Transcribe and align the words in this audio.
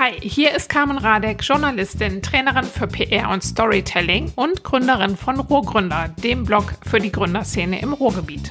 Hi, 0.00 0.12
hier 0.18 0.56
ist 0.56 0.70
Carmen 0.70 0.96
Radek, 0.96 1.42
Journalistin, 1.42 2.22
Trainerin 2.22 2.64
für 2.64 2.86
PR 2.86 3.28
und 3.28 3.44
Storytelling 3.44 4.32
und 4.34 4.64
Gründerin 4.64 5.14
von 5.14 5.38
Ruhrgründer, 5.38 6.08
dem 6.22 6.44
Blog 6.44 6.72
für 6.88 7.00
die 7.00 7.12
Gründerszene 7.12 7.82
im 7.82 7.92
Ruhrgebiet. 7.92 8.50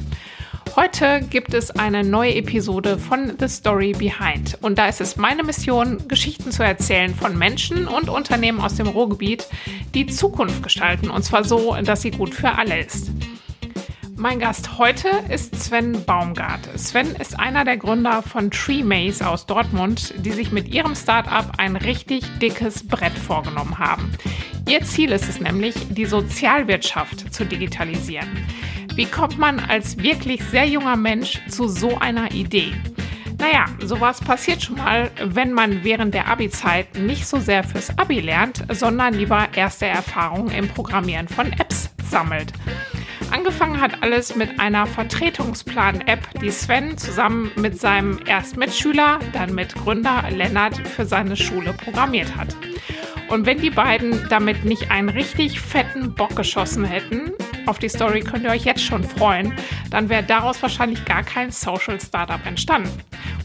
Heute 0.75 1.21
gibt 1.27 1.55
es 1.55 1.71
eine 1.71 2.03
neue 2.03 2.35
Episode 2.35 2.99
von 2.99 3.33
The 3.39 3.47
Story 3.47 3.93
Behind. 3.93 4.59
Und 4.61 4.77
da 4.77 4.89
ist 4.89 5.01
es 5.01 5.17
meine 5.17 5.41
Mission, 5.41 6.07
Geschichten 6.07 6.51
zu 6.51 6.61
erzählen 6.61 7.15
von 7.15 7.35
Menschen 7.35 7.87
und 7.87 8.09
Unternehmen 8.09 8.61
aus 8.61 8.75
dem 8.75 8.87
Ruhrgebiet, 8.87 9.47
die 9.95 10.05
Zukunft 10.05 10.61
gestalten. 10.61 11.09
Und 11.09 11.23
zwar 11.23 11.43
so, 11.43 11.75
dass 11.83 12.03
sie 12.03 12.11
gut 12.11 12.35
für 12.35 12.59
alle 12.59 12.79
ist. 12.79 13.09
Mein 14.19 14.39
Gast 14.39 14.77
heute 14.77 15.07
ist 15.29 15.55
Sven 15.55 16.03
Baumgart. 16.03 16.59
Sven 16.77 17.15
ist 17.15 17.39
einer 17.39 17.63
der 17.63 17.77
Gründer 17.77 18.21
von 18.21 18.51
Tree 18.51 18.83
Maze 18.83 19.25
aus 19.25 19.45
Dortmund, 19.45 20.13
die 20.17 20.31
sich 20.31 20.51
mit 20.51 20.67
ihrem 20.67 20.93
Startup 20.93 21.49
ein 21.57 21.77
richtig 21.77 22.25
dickes 22.39 22.85
Brett 22.85 23.13
vorgenommen 23.13 23.79
haben. 23.79 24.11
Ihr 24.67 24.81
Ziel 24.81 25.13
ist 25.13 25.29
es 25.29 25.39
nämlich, 25.39 25.73
die 25.91 26.03
Sozialwirtschaft 26.03 27.33
zu 27.33 27.45
digitalisieren. 27.45 28.27
Wie 28.93 29.05
kommt 29.05 29.37
man 29.37 29.57
als 29.57 29.97
wirklich 29.99 30.43
sehr 30.43 30.65
junger 30.65 30.97
Mensch 30.97 31.39
zu 31.47 31.69
so 31.69 31.97
einer 31.97 32.33
Idee? 32.33 32.73
Naja, 33.37 33.67
sowas 33.79 34.19
passiert 34.19 34.61
schon 34.61 34.75
mal, 34.75 35.11
wenn 35.23 35.53
man 35.53 35.85
während 35.85 36.13
der 36.13 36.27
Abi-Zeit 36.27 36.97
nicht 36.97 37.25
so 37.25 37.39
sehr 37.39 37.63
fürs 37.63 37.97
Abi 37.97 38.19
lernt, 38.19 38.65
sondern 38.69 39.13
lieber 39.13 39.47
erste 39.55 39.85
Erfahrungen 39.85 40.51
im 40.51 40.67
Programmieren 40.67 41.29
von 41.29 41.53
Apps 41.53 41.89
sammelt. 42.03 42.51
Angefangen 43.31 43.79
hat 43.79 44.01
alles 44.01 44.35
mit 44.35 44.59
einer 44.59 44.87
Vertretungsplan-App, 44.87 46.39
die 46.41 46.49
Sven 46.49 46.97
zusammen 46.97 47.51
mit 47.55 47.79
seinem 47.79 48.19
Erstmitschüler, 48.25 49.19
dann 49.33 49.53
mit 49.53 49.75
Gründer 49.75 50.23
Lennart 50.31 50.77
für 50.87 51.05
seine 51.05 51.35
Schule 51.35 51.73
programmiert 51.73 52.35
hat. 52.35 52.55
Und 53.29 53.45
wenn 53.45 53.59
die 53.59 53.69
beiden 53.69 54.27
damit 54.29 54.65
nicht 54.65 54.89
einen 54.89 55.09
richtig 55.09 55.61
fetten 55.61 56.15
Bock 56.15 56.35
geschossen 56.35 56.83
hätten, 56.83 57.31
auf 57.67 57.77
die 57.77 57.89
Story 57.89 58.21
könnt 58.21 58.45
ihr 58.45 58.49
euch 58.49 58.65
jetzt 58.65 58.83
schon 58.83 59.03
freuen, 59.03 59.53
dann 59.91 60.09
wäre 60.09 60.23
daraus 60.23 60.59
wahrscheinlich 60.63 61.05
gar 61.05 61.21
kein 61.21 61.51
Social 61.51 62.01
Startup 62.01 62.43
entstanden. 62.47 62.89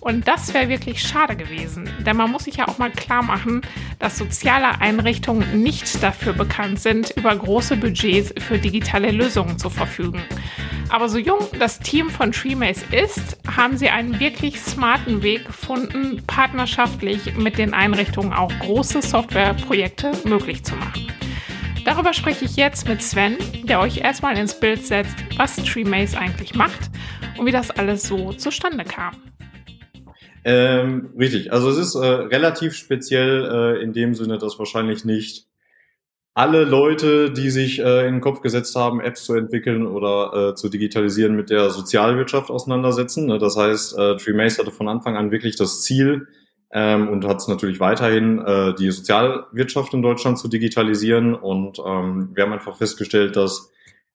Und 0.04 0.28
das 0.28 0.52
wäre 0.52 0.68
wirklich 0.68 1.00
schade 1.00 1.34
gewesen, 1.34 1.88
denn 2.04 2.18
man 2.18 2.30
muss 2.30 2.44
sich 2.44 2.56
ja 2.56 2.68
auch 2.68 2.76
mal 2.76 2.90
klar 2.90 3.22
machen, 3.22 3.62
dass 3.98 4.18
soziale 4.18 4.82
Einrichtungen 4.82 5.62
nicht 5.62 6.02
dafür 6.02 6.34
bekannt 6.34 6.78
sind, 6.78 7.14
über 7.16 7.34
große 7.34 7.78
Budgets 7.78 8.34
für 8.36 8.58
digitale 8.58 9.12
Lösungen 9.12 9.58
zu 9.58 9.70
verfügen. 9.70 10.22
Aber 10.90 11.08
so 11.08 11.16
jung 11.16 11.38
das 11.58 11.78
Team 11.78 12.10
von 12.10 12.32
TreeMace 12.32 12.84
ist, 12.92 13.38
haben 13.56 13.78
sie 13.78 13.88
einen 13.88 14.20
wirklich 14.20 14.60
smarten 14.60 15.22
Weg 15.22 15.46
gefunden, 15.46 16.22
partnerschaftlich 16.26 17.34
mit 17.36 17.56
den 17.56 17.72
Einrichtungen 17.72 18.34
auch 18.34 18.52
große 18.58 19.00
Softwareprojekte 19.00 20.12
möglich 20.24 20.64
zu 20.64 20.76
machen. 20.76 21.10
Darüber 21.86 22.12
spreche 22.12 22.44
ich 22.44 22.56
jetzt 22.56 22.86
mit 22.86 23.02
Sven, 23.02 23.38
der 23.62 23.80
euch 23.80 23.96
erstmal 23.96 24.36
ins 24.36 24.60
Bild 24.60 24.84
setzt, 24.84 25.16
was 25.38 25.56
TreeMace 25.56 26.14
eigentlich 26.14 26.54
macht 26.54 26.90
und 27.38 27.46
wie 27.46 27.52
das 27.52 27.70
alles 27.70 28.02
so 28.02 28.34
zustande 28.34 28.84
kam. 28.84 29.14
Ähm, 30.44 31.10
richtig, 31.18 31.52
also 31.52 31.70
es 31.70 31.78
ist 31.78 31.94
äh, 31.94 32.06
relativ 32.06 32.74
speziell 32.74 33.44
äh, 33.78 33.82
in 33.82 33.92
dem 33.94 34.14
Sinne, 34.14 34.38
dass 34.38 34.58
wahrscheinlich 34.58 35.04
nicht 35.04 35.46
alle 36.34 36.64
Leute, 36.64 37.30
die 37.30 37.50
sich 37.50 37.78
äh, 37.78 38.06
in 38.06 38.14
den 38.14 38.20
Kopf 38.20 38.40
gesetzt 38.42 38.74
haben, 38.74 39.00
Apps 39.00 39.24
zu 39.24 39.34
entwickeln 39.34 39.86
oder 39.86 40.50
äh, 40.50 40.54
zu 40.54 40.68
digitalisieren, 40.68 41.36
mit 41.36 41.48
der 41.48 41.70
Sozialwirtschaft 41.70 42.50
auseinandersetzen. 42.50 43.26
Ne? 43.26 43.38
Das 43.38 43.56
heißt, 43.56 43.96
äh, 43.96 44.16
TreeMace 44.16 44.58
hatte 44.58 44.72
von 44.72 44.88
Anfang 44.88 45.16
an 45.16 45.30
wirklich 45.30 45.56
das 45.56 45.82
Ziel 45.82 46.26
ähm, 46.72 47.08
und 47.08 47.24
hat 47.24 47.38
es 47.38 47.46
natürlich 47.46 47.78
weiterhin, 47.78 48.40
äh, 48.40 48.74
die 48.74 48.90
Sozialwirtschaft 48.90 49.94
in 49.94 50.02
Deutschland 50.02 50.38
zu 50.38 50.48
digitalisieren. 50.48 51.34
Und 51.34 51.78
ähm, 51.78 52.30
wir 52.34 52.42
haben 52.42 52.52
einfach 52.52 52.76
festgestellt, 52.76 53.36
dass 53.36 53.70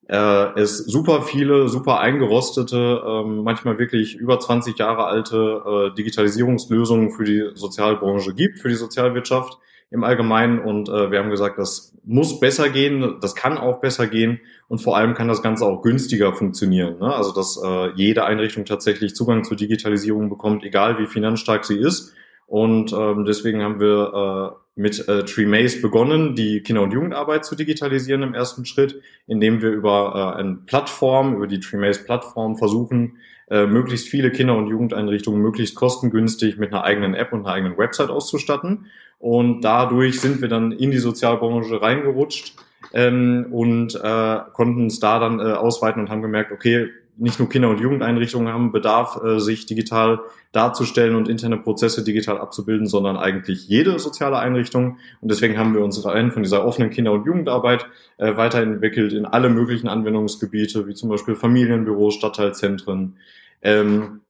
äh, 0.09 0.59
es 0.59 0.79
super 0.79 1.21
viele, 1.21 1.69
super 1.69 1.99
eingerostete, 1.99 3.01
ähm, 3.05 3.43
manchmal 3.43 3.77
wirklich 3.77 4.15
über 4.15 4.39
20 4.39 4.77
Jahre 4.79 5.05
alte 5.05 5.91
äh, 5.91 5.95
Digitalisierungslösungen 5.95 7.11
für 7.11 7.25
die 7.25 7.51
Sozialbranche 7.53 8.33
gibt, 8.33 8.57
für 8.57 8.69
die 8.69 8.75
Sozialwirtschaft 8.75 9.59
im 9.91 10.03
Allgemeinen 10.03 10.59
und 10.59 10.89
äh, 10.89 11.11
wir 11.11 11.19
haben 11.19 11.29
gesagt, 11.29 11.59
das 11.59 11.95
muss 12.05 12.39
besser 12.39 12.69
gehen, 12.69 13.17
das 13.21 13.35
kann 13.35 13.57
auch 13.57 13.81
besser 13.81 14.07
gehen 14.07 14.39
und 14.67 14.81
vor 14.81 14.97
allem 14.97 15.13
kann 15.13 15.27
das 15.27 15.43
Ganze 15.43 15.65
auch 15.65 15.83
günstiger 15.83 16.33
funktionieren. 16.33 16.97
Ne? 16.99 17.13
Also 17.13 17.31
dass 17.31 17.61
äh, 17.63 17.91
jede 17.95 18.25
Einrichtung 18.25 18.65
tatsächlich 18.65 19.15
Zugang 19.15 19.43
zur 19.43 19.57
Digitalisierung 19.57 20.29
bekommt, 20.29 20.63
egal 20.63 20.97
wie 20.97 21.05
finanzstark 21.05 21.65
sie 21.65 21.77
ist. 21.77 22.13
Und 22.47 22.93
ähm, 22.93 23.25
deswegen 23.25 23.61
haben 23.61 23.79
wir 23.79 24.55
äh, 24.55 24.68
mit 24.79 25.09
äh, 25.09 25.25
TreeMaze 25.25 25.81
begonnen, 25.81 26.35
die 26.35 26.61
Kinder- 26.61 26.83
und 26.83 26.93
Jugendarbeit 26.93 27.43
zu 27.43 27.55
digitalisieren 27.55 28.23
im 28.23 28.33
ersten 28.33 28.65
Schritt, 28.65 29.01
indem 29.27 29.61
wir 29.61 29.71
über 29.71 30.33
äh, 30.35 30.39
eine 30.39 30.55
Plattform, 30.65 31.35
über 31.35 31.47
die 31.47 31.59
TreeMaze-Plattform 31.59 32.55
versuchen, 32.55 33.17
äh, 33.49 33.65
möglichst 33.65 34.07
viele 34.07 34.31
Kinder- 34.31 34.55
und 34.55 34.67
Jugendeinrichtungen 34.67 35.41
möglichst 35.41 35.75
kostengünstig 35.75 36.57
mit 36.57 36.71
einer 36.71 36.85
eigenen 36.85 37.13
App 37.13 37.33
und 37.33 37.41
einer 37.41 37.55
eigenen 37.55 37.77
Website 37.77 38.09
auszustatten. 38.09 38.85
Und 39.19 39.61
dadurch 39.61 40.21
sind 40.21 40.41
wir 40.41 40.47
dann 40.47 40.71
in 40.71 40.91
die 40.91 40.99
Sozialbranche 40.99 41.81
reingerutscht 41.81 42.55
ähm, 42.93 43.47
und 43.51 43.95
äh, 43.95 44.37
konnten 44.53 44.85
es 44.85 45.01
da 45.01 45.19
dann 45.19 45.39
äh, 45.39 45.43
ausweiten 45.43 46.01
und 46.01 46.09
haben 46.09 46.21
gemerkt, 46.21 46.53
okay, 46.53 46.87
nicht 47.19 47.39
nur 47.39 47.49
Kinder- 47.49 47.69
und 47.69 47.79
Jugendeinrichtungen 47.79 48.51
haben 48.51 48.71
Bedarf, 48.71 49.19
äh, 49.23 49.39
sich 49.39 49.65
digital 49.65 50.19
darzustellen 50.51 51.15
und 51.15 51.27
interne 51.27 51.57
Prozesse 51.57 52.03
digital 52.03 52.39
abzubilden, 52.39 52.87
sondern 52.87 53.17
eigentlich 53.17 53.67
jede 53.67 53.99
soziale 53.99 54.39
Einrichtung. 54.39 54.97
Und 55.21 55.29
deswegen 55.29 55.57
haben 55.57 55.73
wir 55.73 55.83
uns 55.83 56.03
rein 56.05 56.31
von 56.31 56.43
dieser 56.43 56.65
offenen 56.65 56.89
Kinder- 56.89 57.11
und 57.11 57.25
Jugendarbeit 57.25 57.85
äh, 58.17 58.35
weiterentwickelt 58.35 59.13
in 59.13 59.25
alle 59.25 59.49
möglichen 59.49 59.87
Anwendungsgebiete, 59.87 60.87
wie 60.87 60.93
zum 60.93 61.09
Beispiel 61.09 61.35
Familienbüros, 61.35 62.15
Stadtteilzentren, 62.15 63.17
ähm, 63.61 64.21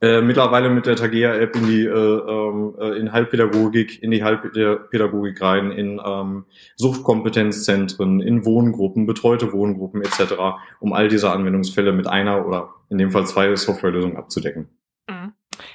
äh, 0.00 0.20
mittlerweile 0.20 0.70
mit 0.70 0.86
der 0.86 0.96
Tagea-App 0.96 1.56
in 1.56 1.66
die 1.66 1.84
äh, 1.84 1.90
ähm, 1.90 2.74
äh, 2.78 2.98
in 2.98 3.12
Heilpädagogik, 3.12 4.02
in 4.02 4.10
die 4.10 4.22
Heilpädagogik 4.22 5.40
rein, 5.40 5.70
in 5.70 6.00
ähm, 6.04 6.44
Suchtkompetenzzentren, 6.76 8.20
in 8.20 8.44
Wohngruppen, 8.44 9.06
betreute 9.06 9.52
Wohngruppen 9.52 10.02
etc., 10.02 10.34
um 10.80 10.92
all 10.92 11.08
diese 11.08 11.30
Anwendungsfälle 11.30 11.92
mit 11.92 12.06
einer 12.06 12.46
oder 12.46 12.74
in 12.90 12.98
dem 12.98 13.10
Fall 13.10 13.26
zwei 13.26 13.54
Softwarelösungen 13.54 14.16
abzudecken. 14.16 14.68
Mhm. 15.08 15.32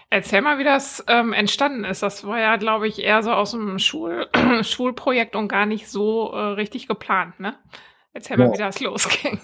Erzähl 0.09 0.41
mal, 0.41 0.57
wie 0.57 0.63
das 0.63 1.03
ähm, 1.07 1.33
entstanden 1.33 1.83
ist. 1.83 2.03
Das 2.03 2.25
war 2.25 2.39
ja, 2.39 2.55
glaube 2.57 2.87
ich, 2.87 3.03
eher 3.03 3.23
so 3.23 3.31
aus 3.31 3.51
dem 3.51 3.79
Schul 3.79 4.27
Schulprojekt 4.63 5.35
und 5.35 5.47
gar 5.47 5.65
nicht 5.65 5.89
so 5.89 6.31
äh, 6.33 6.39
richtig 6.53 6.87
geplant, 6.87 7.39
ne? 7.39 7.55
Erzähl 8.11 8.37
mal, 8.37 8.47
ja. 8.47 8.53
wie 8.53 8.57
das 8.57 8.79
losging. 8.81 9.39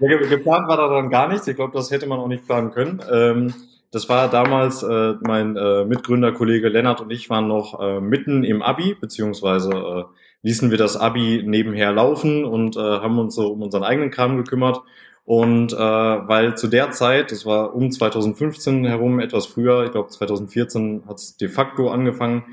Ja, 0.00 0.16
geplant 0.16 0.66
war 0.66 0.76
da 0.76 0.88
dann 0.88 1.10
gar 1.10 1.28
nichts. 1.28 1.46
Ich 1.46 1.56
glaube, 1.56 1.74
das 1.74 1.90
hätte 1.90 2.06
man 2.06 2.18
auch 2.18 2.28
nicht 2.28 2.46
planen 2.46 2.70
können. 2.70 3.02
Ähm, 3.12 3.54
das 3.90 4.08
war 4.08 4.28
damals, 4.28 4.82
äh, 4.82 5.14
mein 5.20 5.56
äh, 5.56 5.84
Mitgründerkollege 5.84 6.68
Lennart 6.68 7.00
und 7.00 7.10
ich 7.10 7.30
waren 7.30 7.48
noch 7.48 7.80
äh, 7.80 8.00
mitten 8.00 8.44
im 8.44 8.62
Abi, 8.62 8.94
beziehungsweise 8.94 9.70
äh, 9.70 10.04
ließen 10.42 10.70
wir 10.70 10.78
das 10.78 10.96
Abi 10.96 11.42
nebenher 11.44 11.92
laufen 11.92 12.44
und 12.44 12.76
äh, 12.76 12.80
haben 12.80 13.18
uns 13.18 13.34
so 13.34 13.52
um 13.52 13.62
unseren 13.62 13.84
eigenen 13.84 14.10
Kram 14.10 14.36
gekümmert. 14.36 14.82
Und 15.24 15.72
äh, 15.74 15.76
weil 15.76 16.56
zu 16.56 16.68
der 16.68 16.90
Zeit, 16.90 17.32
das 17.32 17.44
war 17.44 17.74
um 17.74 17.90
2015 17.90 18.86
herum, 18.86 19.20
etwas 19.20 19.46
früher, 19.46 19.84
ich 19.84 19.92
glaube 19.92 20.08
2014 20.08 21.02
hat 21.06 21.18
es 21.18 21.36
de 21.36 21.48
facto 21.48 21.90
angefangen, 21.90 22.44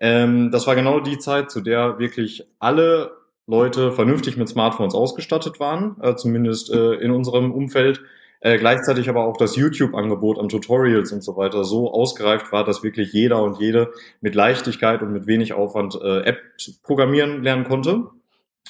ähm, 0.00 0.50
das 0.50 0.66
war 0.66 0.74
genau 0.74 1.00
die 1.00 1.18
Zeit, 1.18 1.50
zu 1.50 1.60
der 1.60 1.98
wirklich 1.98 2.46
alle 2.58 3.12
Leute 3.46 3.92
vernünftig 3.92 4.36
mit 4.36 4.48
Smartphones 4.48 4.94
ausgestattet 4.94 5.58
waren, 5.58 5.96
äh, 6.02 6.14
zumindest 6.16 6.70
äh, 6.70 6.94
in 6.94 7.10
unserem 7.10 7.50
Umfeld 7.50 8.02
äh, 8.40 8.58
gleichzeitig 8.58 9.08
aber 9.08 9.24
auch 9.24 9.36
das 9.36 9.56
YouTube-Angebot 9.56 10.38
an 10.38 10.48
Tutorials 10.48 11.12
und 11.12 11.22
so 11.22 11.36
weiter 11.36 11.64
so 11.64 11.92
ausgereift 11.92 12.52
war, 12.52 12.64
dass 12.64 12.82
wirklich 12.82 13.12
jeder 13.12 13.42
und 13.42 13.58
jede 13.58 13.92
mit 14.20 14.34
Leichtigkeit 14.34 15.02
und 15.02 15.12
mit 15.12 15.26
wenig 15.26 15.52
Aufwand 15.52 15.98
äh, 16.00 16.20
Apps 16.20 16.80
programmieren 16.82 17.42
lernen 17.42 17.64
konnte. 17.64 18.06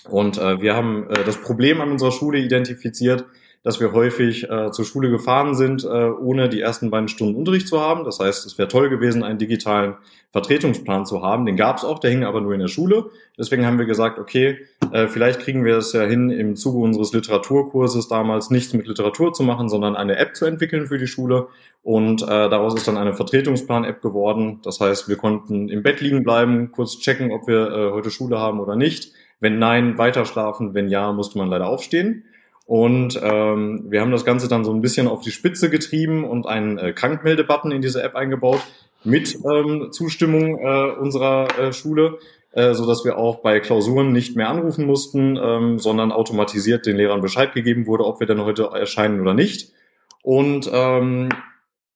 Und 0.09 0.39
äh, 0.39 0.61
wir 0.61 0.75
haben 0.75 1.11
äh, 1.11 1.25
das 1.25 1.41
Problem 1.41 1.81
an 1.81 1.91
unserer 1.91 2.13
Schule 2.13 2.39
identifiziert, 2.39 3.27
dass 3.63 3.81
wir 3.81 3.93
häufig 3.93 4.49
äh, 4.49 4.71
zur 4.71 4.85
Schule 4.85 5.11
gefahren 5.11 5.55
sind, 5.55 5.85
äh, 5.85 5.89
ohne 5.89 6.49
die 6.49 6.61
ersten 6.61 6.91
beiden 6.91 7.09
Stunden 7.09 7.37
Unterricht 7.37 7.69
zu 7.69 7.81
haben. 7.81 8.05
Das 8.05 8.21
heißt, 8.21 8.47
es 8.47 8.57
wäre 8.59 8.69
toll 8.69 8.89
gewesen, 8.89 9.23
einen 9.23 9.39
digitalen 9.39 9.97
Vertretungsplan 10.31 11.07
zu 11.07 11.23
haben. 11.23 11.47
Den 11.47 11.57
gab 11.57 11.79
es 11.79 11.85
auch, 11.85 11.99
der 11.99 12.11
hing 12.11 12.25
aber 12.25 12.41
nur 12.41 12.53
in 12.53 12.61
der 12.61 12.69
Schule. 12.69 13.11
Deswegen 13.39 13.67
haben 13.67 13.79
wir 13.79 13.87
gesagt, 13.87 14.19
okay, 14.19 14.59
äh, 14.93 15.09
vielleicht 15.09 15.41
kriegen 15.41 15.65
wir 15.65 15.77
es 15.79 15.93
ja 15.93 16.03
hin, 16.03 16.31
im 16.31 16.57
Zuge 16.57 16.79
unseres 16.79 17.13
Literaturkurses 17.13 18.09
damals 18.09 18.51
nichts 18.51 18.75
mit 18.75 18.87
Literatur 18.87 19.33
zu 19.33 19.43
machen, 19.43 19.69
sondern 19.69 19.97
eine 19.97 20.17
App 20.17 20.37
zu 20.37 20.45
entwickeln 20.45 20.87
für 20.87 20.99
die 20.99 21.07
Schule. 21.07 21.49
Und 21.83 22.23
äh, 22.23 22.27
daraus 22.27 22.75
ist 22.75 22.87
dann 22.87 22.99
eine 22.99 23.15
Vertretungsplan-App 23.15 24.03
geworden. 24.03 24.61
Das 24.63 24.81
heißt, 24.81 25.09
wir 25.09 25.17
konnten 25.17 25.69
im 25.69 25.83
Bett 25.83 26.01
liegen 26.01 26.23
bleiben, 26.23 26.73
kurz 26.73 26.99
checken, 26.99 27.33
ob 27.33 27.47
wir 27.47 27.71
äh, 27.71 27.93
heute 27.93 28.11
Schule 28.11 28.39
haben 28.39 28.61
oder 28.61 28.77
nicht. 28.77 29.13
Wenn 29.41 29.59
nein, 29.59 29.99
weiter 29.99 30.25
schlafen. 30.25 30.75
Wenn 30.75 30.89
ja, 30.89 31.13
musste 31.13 31.39
man 31.39 31.49
leider 31.49 31.67
aufstehen. 31.67 32.25
Und 32.69 33.19
ähm, 33.23 33.87
wir 33.89 34.03
haben 34.03 34.11
das 34.11 34.27
Ganze 34.27 34.47
dann 34.47 34.63
so 34.63 34.75
ein 34.75 34.83
bisschen 34.83 35.09
auf 35.09 35.23
die 35.23 35.31
Spitze 35.31 35.71
getrieben 35.71 36.25
und 36.25 36.47
einen 36.47 36.77
äh, 36.77 36.93
Krankmeldebutton 36.93 37.71
in 37.71 37.81
diese 37.81 38.03
App 38.03 38.15
eingebaut, 38.15 38.61
mit 39.05 39.39
ähm, 39.51 39.89
Zustimmung 39.91 40.59
äh, 40.59 40.91
unserer 41.01 41.49
äh, 41.59 41.73
Schule, 41.73 42.19
äh, 42.53 42.75
so 42.75 42.87
dass 42.87 43.07
wir 43.07 43.17
auch 43.17 43.37
bei 43.37 43.61
Klausuren 43.61 44.13
nicht 44.13 44.37
mehr 44.37 44.51
anrufen 44.51 44.85
mussten, 44.85 45.39
ähm, 45.43 45.79
sondern 45.79 46.13
automatisiert 46.13 46.85
den 46.85 46.99
Lehrern 46.99 47.23
Bescheid 47.23 47.55
gegeben 47.55 47.87
wurde, 47.87 48.05
ob 48.05 48.21
wir 48.21 48.27
denn 48.27 48.45
heute 48.45 48.65
erscheinen 48.75 49.23
oder 49.23 49.33
nicht. 49.33 49.73
Und 50.21 50.71
ähm, 50.71 51.31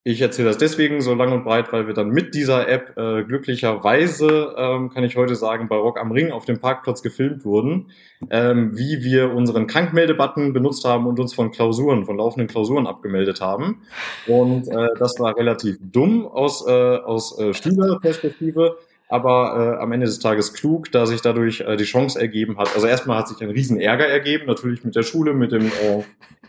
ich 0.04 0.20
erzähle 0.20 0.48
das 0.48 0.58
deswegen 0.58 1.00
so 1.00 1.14
lang 1.14 1.32
und 1.32 1.44
breit, 1.44 1.72
weil 1.72 1.86
wir 1.86 1.94
dann 1.94 2.08
mit 2.08 2.34
dieser 2.34 2.68
App 2.68 2.96
äh, 2.96 3.22
glücklicherweise, 3.22 4.54
ähm, 4.58 4.90
kann 4.90 5.04
ich 5.04 5.16
heute 5.16 5.36
sagen, 5.36 5.68
bei 5.68 5.76
Rock 5.76 6.00
am 6.00 6.10
Ring 6.10 6.32
auf 6.32 6.44
dem 6.44 6.58
Parkplatz 6.58 7.02
gefilmt 7.02 7.44
wurden, 7.44 7.86
ähm, 8.30 8.76
wie 8.76 9.04
wir 9.04 9.32
unseren 9.32 9.68
Krankmeldebutton 9.68 10.52
benutzt 10.52 10.84
haben 10.84 11.06
und 11.06 11.20
uns 11.20 11.34
von 11.34 11.52
Klausuren, 11.52 12.04
von 12.04 12.16
laufenden 12.16 12.48
Klausuren 12.48 12.88
abgemeldet 12.88 13.40
haben. 13.40 13.82
Und 14.26 14.66
äh, 14.66 14.88
das 14.98 15.20
war 15.20 15.36
relativ 15.36 15.76
dumm 15.80 16.26
aus, 16.26 16.66
äh, 16.66 16.70
aus 16.70 17.38
äh, 17.38 17.54
Schülerperspektive, 17.54 18.78
aber 19.08 19.76
äh, 19.78 19.82
am 19.82 19.92
Ende 19.92 20.06
des 20.06 20.18
Tages 20.18 20.52
klug, 20.52 20.90
da 20.90 21.06
sich 21.06 21.20
dadurch 21.20 21.60
äh, 21.60 21.76
die 21.76 21.84
Chance 21.84 22.20
ergeben 22.20 22.58
hat. 22.58 22.74
Also 22.74 22.88
erstmal 22.88 23.18
hat 23.18 23.28
sich 23.28 23.40
ein 23.40 23.50
riesen 23.50 23.78
Ärger 23.78 24.08
ergeben, 24.08 24.46
natürlich 24.46 24.82
mit 24.82 24.96
der 24.96 25.04
Schule, 25.04 25.32
mit 25.32 25.52
dem 25.52 25.66
äh, 25.66 26.02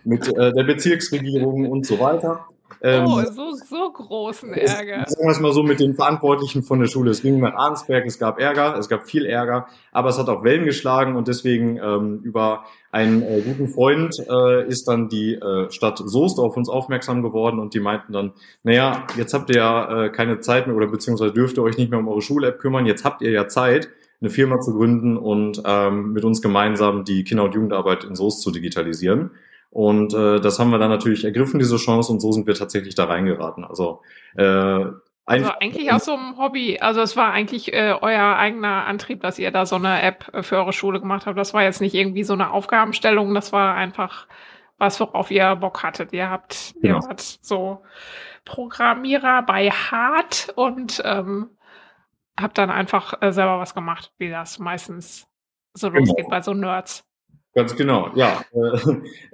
mit 0.05 0.27
äh, 0.27 0.51
der 0.51 0.63
Bezirksregierung 0.63 1.69
und 1.69 1.85
so 1.85 1.99
weiter. 1.99 2.47
Ähm, 2.85 3.05
oh, 3.07 3.23
so, 3.31 3.53
so 3.53 3.93
großen 3.93 4.53
Ärger. 4.53 5.05
Sagen 5.07 5.25
wir 5.25 5.31
es 5.31 5.39
mal 5.39 5.53
so 5.53 5.63
mit 5.63 5.79
den 5.79 5.95
Verantwortlichen 5.95 6.63
von 6.63 6.81
der 6.81 6.87
Schule. 6.87 7.11
Es 7.11 7.21
ging 7.21 7.39
nach 7.39 7.53
Arnsberg, 7.53 8.05
es 8.05 8.19
gab 8.19 8.41
Ärger, 8.41 8.77
es 8.77 8.89
gab 8.89 9.07
viel 9.07 9.25
Ärger, 9.25 9.67
aber 9.93 10.09
es 10.09 10.19
hat 10.19 10.27
auch 10.27 10.43
Wellen 10.43 10.65
geschlagen 10.65 11.15
und 11.15 11.29
deswegen 11.29 11.77
ähm, 11.77 12.19
über 12.23 12.65
einen 12.91 13.21
äh, 13.21 13.41
guten 13.41 13.69
Freund 13.69 14.13
äh, 14.29 14.67
ist 14.67 14.89
dann 14.89 15.07
die 15.07 15.35
äh, 15.35 15.71
Stadt 15.71 15.97
Soest 15.97 16.39
auf 16.39 16.57
uns 16.57 16.67
aufmerksam 16.67 17.23
geworden 17.23 17.59
und 17.59 17.73
die 17.73 17.79
meinten 17.79 18.11
dann, 18.11 18.33
naja, 18.63 19.07
jetzt 19.15 19.33
habt 19.33 19.49
ihr 19.49 19.55
ja 19.55 20.03
äh, 20.03 20.09
keine 20.09 20.41
Zeit 20.41 20.67
mehr 20.67 20.75
oder 20.75 20.87
beziehungsweise 20.87 21.31
dürft 21.31 21.57
ihr 21.57 21.63
euch 21.63 21.77
nicht 21.77 21.89
mehr 21.89 21.99
um 21.99 22.09
eure 22.09 22.21
Schul-App 22.21 22.59
kümmern, 22.59 22.85
jetzt 22.85 23.05
habt 23.05 23.21
ihr 23.21 23.31
ja 23.31 23.47
Zeit, 23.47 23.87
eine 24.19 24.29
Firma 24.29 24.59
zu 24.59 24.73
gründen 24.73 25.15
und 25.15 25.63
ähm, 25.65 26.11
mit 26.11 26.25
uns 26.25 26.41
gemeinsam 26.41 27.05
die 27.05 27.23
Kinder- 27.23 27.45
und 27.45 27.55
Jugendarbeit 27.55 28.03
in 28.03 28.15
Soest 28.15 28.41
zu 28.41 28.51
digitalisieren. 28.51 29.31
Und 29.73 30.13
äh, 30.13 30.39
das 30.39 30.59
haben 30.59 30.69
wir 30.69 30.77
dann 30.77 30.91
natürlich 30.91 31.25
ergriffen, 31.25 31.57
diese 31.57 31.77
Chance, 31.77 32.11
und 32.11 32.19
so 32.19 32.31
sind 32.31 32.45
wir 32.45 32.53
tatsächlich 32.53 32.93
da 32.93 33.05
reingeraten. 33.05 33.65
Also, 33.65 34.01
äh, 34.37 34.85
also 35.25 35.51
eigentlich 35.59 35.91
aus 35.91 36.05
so 36.05 36.13
einem 36.13 36.37
Hobby. 36.37 36.77
Also 36.79 37.01
es 37.01 37.17
war 37.17 37.31
eigentlich 37.31 37.73
äh, 37.73 37.95
euer 37.99 38.35
eigener 38.35 38.85
Antrieb, 38.85 39.21
dass 39.21 39.39
ihr 39.39 39.49
da 39.49 39.65
so 39.65 39.77
eine 39.77 39.99
App 40.03 40.29
äh, 40.31 40.43
für 40.43 40.57
eure 40.57 40.73
Schule 40.73 40.99
gemacht 40.99 41.25
habt. 41.25 41.39
Das 41.39 41.55
war 41.55 41.63
jetzt 41.63 41.81
nicht 41.81 41.95
irgendwie 41.95 42.23
so 42.23 42.33
eine 42.33 42.51
Aufgabenstellung, 42.51 43.33
das 43.33 43.51
war 43.51 43.73
einfach 43.73 44.27
was, 44.77 44.99
worauf 44.99 45.31
ihr 45.31 45.55
Bock 45.55 45.81
hattet. 45.81 46.13
Ihr 46.13 46.29
habt, 46.29 46.75
genau. 46.79 46.97
ihr 46.97 47.07
wart 47.07 47.21
so 47.21 47.81
Programmierer 48.45 49.41
bei 49.41 49.71
Hart 49.71 50.53
und 50.55 51.01
ähm, 51.03 51.49
habt 52.39 52.59
dann 52.59 52.69
einfach 52.69 53.19
äh, 53.21 53.31
selber 53.31 53.57
was 53.57 53.73
gemacht, 53.73 54.13
wie 54.19 54.29
das 54.29 54.59
meistens 54.59 55.27
so 55.73 55.89
genau. 55.89 56.05
losgeht 56.05 56.29
bei 56.29 56.41
so 56.41 56.53
Nerds. 56.53 57.07
Ganz 57.55 57.75
genau, 57.75 58.09
ja. 58.15 58.43
Äh, 58.51 58.79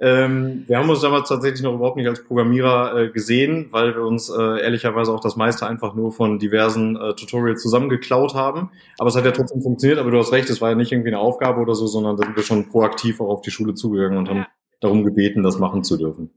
ähm, 0.00 0.64
wir 0.66 0.76
haben 0.76 0.90
uns 0.90 1.00
damals 1.00 1.28
tatsächlich 1.30 1.62
noch 1.62 1.74
überhaupt 1.74 1.96
nicht 1.96 2.08
als 2.08 2.22
Programmierer 2.22 2.96
äh, 2.96 3.08
gesehen, 3.08 3.68
weil 3.70 3.94
wir 3.94 4.02
uns 4.02 4.28
äh, 4.28 4.60
ehrlicherweise 4.60 5.12
auch 5.12 5.20
das 5.20 5.36
meiste 5.36 5.66
einfach 5.66 5.94
nur 5.94 6.12
von 6.12 6.38
diversen 6.38 6.96
äh, 6.96 7.14
Tutorials 7.14 7.62
zusammengeklaut 7.62 8.34
haben. 8.34 8.70
Aber 8.98 9.08
es 9.08 9.16
hat 9.16 9.24
ja 9.24 9.30
trotzdem 9.30 9.62
funktioniert, 9.62 9.98
aber 9.98 10.10
du 10.10 10.18
hast 10.18 10.32
recht, 10.32 10.50
es 10.50 10.60
war 10.60 10.70
ja 10.70 10.74
nicht 10.74 10.92
irgendwie 10.92 11.08
eine 11.08 11.18
Aufgabe 11.18 11.60
oder 11.60 11.74
so, 11.74 11.86
sondern 11.86 12.16
da 12.18 12.24
sind 12.24 12.36
wir 12.36 12.42
schon 12.42 12.68
proaktiv 12.68 13.20
auch 13.20 13.28
auf 13.28 13.40
die 13.40 13.50
Schule 13.50 13.74
zugegangen 13.74 14.18
und 14.18 14.28
haben 14.28 14.46
darum 14.80 15.04
gebeten, 15.04 15.42
das 15.42 15.58
machen 15.58 15.82
zu 15.82 15.96
dürfen. 15.96 16.30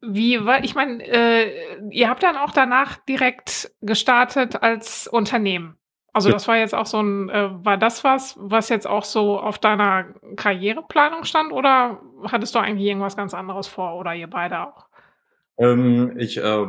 Wie, 0.00 0.44
weil 0.46 0.64
ich 0.64 0.74
meine, 0.74 1.02
äh, 1.02 1.78
ihr 1.90 2.08
habt 2.08 2.22
dann 2.22 2.36
auch 2.36 2.52
danach 2.52 2.96
direkt 3.04 3.72
gestartet 3.82 4.62
als 4.62 5.08
Unternehmen. 5.08 5.76
Also 6.12 6.30
das 6.30 6.48
war 6.48 6.56
jetzt 6.56 6.74
auch 6.74 6.86
so 6.86 7.00
ein, 7.00 7.28
äh, 7.28 7.50
war 7.64 7.76
das 7.76 8.02
was, 8.02 8.34
was 8.38 8.68
jetzt 8.70 8.86
auch 8.86 9.04
so 9.04 9.38
auf 9.38 9.58
deiner 9.58 10.06
Karriereplanung 10.36 11.24
stand 11.24 11.52
oder 11.52 12.00
hattest 12.24 12.54
du 12.54 12.58
eigentlich 12.58 12.88
irgendwas 12.88 13.16
ganz 13.16 13.34
anderes 13.34 13.66
vor 13.66 13.96
oder 13.96 14.14
ihr 14.14 14.28
beide 14.28 14.60
auch? 14.60 14.86
Ähm, 15.58 16.14
ich 16.18 16.38
äh, 16.38 16.66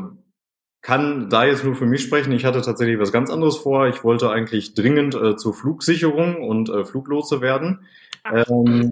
kann 0.81 1.29
da 1.29 1.45
jetzt 1.45 1.63
nur 1.63 1.75
für 1.75 1.85
mich 1.85 2.03
sprechen. 2.03 2.31
Ich 2.31 2.45
hatte 2.45 2.61
tatsächlich 2.61 2.99
was 2.99 3.11
ganz 3.11 3.29
anderes 3.29 3.57
vor. 3.57 3.87
Ich 3.87 4.03
wollte 4.03 4.29
eigentlich 4.29 4.73
dringend 4.73 5.15
äh, 5.15 5.35
zur 5.35 5.53
Flugsicherung 5.53 6.43
und 6.47 6.69
äh, 6.69 6.85
Fluglotse 6.85 7.41
werden. 7.41 7.85
Ähm, 8.31 8.91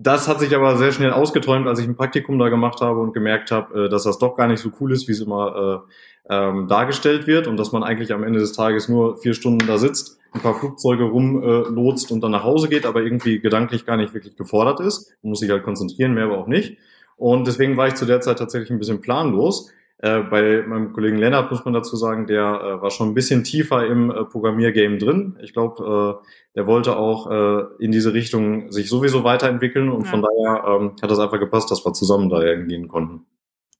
das 0.00 0.28
hat 0.28 0.38
sich 0.38 0.54
aber 0.54 0.76
sehr 0.76 0.92
schnell 0.92 1.10
ausgeträumt, 1.12 1.66
als 1.66 1.80
ich 1.80 1.86
ein 1.86 1.96
Praktikum 1.96 2.38
da 2.38 2.48
gemacht 2.48 2.80
habe 2.80 3.00
und 3.00 3.12
gemerkt 3.12 3.50
habe, 3.50 3.86
äh, 3.86 3.88
dass 3.88 4.04
das 4.04 4.18
doch 4.18 4.36
gar 4.36 4.46
nicht 4.46 4.60
so 4.60 4.70
cool 4.80 4.92
ist, 4.92 5.08
wie 5.08 5.12
es 5.12 5.20
immer 5.20 5.84
äh, 6.28 6.34
ähm, 6.34 6.68
dargestellt 6.68 7.26
wird 7.26 7.48
und 7.48 7.56
dass 7.56 7.72
man 7.72 7.82
eigentlich 7.82 8.12
am 8.12 8.22
Ende 8.22 8.38
des 8.38 8.52
Tages 8.52 8.88
nur 8.88 9.16
vier 9.16 9.34
Stunden 9.34 9.66
da 9.66 9.76
sitzt, 9.76 10.20
ein 10.32 10.40
paar 10.40 10.54
Flugzeuge 10.54 11.04
rumlotst 11.04 12.10
äh, 12.10 12.14
und 12.14 12.20
dann 12.20 12.30
nach 12.30 12.44
Hause 12.44 12.68
geht, 12.68 12.86
aber 12.86 13.02
irgendwie 13.02 13.40
gedanklich 13.40 13.86
gar 13.86 13.96
nicht 13.96 14.14
wirklich 14.14 14.36
gefordert 14.36 14.78
ist. 14.78 15.16
Man 15.22 15.30
muss 15.30 15.40
sich 15.40 15.50
halt 15.50 15.64
konzentrieren, 15.64 16.14
mehr 16.14 16.24
aber 16.24 16.38
auch 16.38 16.46
nicht. 16.46 16.78
Und 17.16 17.48
deswegen 17.48 17.76
war 17.76 17.88
ich 17.88 17.94
zu 17.94 18.06
der 18.06 18.20
Zeit 18.20 18.38
tatsächlich 18.38 18.70
ein 18.70 18.78
bisschen 18.78 19.00
planlos. 19.00 19.72
Äh, 20.00 20.20
bei 20.20 20.62
meinem 20.62 20.92
Kollegen 20.92 21.18
Lennart 21.18 21.50
muss 21.50 21.64
man 21.64 21.74
dazu 21.74 21.96
sagen, 21.96 22.28
der 22.28 22.44
äh, 22.44 22.82
war 22.82 22.90
schon 22.90 23.08
ein 23.08 23.14
bisschen 23.14 23.42
tiefer 23.42 23.84
im 23.84 24.10
äh, 24.10 24.24
Programmiergame 24.24 24.96
drin. 24.96 25.36
Ich 25.42 25.52
glaube, 25.52 26.20
äh, 26.22 26.28
der 26.54 26.66
wollte 26.68 26.96
auch 26.96 27.28
äh, 27.28 27.84
in 27.84 27.90
diese 27.90 28.14
Richtung 28.14 28.70
sich 28.70 28.88
sowieso 28.88 29.24
weiterentwickeln 29.24 29.88
und 29.88 30.04
ja. 30.04 30.10
von 30.10 30.22
daher 30.22 30.64
ähm, 30.68 30.96
hat 31.02 31.10
das 31.10 31.18
einfach 31.18 31.40
gepasst, 31.40 31.70
dass 31.72 31.84
wir 31.84 31.92
zusammen 31.94 32.28
da 32.28 32.54
gehen 32.54 32.86
konnten. 32.86 33.26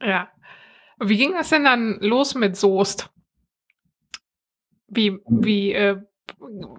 Ja, 0.03 0.29
wie 1.01 1.17
ging 1.17 1.35
das 1.35 1.51
denn 1.51 1.65
dann 1.65 1.99
los 2.01 2.35
mit 2.35 2.57
Soest? 2.57 3.11
Wie, 4.89 5.11
hm. 5.11 5.23
wie 5.25 5.95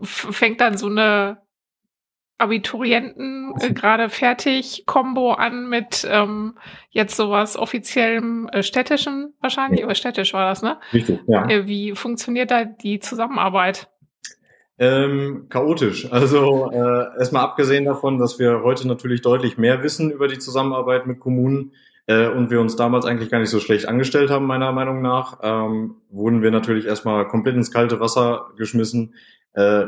fängt 0.04 0.60
dann 0.60 0.78
so 0.78 0.88
eine 0.88 1.42
Abiturienten 2.40 3.54
äh, 3.60 3.74
gerade 3.74 4.10
fertig 4.10 4.84
Combo 4.86 5.34
an 5.34 5.70
mit 5.70 6.08
ähm, 6.10 6.58
jetzt 6.90 7.16
sowas 7.16 7.58
offiziellem 7.58 8.50
äh, 8.52 8.64
städtischen 8.64 9.34
wahrscheinlich, 9.42 9.86
oder 9.86 9.96
städtisch 9.96 10.34
war 10.34 10.50
das, 10.50 10.62
ne? 10.62 10.78
Richtig, 10.94 11.20
ja. 11.28 11.48
Äh, 11.48 11.68
wie 11.68 11.94
funktioniert 11.94 12.50
da 12.52 12.66
die 12.66 13.00
Zusammenarbeit? 13.00 13.88
Ähm, 14.78 15.48
chaotisch. 15.50 16.12
Also 16.12 16.72
äh, 16.72 17.20
erstmal 17.20 17.44
abgesehen 17.44 17.86
davon, 17.86 18.18
dass 18.18 18.40
wir 18.40 18.64
heute 18.64 18.88
natürlich 18.88 19.22
deutlich 19.22 19.58
mehr 19.58 19.84
wissen 19.84 20.10
über 20.10 20.28
die 20.28 20.40
Zusammenarbeit 20.40 21.06
mit 21.06 21.20
Kommunen, 21.20 21.74
äh, 22.10 22.28
und 22.28 22.50
wir 22.50 22.60
uns 22.60 22.76
damals 22.76 23.06
eigentlich 23.06 23.30
gar 23.30 23.38
nicht 23.38 23.52
so 23.52 23.60
schlecht 23.60 23.88
angestellt 23.88 24.32
haben, 24.32 24.48
meiner 24.48 24.72
Meinung 24.72 25.04
nach, 25.04 25.40
ähm, 25.44 25.98
wurden 26.10 26.42
wir 26.42 26.50
natürlich 26.50 26.88
erstmal 26.88 27.28
komplett 27.28 27.56
ins 27.56 27.72
kalte 27.72 28.00
Wasser 28.00 28.48
geschmissen. 28.58 29.14
Äh, 29.54 29.86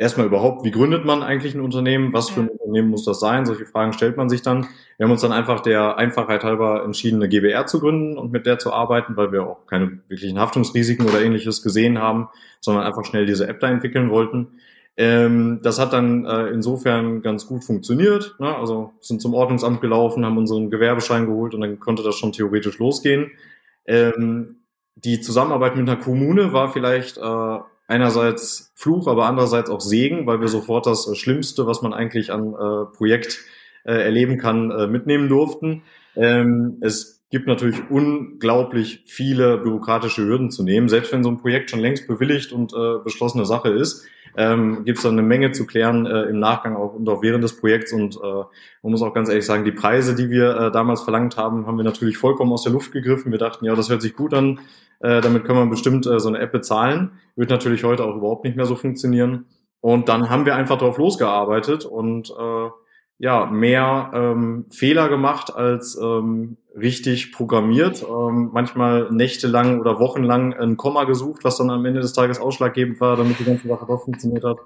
erstmal 0.00 0.26
überhaupt, 0.26 0.64
wie 0.64 0.70
gründet 0.70 1.04
man 1.04 1.22
eigentlich 1.22 1.54
ein 1.54 1.60
Unternehmen? 1.60 2.14
Was 2.14 2.30
für 2.30 2.40
ein 2.40 2.48
Unternehmen 2.48 2.88
muss 2.88 3.04
das 3.04 3.20
sein? 3.20 3.44
Solche 3.44 3.66
Fragen 3.66 3.92
stellt 3.92 4.16
man 4.16 4.30
sich 4.30 4.40
dann. 4.40 4.66
Wir 4.96 5.04
haben 5.04 5.12
uns 5.12 5.20
dann 5.20 5.30
einfach 5.30 5.60
der 5.60 5.98
Einfachheit 5.98 6.42
halber 6.42 6.82
entschieden, 6.84 7.16
eine 7.16 7.28
GBR 7.28 7.66
zu 7.66 7.80
gründen 7.80 8.16
und 8.16 8.32
mit 8.32 8.46
der 8.46 8.58
zu 8.58 8.72
arbeiten, 8.72 9.16
weil 9.18 9.30
wir 9.30 9.46
auch 9.46 9.66
keine 9.66 10.00
wirklichen 10.08 10.40
Haftungsrisiken 10.40 11.06
oder 11.06 11.20
ähnliches 11.20 11.62
gesehen 11.62 11.98
haben, 11.98 12.30
sondern 12.60 12.84
einfach 12.84 13.04
schnell 13.04 13.26
diese 13.26 13.46
App 13.46 13.60
da 13.60 13.68
entwickeln 13.68 14.08
wollten. 14.10 14.48
Ähm, 14.96 15.60
das 15.62 15.78
hat 15.78 15.92
dann 15.92 16.24
äh, 16.24 16.46
insofern 16.46 17.20
ganz 17.20 17.46
gut 17.46 17.62
funktioniert. 17.62 18.36
Ne? 18.38 18.56
Also 18.56 18.94
sind 19.00 19.20
zum 19.20 19.34
Ordnungsamt 19.34 19.82
gelaufen, 19.82 20.24
haben 20.24 20.38
unseren 20.38 20.70
Gewerbeschein 20.70 21.26
geholt 21.26 21.54
und 21.54 21.60
dann 21.60 21.78
konnte 21.78 22.02
das 22.02 22.16
schon 22.16 22.32
theoretisch 22.32 22.78
losgehen. 22.78 23.32
Ähm, 23.84 24.56
die 24.94 25.20
Zusammenarbeit 25.20 25.76
mit 25.76 25.86
einer 25.88 26.00
Kommune 26.00 26.54
war 26.54 26.72
vielleicht 26.72 27.18
äh, 27.18 27.58
einerseits 27.90 28.72
Fluch, 28.74 29.08
aber 29.08 29.26
andererseits 29.26 29.68
auch 29.68 29.80
Segen, 29.80 30.26
weil 30.26 30.40
wir 30.40 30.48
sofort 30.48 30.86
das 30.86 31.06
äh, 31.08 31.14
Schlimmste, 31.14 31.66
was 31.66 31.82
man 31.82 31.92
eigentlich 31.92 32.32
an 32.32 32.54
äh, 32.54 32.96
Projekt 32.96 33.40
äh, 33.84 33.92
erleben 33.92 34.38
kann, 34.38 34.70
äh, 34.70 34.86
mitnehmen 34.86 35.28
durften. 35.28 35.82
Ähm, 36.16 36.78
es 36.80 37.22
gibt 37.30 37.46
natürlich 37.46 37.78
unglaublich 37.90 39.02
viele 39.06 39.58
bürokratische 39.58 40.24
Hürden 40.24 40.50
zu 40.50 40.62
nehmen, 40.62 40.88
selbst 40.88 41.12
wenn 41.12 41.22
so 41.22 41.30
ein 41.30 41.38
Projekt 41.38 41.70
schon 41.70 41.80
längst 41.80 42.08
bewilligt 42.08 42.52
und 42.52 42.72
äh, 42.72 43.02
beschlossene 43.04 43.44
Sache 43.44 43.68
ist 43.70 44.06
ähm, 44.36 44.84
gibt 44.84 44.98
es 44.98 45.04
dann 45.04 45.12
eine 45.12 45.22
Menge 45.22 45.52
zu 45.52 45.66
klären 45.66 46.06
äh, 46.06 46.22
im 46.24 46.38
Nachgang 46.38 46.76
auch 46.76 46.94
und 46.94 47.08
auch 47.08 47.22
während 47.22 47.42
des 47.44 47.56
Projekts. 47.56 47.92
Und 47.92 48.16
äh, 48.16 48.20
man 48.82 48.92
muss 48.92 49.02
auch 49.02 49.12
ganz 49.12 49.28
ehrlich 49.28 49.46
sagen, 49.46 49.64
die 49.64 49.72
Preise, 49.72 50.14
die 50.14 50.30
wir 50.30 50.56
äh, 50.56 50.72
damals 50.72 51.02
verlangt 51.02 51.36
haben, 51.36 51.66
haben 51.66 51.76
wir 51.76 51.84
natürlich 51.84 52.16
vollkommen 52.16 52.52
aus 52.52 52.62
der 52.62 52.72
Luft 52.72 52.92
gegriffen. 52.92 53.32
Wir 53.32 53.38
dachten, 53.38 53.64
ja, 53.64 53.74
das 53.74 53.90
hört 53.90 54.02
sich 54.02 54.14
gut 54.14 54.34
an, 54.34 54.60
äh, 55.00 55.20
damit 55.20 55.44
können 55.44 55.58
wir 55.58 55.66
bestimmt 55.66 56.06
äh, 56.06 56.20
so 56.20 56.28
eine 56.28 56.38
App 56.38 56.52
bezahlen. 56.52 57.12
Wird 57.36 57.50
natürlich 57.50 57.84
heute 57.84 58.04
auch 58.04 58.16
überhaupt 58.16 58.44
nicht 58.44 58.56
mehr 58.56 58.66
so 58.66 58.76
funktionieren. 58.76 59.46
Und 59.80 60.08
dann 60.08 60.28
haben 60.28 60.44
wir 60.44 60.56
einfach 60.56 60.78
drauf 60.78 60.98
losgearbeitet 60.98 61.86
und 61.86 62.30
äh, 62.30 62.68
ja, 63.18 63.46
mehr 63.46 64.10
ähm, 64.14 64.66
Fehler 64.70 65.08
gemacht 65.08 65.54
als 65.54 65.98
ähm, 66.00 66.56
richtig 66.74 67.32
programmiert. 67.32 68.02
Ähm, 68.02 68.50
manchmal 68.52 69.10
nächtelang 69.10 69.80
oder 69.80 69.98
wochenlang 69.98 70.54
ein 70.54 70.76
Komma 70.76 71.04
gesucht, 71.04 71.44
was 71.44 71.56
dann 71.56 71.70
am 71.70 71.84
Ende 71.84 72.00
des 72.00 72.12
Tages 72.12 72.38
ausschlaggebend 72.38 73.00
war, 73.00 73.16
damit 73.16 73.38
die 73.38 73.44
ganze 73.44 73.68
Sache 73.68 73.86
doch 73.86 74.04
funktioniert 74.04 74.44
hat. 74.44 74.58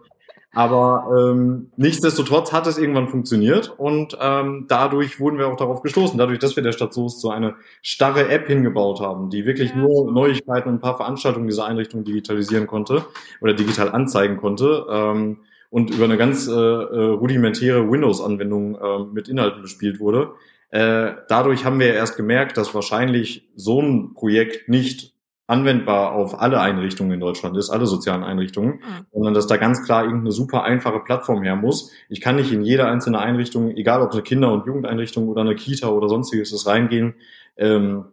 Aber 0.55 1.09
ähm, 1.17 1.71
nichtsdestotrotz 1.77 2.53
hat 2.53 2.67
es 2.67 2.79
irgendwann 2.79 3.09
funktioniert 3.09 3.75
und 3.77 4.17
ähm, 4.21 4.67
dadurch 4.69 5.19
wurden 5.19 5.39
wir 5.39 5.49
auch 5.49 5.57
darauf 5.57 5.83
gestoßen, 5.83 6.17
dadurch, 6.17 6.39
dass 6.39 6.55
wir 6.55 6.63
der 6.63 6.73
Stadt 6.73 6.95
Soest 6.95 7.21
so 7.21 7.31
eine 7.31 7.57
starre 7.83 8.29
App 8.29 8.47
hingebaut 8.47 9.01
haben, 9.01 9.31
die 9.31 9.47
wirklich 9.47 9.71
ja. 9.71 9.77
nur 9.77 10.13
Neuigkeiten 10.13 10.69
und 10.69 10.77
ein 10.77 10.81
paar 10.81 10.97
Veranstaltungen 10.97 11.49
dieser 11.49 11.67
Einrichtung 11.67 12.05
digitalisieren 12.05 12.67
konnte 12.69 13.05
oder 13.41 13.53
digital 13.53 13.91
anzeigen 13.91 14.37
konnte 14.37 14.87
ähm, 14.89 15.39
und 15.71 15.91
über 15.91 16.05
eine 16.05 16.17
ganz 16.17 16.47
äh, 16.47 16.53
äh 16.53 16.55
rudimentäre 16.55 17.91
Windows-Anwendung 17.91 18.77
äh, 18.77 18.99
mit 19.13 19.29
Inhalten 19.29 19.61
bespielt 19.61 19.99
wurde. 19.99 20.31
Äh, 20.71 21.15
dadurch 21.29 21.65
haben 21.65 21.81
wir 21.81 21.95
erst 21.95 22.17
gemerkt, 22.17 22.57
dass 22.57 22.75
wahrscheinlich 22.75 23.49
so 23.57 23.81
ein 23.81 24.15
Projekt 24.15 24.69
nicht 24.69 25.14
anwendbar 25.47 26.13
auf 26.13 26.41
alle 26.41 26.61
Einrichtungen 26.61 27.13
in 27.13 27.21
Deutschland 27.21 27.57
ist, 27.57 27.71
alle 27.71 27.87
sozialen 27.87 28.25
Einrichtungen, 28.25 28.75
mhm. 28.75 29.07
sondern 29.13 29.35
dass 29.35 29.47
da 29.47 29.57
ganz 29.57 29.85
klar 29.85 30.05
irgendeine 30.05 30.33
super 30.33 30.65
einfache 30.65 31.01
Plattform 31.01 31.43
her 31.43 31.57
muss. 31.57 31.93
Ich 32.09 32.21
kann 32.21 32.37
nicht 32.37 32.53
in 32.53 32.63
jede 32.63 32.87
einzelne 32.87 33.19
Einrichtung, 33.19 33.71
egal 33.77 34.01
ob 34.01 34.13
eine 34.13 34.23
Kinder- 34.23 34.53
und 34.53 34.67
Jugendeinrichtung 34.67 35.29
oder 35.29 35.43
eine 35.43 35.55
Kita 35.55 35.89
oder 35.89 36.09
sonstiges 36.09 36.53
ist, 36.53 36.67
reingehen 36.67 37.15
ähm, 37.57 38.07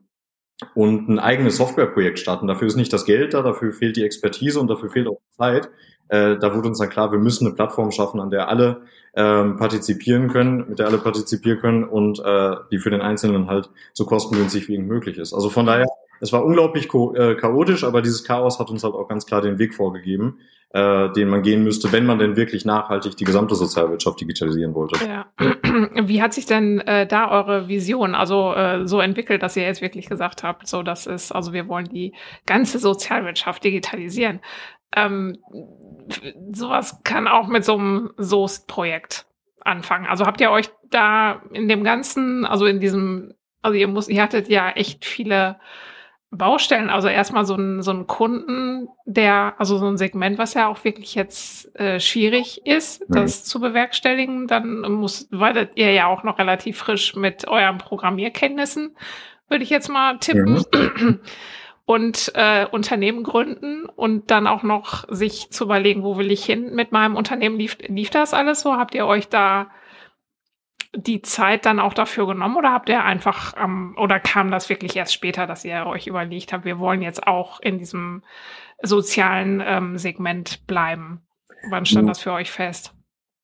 und 0.75 1.09
ein 1.09 1.19
eigenes 1.19 1.55
Softwareprojekt 1.57 2.19
starten. 2.19 2.47
Dafür 2.47 2.67
ist 2.67 2.75
nicht 2.75 2.91
das 2.91 3.05
Geld 3.05 3.33
da, 3.33 3.41
dafür 3.41 3.71
fehlt 3.71 3.95
die 3.95 4.03
Expertise 4.03 4.59
und 4.59 4.67
dafür 4.67 4.89
fehlt 4.89 5.07
auch 5.07 5.21
die 5.31 5.37
Zeit. 5.37 5.69
Äh, 6.09 6.37
da 6.37 6.53
wurde 6.53 6.67
uns 6.67 6.79
dann 6.79 6.89
klar, 6.89 7.13
wir 7.13 7.19
müssen 7.19 7.47
eine 7.47 7.55
Plattform 7.55 7.91
schaffen, 7.91 8.19
an 8.19 8.29
der 8.29 8.49
alle 8.49 8.81
ähm, 9.15 9.55
partizipieren 9.55 10.27
können, 10.27 10.65
mit 10.67 10.79
der 10.79 10.87
alle 10.87 10.97
partizipieren 10.97 11.59
können 11.59 11.83
und 11.85 12.19
äh, 12.19 12.55
die 12.71 12.79
für 12.79 12.89
den 12.89 12.99
Einzelnen 12.99 13.47
halt 13.47 13.69
so 13.93 14.05
kostengünstig 14.05 14.67
wie 14.67 14.77
möglich 14.77 15.17
ist. 15.17 15.33
Also 15.33 15.49
von 15.49 15.65
daher 15.65 15.87
es 16.21 16.31
war 16.31 16.45
unglaublich 16.45 16.85
äh, 16.85 17.35
chaotisch, 17.35 17.83
aber 17.83 18.01
dieses 18.01 18.23
Chaos 18.23 18.59
hat 18.59 18.69
uns 18.69 18.83
halt 18.83 18.93
auch 18.93 19.07
ganz 19.07 19.25
klar 19.25 19.41
den 19.41 19.57
Weg 19.57 19.73
vorgegeben, 19.73 20.39
äh, 20.69 21.11
den 21.13 21.27
man 21.27 21.41
gehen 21.41 21.63
müsste, 21.63 21.91
wenn 21.91 22.05
man 22.05 22.19
denn 22.19 22.35
wirklich 22.35 22.63
nachhaltig 22.63 23.17
die 23.17 23.23
gesamte 23.23 23.55
Sozialwirtschaft 23.55 24.21
digitalisieren 24.21 24.75
wollte. 24.75 25.03
Ja. 25.03 25.25
Wie 26.07 26.21
hat 26.21 26.33
sich 26.33 26.45
denn 26.45 26.79
äh, 26.81 27.07
da 27.07 27.31
eure 27.31 27.67
Vision 27.67 28.13
also 28.13 28.53
äh, 28.53 28.87
so 28.87 29.01
entwickelt, 29.01 29.41
dass 29.41 29.57
ihr 29.57 29.63
jetzt 29.63 29.81
wirklich 29.81 30.07
gesagt 30.07 30.43
habt, 30.43 30.67
so 30.67 30.83
das 30.83 31.07
ist, 31.07 31.31
also 31.31 31.53
wir 31.53 31.67
wollen 31.67 31.89
die 31.89 32.13
ganze 32.45 32.77
Sozialwirtschaft 32.77 33.63
digitalisieren? 33.63 34.41
Ähm, 34.95 35.39
sowas 36.51 37.01
kann 37.03 37.27
auch 37.27 37.47
mit 37.47 37.65
so 37.65 37.77
einem 37.77 38.11
Soest-Projekt 38.17 39.25
anfangen. 39.61 40.05
Also 40.05 40.25
habt 40.27 40.39
ihr 40.39 40.51
euch 40.51 40.69
da 40.91 41.41
in 41.51 41.67
dem 41.67 41.83
ganzen, 41.83 42.45
also 42.45 42.65
in 42.67 42.79
diesem, 42.79 43.33
also 43.63 43.75
ihr 43.75 43.87
muss, 43.87 44.07
ihr 44.07 44.21
hattet 44.21 44.49
ja 44.49 44.69
echt 44.69 45.05
viele 45.05 45.57
Baustellen, 46.33 46.89
also 46.89 47.09
erstmal 47.09 47.45
so 47.45 47.55
ein, 47.55 47.81
so 47.81 47.91
ein 47.91 48.07
Kunden, 48.07 48.87
der, 49.05 49.55
also 49.57 49.77
so 49.77 49.87
ein 49.87 49.97
Segment, 49.97 50.37
was 50.37 50.53
ja 50.53 50.67
auch 50.69 50.81
wirklich 50.85 51.13
jetzt 51.13 51.77
äh, 51.77 51.99
schwierig 51.99 52.65
ist, 52.65 53.07
mhm. 53.09 53.15
das 53.15 53.43
zu 53.43 53.59
bewerkstelligen, 53.59 54.47
dann 54.47 54.79
muss, 54.93 55.27
weil 55.31 55.69
ihr 55.75 55.91
ja 55.91 56.07
auch 56.07 56.23
noch 56.23 56.39
relativ 56.39 56.77
frisch 56.77 57.17
mit 57.17 57.49
euren 57.49 57.79
Programmierkenntnissen, 57.79 58.95
würde 59.49 59.63
ich 59.65 59.69
jetzt 59.69 59.89
mal 59.89 60.17
tippen. 60.19 60.63
Mhm. 60.73 61.19
Und 61.83 62.31
äh, 62.35 62.65
Unternehmen 62.67 63.23
gründen 63.23 63.85
und 63.85 64.31
dann 64.31 64.47
auch 64.47 64.63
noch 64.63 65.03
sich 65.09 65.49
zu 65.49 65.65
überlegen, 65.65 66.03
wo 66.03 66.17
will 66.17 66.31
ich 66.31 66.45
hin 66.45 66.73
mit 66.73 66.93
meinem 66.93 67.17
Unternehmen. 67.17 67.57
Lief, 67.57 67.77
lief 67.85 68.09
das 68.11 68.33
alles 68.33 68.61
so? 68.61 68.77
Habt 68.77 68.95
ihr 68.95 69.05
euch 69.05 69.27
da 69.27 69.71
die 70.95 71.21
Zeit 71.21 71.65
dann 71.65 71.79
auch 71.79 71.93
dafür 71.93 72.27
genommen 72.27 72.57
oder 72.57 72.71
habt 72.71 72.89
ihr 72.89 73.03
einfach 73.03 73.53
ähm, 73.61 73.95
oder 73.97 74.19
kam 74.19 74.51
das 74.51 74.69
wirklich 74.69 74.95
erst 74.95 75.13
später, 75.13 75.47
dass 75.47 75.63
ihr 75.63 75.85
euch 75.85 76.07
überlegt 76.07 76.51
habt, 76.51 76.65
wir 76.65 76.79
wollen 76.79 77.01
jetzt 77.01 77.25
auch 77.25 77.59
in 77.61 77.77
diesem 77.77 78.23
sozialen 78.81 79.63
ähm, 79.65 79.97
Segment 79.97 80.67
bleiben? 80.67 81.21
Wann 81.69 81.85
stand 81.85 82.09
das 82.09 82.19
für 82.19 82.33
euch 82.33 82.51
fest? 82.51 82.93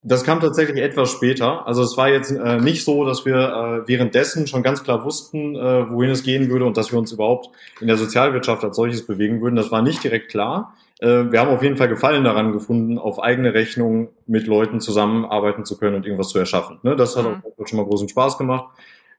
Das 0.03 0.23
kam 0.23 0.39
tatsächlich 0.39 0.81
etwas 0.81 1.11
später. 1.11 1.67
Also 1.67 1.81
es 1.83 1.97
war 1.97 2.09
jetzt 2.09 2.31
äh, 2.31 2.59
nicht 2.59 2.83
so, 2.83 3.03
dass 3.03 3.25
wir 3.25 3.35
äh, 3.35 3.87
währenddessen 3.87 4.47
schon 4.47 4.63
ganz 4.63 4.83
klar 4.83 5.03
wussten, 5.03 5.55
äh, 5.55 5.89
wohin 5.89 6.11
es 6.11 6.23
gehen 6.23 6.49
würde 6.49 6.65
und 6.65 6.77
dass 6.77 6.91
wir 6.91 6.99
uns 6.99 7.11
überhaupt 7.11 7.49
in 7.81 7.87
der 7.87 7.97
Sozialwirtschaft 7.97 8.63
als 8.63 8.75
solches 8.75 9.05
bewegen 9.05 9.41
würden. 9.41 9.55
Das 9.55 9.71
war 9.71 9.81
nicht 9.81 10.03
direkt 10.03 10.29
klar. 10.29 10.75
Äh, 10.99 11.31
wir 11.31 11.39
haben 11.39 11.49
auf 11.49 11.61
jeden 11.61 11.77
Fall 11.77 11.89
Gefallen 11.89 12.23
daran 12.23 12.53
gefunden, 12.53 12.97
auf 12.97 13.21
eigene 13.21 13.53
Rechnung 13.53 14.09
mit 14.25 14.47
Leuten 14.47 14.79
zusammenarbeiten 14.79 15.65
zu 15.65 15.77
können 15.77 15.95
und 15.95 16.05
irgendwas 16.05 16.29
zu 16.29 16.39
erschaffen. 16.39 16.79
Ne? 16.83 16.95
Das 16.95 17.15
hat 17.15 17.25
mhm. 17.25 17.43
auch 17.57 17.67
schon 17.67 17.77
mal 17.77 17.85
großen 17.85 18.09
Spaß 18.09 18.37
gemacht. 18.37 18.65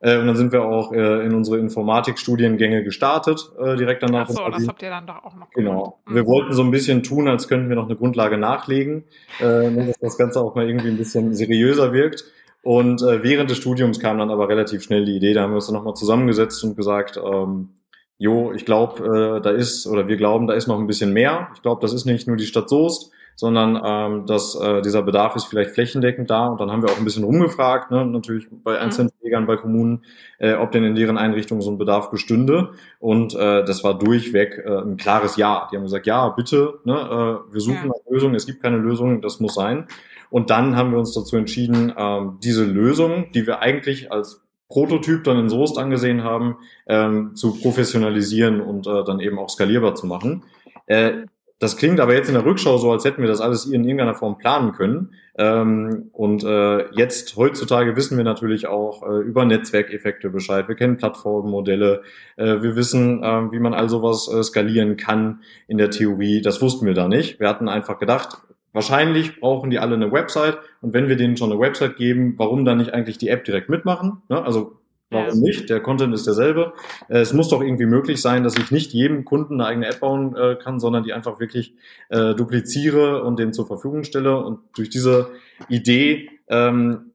Äh, 0.01 0.19
und 0.19 0.27
dann 0.27 0.37
sind 0.37 0.53
wir 0.53 0.63
auch 0.63 0.93
äh, 0.93 1.25
in 1.25 1.35
unsere 1.35 1.59
Informatikstudiengänge 1.59 2.85
gestartet, 2.85 3.51
direkt 3.79 4.03
danach. 4.03 4.29
Ach 4.29 4.35
so, 4.35 4.49
das 4.49 4.67
habt 4.67 4.83
ihr 4.83 4.91
dann 4.91 5.07
doch 5.07 5.25
auch 5.25 5.35
noch 5.35 5.51
gemacht. 5.51 5.55
Genau. 5.55 5.99
Mhm. 6.07 6.15
Wir 6.15 6.27
wollten 6.27 6.53
so 6.53 6.63
ein 6.63 6.71
bisschen 6.71 7.03
tun, 7.03 7.29
als 7.29 7.49
könnten 7.49 7.69
wir 7.69 7.77
noch 7.77 7.87
eine 7.87 7.97
Grundlage 7.97 8.39
nachlegen, 8.39 9.05
dass 9.39 9.99
das 10.01 10.19
Ganze 10.19 10.41
auch 10.41 10.55
mal 10.55 10.69
irgendwie 10.69 10.89
ein 10.89 10.97
bisschen 10.97 11.35
seriöser 11.35 11.93
wirkt. 11.93 12.25
Und 12.63 13.01
während 13.01 13.51
des 13.51 13.57
Studiums 13.57 14.01
kam 14.01 14.19
dann 14.19 14.31
aber 14.31 14.49
relativ 14.49 14.83
schnell 14.83 15.05
die 15.05 15.17
Idee, 15.17 15.33
da 15.33 15.43
haben 15.43 15.53
wir 15.53 15.57
uns 15.57 15.67
dann 15.67 15.77
nochmal 15.77 15.95
zusammengesetzt 15.95 16.63
und 16.65 16.77
gesagt, 16.77 17.17
ähm, 17.17 17.71
jo, 18.19 18.53
ich 18.53 18.65
glaube, 18.65 19.39
äh, 19.39 19.41
da 19.41 19.51
ist, 19.51 19.87
oder 19.87 20.09
wir 20.09 20.17
glauben, 20.17 20.47
da 20.47 20.55
ist 20.55 20.67
noch 20.67 20.79
ein 20.79 20.87
bisschen 20.87 21.13
mehr. 21.13 21.49
Ich 21.55 21.63
glaube, 21.63 21.81
das 21.81 21.93
ist 21.93 22.05
nicht 22.05 22.27
nur 22.27 22.37
die 22.37 22.47
Stadt 22.47 22.69
Soest, 22.69 23.13
sondern 23.37 23.81
ähm, 23.85 24.27
dass 24.27 24.61
äh, 24.61 24.83
dieser 24.83 25.03
Bedarf 25.03 25.37
ist 25.37 25.45
vielleicht 25.45 25.71
flächendeckend 25.71 26.29
da. 26.29 26.49
Und 26.49 26.61
dann 26.61 26.73
haben 26.73 26.83
wir 26.83 26.91
auch 26.91 26.99
ein 26.99 27.05
bisschen 27.05 27.23
rumgefragt, 27.23 27.93
ne, 27.93 28.05
natürlich 28.05 28.49
bei 28.51 28.73
mhm. 28.73 28.83
einzelnen 28.83 29.11
Trägern, 29.21 29.47
bei 29.47 29.57
Kommunen, 29.57 30.05
äh, 30.39 30.55
ob 30.55 30.73
denn 30.73 30.83
in 30.83 30.97
deren 30.97 31.17
Einrichtungen 31.17 31.63
so 31.63 31.71
ein 31.71 31.79
Bedarf 31.79 32.11
bestünde. 32.11 32.71
Und 32.99 33.35
äh, 33.37 33.65
das 33.65 33.85
war 33.85 33.97
durchweg 33.97 34.61
äh, 34.67 34.81
ein 34.81 34.97
klares 34.97 35.37
Ja. 35.37 35.69
Die 35.71 35.77
haben 35.77 35.85
gesagt, 35.85 36.07
ja, 36.07 36.29
bitte, 36.31 36.81
ne, 36.85 36.95
äh, 36.95 37.53
wir 37.55 37.61
suchen 37.61 37.77
ja. 37.77 37.83
eine 37.83 38.15
Lösung, 38.15 38.35
es 38.35 38.47
gibt 38.47 38.61
keine 38.61 38.79
Lösung, 38.79 39.23
das 39.23 39.39
muss 39.39 39.55
sein. 39.55 39.87
Und 40.31 40.51
dann 40.51 40.75
haben 40.75 40.91
wir 40.91 40.99
uns 40.99 41.15
dazu 41.15 41.37
entschieden, 41.37 41.95
ähm, 41.97 42.39
diese 42.43 42.65
Lösung, 42.65 43.31
die 43.33 43.47
wir 43.47 43.61
eigentlich 43.61 44.11
als 44.11 44.48
Prototyp 44.69 45.25
dann 45.25 45.39
in 45.39 45.49
Soest 45.49 45.79
angesehen 45.79 46.25
haben, 46.25 46.57
ähm, 46.87 47.35
zu 47.35 47.59
professionalisieren 47.59 48.61
und 48.61 48.87
äh, 48.87 49.05
dann 49.05 49.21
eben 49.21 49.39
auch 49.39 49.49
skalierbar 49.49 49.95
zu 49.95 50.07
machen. 50.07 50.45
Äh, 50.87 51.25
das 51.61 51.77
klingt 51.77 51.99
aber 51.99 52.15
jetzt 52.15 52.29
in 52.29 52.35
der 52.35 52.45
Rückschau 52.45 52.79
so, 52.79 52.93
als 52.93 53.05
hätten 53.05 53.21
wir 53.21 53.29
das 53.29 53.41
alles 53.41 53.67
in 53.67 53.83
irgendeiner 53.83 54.15
Form 54.15 54.39
planen 54.39 54.73
können. 54.73 55.15
Ähm, 55.37 56.11
und 56.13 56.45
äh, 56.45 56.89
jetzt 56.93 57.37
heutzutage 57.37 57.97
wissen 57.97 58.17
wir 58.17 58.23
natürlich 58.23 58.69
auch 58.69 59.03
äh, 59.03 59.19
über 59.23 59.45
Netzwerkeffekte 59.45 60.31
Bescheid. 60.31 60.69
Wir 60.69 60.77
kennen 60.77 60.99
Plattformmodelle. 60.99 62.03
Äh, 62.37 62.63
wir 62.63 62.77
wissen, 62.77 63.25
äh, 63.25 63.51
wie 63.51 63.59
man 63.59 63.75
all 63.75 63.89
sowas 63.89 64.33
äh, 64.33 64.43
skalieren 64.45 64.97
kann 64.97 65.41
in 65.67 65.79
der 65.79 65.91
Theorie. 65.91 66.43
Das 66.43 66.63
wussten 66.63 66.87
wir 66.87 66.95
da 66.95 67.09
nicht. 67.09 67.41
Wir 67.41 67.49
hatten 67.49 67.69
einfach 67.69 67.99
gedacht, 67.99 68.39
Wahrscheinlich 68.73 69.41
brauchen 69.41 69.71
die 69.71 69.79
alle 69.79 69.95
eine 69.95 70.13
Website 70.13 70.59
und 70.81 70.93
wenn 70.93 71.09
wir 71.09 71.17
denen 71.17 71.37
schon 71.37 71.51
eine 71.51 71.61
Website 71.61 71.97
geben, 71.97 72.35
warum 72.37 72.65
dann 72.65 72.79
nicht 72.79 72.93
eigentlich 72.93 73.19
die 73.19 73.29
App 73.29 73.45
direkt 73.45 73.69
mitmachen? 73.69 74.23
Ne? 74.29 74.43
Also 74.43 74.79
warum 75.11 75.41
nicht? 75.41 75.71
Der 75.71 75.81
Content 75.81 76.15
ist 76.15 76.27
derselbe. 76.27 76.75
Äh, 77.09 77.21
es 77.21 77.33
muss 77.33 77.49
doch 77.49 77.63
irgendwie 77.63 77.87
möglich 77.87 78.21
sein, 78.21 78.45
dass 78.45 78.57
ich 78.57 78.71
nicht 78.71 78.93
jedem 78.93 79.25
Kunden 79.25 79.55
eine 79.55 79.67
eigene 79.67 79.87
App 79.87 80.01
bauen 80.01 80.37
äh, 80.37 80.57
kann, 80.57 80.81
sondern 80.81 81.03
die 81.03 81.13
einfach 81.13 81.41
wirklich 81.41 81.75
äh, 82.11 82.35
dupliziere 82.35 83.23
und 83.23 83.39
denen 83.39 83.53
zur 83.53 83.67
Verfügung 83.67 84.05
stelle. 84.05 84.37
Und 84.45 84.61
durch 84.77 84.91
diese 84.91 85.31
Idee 85.69 86.29
ähm, 86.49 87.13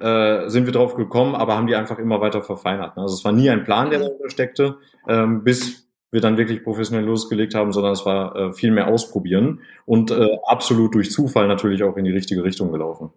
äh, 0.00 0.48
sind 0.48 0.66
wir 0.66 0.72
drauf 0.72 0.94
gekommen, 0.94 1.34
aber 1.34 1.56
haben 1.56 1.66
die 1.66 1.76
einfach 1.76 1.98
immer 1.98 2.20
weiter 2.20 2.42
verfeinert. 2.42 2.96
Ne? 2.96 3.02
Also 3.02 3.14
es 3.14 3.24
war 3.24 3.32
nie 3.32 3.48
ein 3.48 3.64
Plan, 3.64 3.90
der 3.90 4.00
mhm. 4.00 4.04
dahinter 4.04 4.30
steckte, 4.30 4.76
ähm, 5.08 5.44
bis 5.44 5.85
wir 6.10 6.20
dann 6.20 6.36
wirklich 6.36 6.62
professionell 6.62 7.04
losgelegt 7.04 7.54
haben, 7.54 7.72
sondern 7.72 7.92
es 7.92 8.06
war 8.06 8.36
äh, 8.36 8.52
viel 8.52 8.70
mehr 8.70 8.88
ausprobieren 8.88 9.60
und 9.84 10.10
äh, 10.10 10.26
absolut 10.46 10.94
durch 10.94 11.10
Zufall 11.10 11.48
natürlich 11.48 11.82
auch 11.82 11.96
in 11.96 12.04
die 12.04 12.12
richtige 12.12 12.44
Richtung 12.44 12.72
gelaufen. 12.72 13.10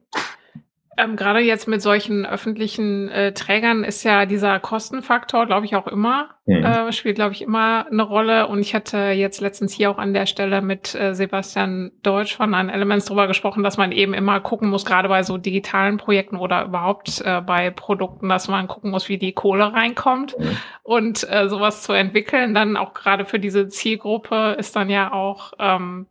Ähm, 0.99 1.15
Gerade 1.15 1.39
jetzt 1.39 1.67
mit 1.67 1.81
solchen 1.81 2.25
öffentlichen 2.25 3.07
äh, 3.09 3.31
Trägern 3.33 3.83
ist 3.83 4.03
ja 4.03 4.25
dieser 4.25 4.59
Kostenfaktor, 4.59 5.45
glaube 5.45 5.65
ich, 5.65 5.75
auch 5.75 5.87
immer, 5.87 6.31
mhm. 6.45 6.63
äh, 6.63 6.91
spielt, 6.91 7.15
glaube 7.15 7.31
ich, 7.33 7.41
immer 7.41 7.85
eine 7.89 8.03
Rolle. 8.03 8.47
Und 8.47 8.59
ich 8.59 8.75
hatte 8.75 8.97
jetzt 8.97 9.39
letztens 9.39 9.73
hier 9.73 9.91
auch 9.91 9.97
an 9.97 10.13
der 10.13 10.25
Stelle 10.25 10.61
mit 10.61 10.93
äh, 10.95 11.15
Sebastian 11.15 11.91
Deutsch 12.03 12.35
von 12.35 12.53
An 12.53 12.69
Elements 12.69 13.05
drüber 13.05 13.27
gesprochen, 13.27 13.63
dass 13.63 13.77
man 13.77 13.93
eben 13.93 14.13
immer 14.13 14.41
gucken 14.41 14.69
muss, 14.69 14.83
gerade 14.83 15.07
bei 15.07 15.23
so 15.23 15.37
digitalen 15.37 15.97
Projekten 15.97 16.35
oder 16.35 16.65
überhaupt 16.65 17.21
äh, 17.23 17.39
bei 17.41 17.69
Produkten, 17.69 18.27
dass 18.27 18.49
man 18.49 18.67
gucken 18.67 18.91
muss, 18.91 19.07
wie 19.07 19.17
die 19.17 19.31
Kohle 19.31 19.71
reinkommt. 19.71 20.37
Mhm. 20.37 20.57
Und 20.83 21.29
äh, 21.31 21.47
sowas 21.47 21.83
zu 21.83 21.93
entwickeln, 21.93 22.53
dann 22.53 22.75
auch 22.75 22.93
gerade 22.93 23.23
für 23.23 23.39
diese 23.39 23.69
Zielgruppe 23.69 24.57
ist 24.59 24.75
dann 24.75 24.89
ja 24.89 25.13
auch, 25.13 25.53
ähm, 25.59 26.07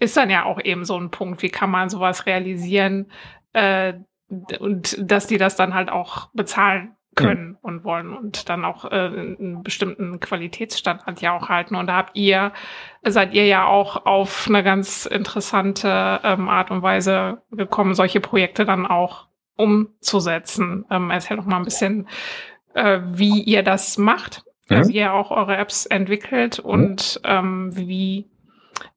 ist 0.00 0.16
dann 0.16 0.30
ja 0.30 0.46
auch 0.46 0.60
eben 0.62 0.86
so 0.86 0.96
ein 0.96 1.10
Punkt, 1.10 1.42
wie 1.42 1.50
kann 1.50 1.70
man 1.70 1.90
sowas 1.90 2.24
realisieren, 2.24 3.10
äh, 3.52 3.92
und 4.60 4.96
dass 4.98 5.26
die 5.26 5.38
das 5.38 5.56
dann 5.56 5.74
halt 5.74 5.90
auch 5.90 6.28
bezahlen 6.32 6.96
können 7.14 7.48
mhm. 7.48 7.58
und 7.60 7.84
wollen 7.84 8.16
und 8.16 8.48
dann 8.48 8.64
auch 8.64 8.84
äh, 8.86 9.06
einen 9.06 9.62
bestimmten 9.62 10.18
Qualitätsstandard 10.20 11.20
ja 11.20 11.36
auch 11.36 11.48
halten. 11.48 11.74
Und 11.74 11.86
da 11.86 11.96
habt 11.96 12.16
ihr, 12.16 12.52
seid 13.02 13.34
ihr 13.34 13.46
ja 13.46 13.66
auch 13.66 14.06
auf 14.06 14.46
eine 14.48 14.62
ganz 14.62 15.06
interessante 15.06 16.20
ähm, 16.22 16.48
Art 16.48 16.70
und 16.70 16.82
Weise 16.82 17.42
gekommen, 17.50 17.94
solche 17.94 18.20
Projekte 18.20 18.64
dann 18.64 18.86
auch 18.86 19.26
umzusetzen. 19.56 20.86
Ähm, 20.90 21.10
erzähl 21.10 21.36
doch 21.36 21.44
mal 21.44 21.58
ein 21.58 21.64
bisschen, 21.64 22.08
äh, 22.74 23.00
wie 23.04 23.42
ihr 23.42 23.62
das 23.62 23.98
macht, 23.98 24.44
mhm. 24.68 24.88
wie 24.88 24.94
ihr 24.94 25.12
auch 25.12 25.30
eure 25.30 25.56
Apps 25.56 25.84
entwickelt 25.86 26.58
und 26.58 27.20
ähm, 27.24 27.76
wie 27.76 28.30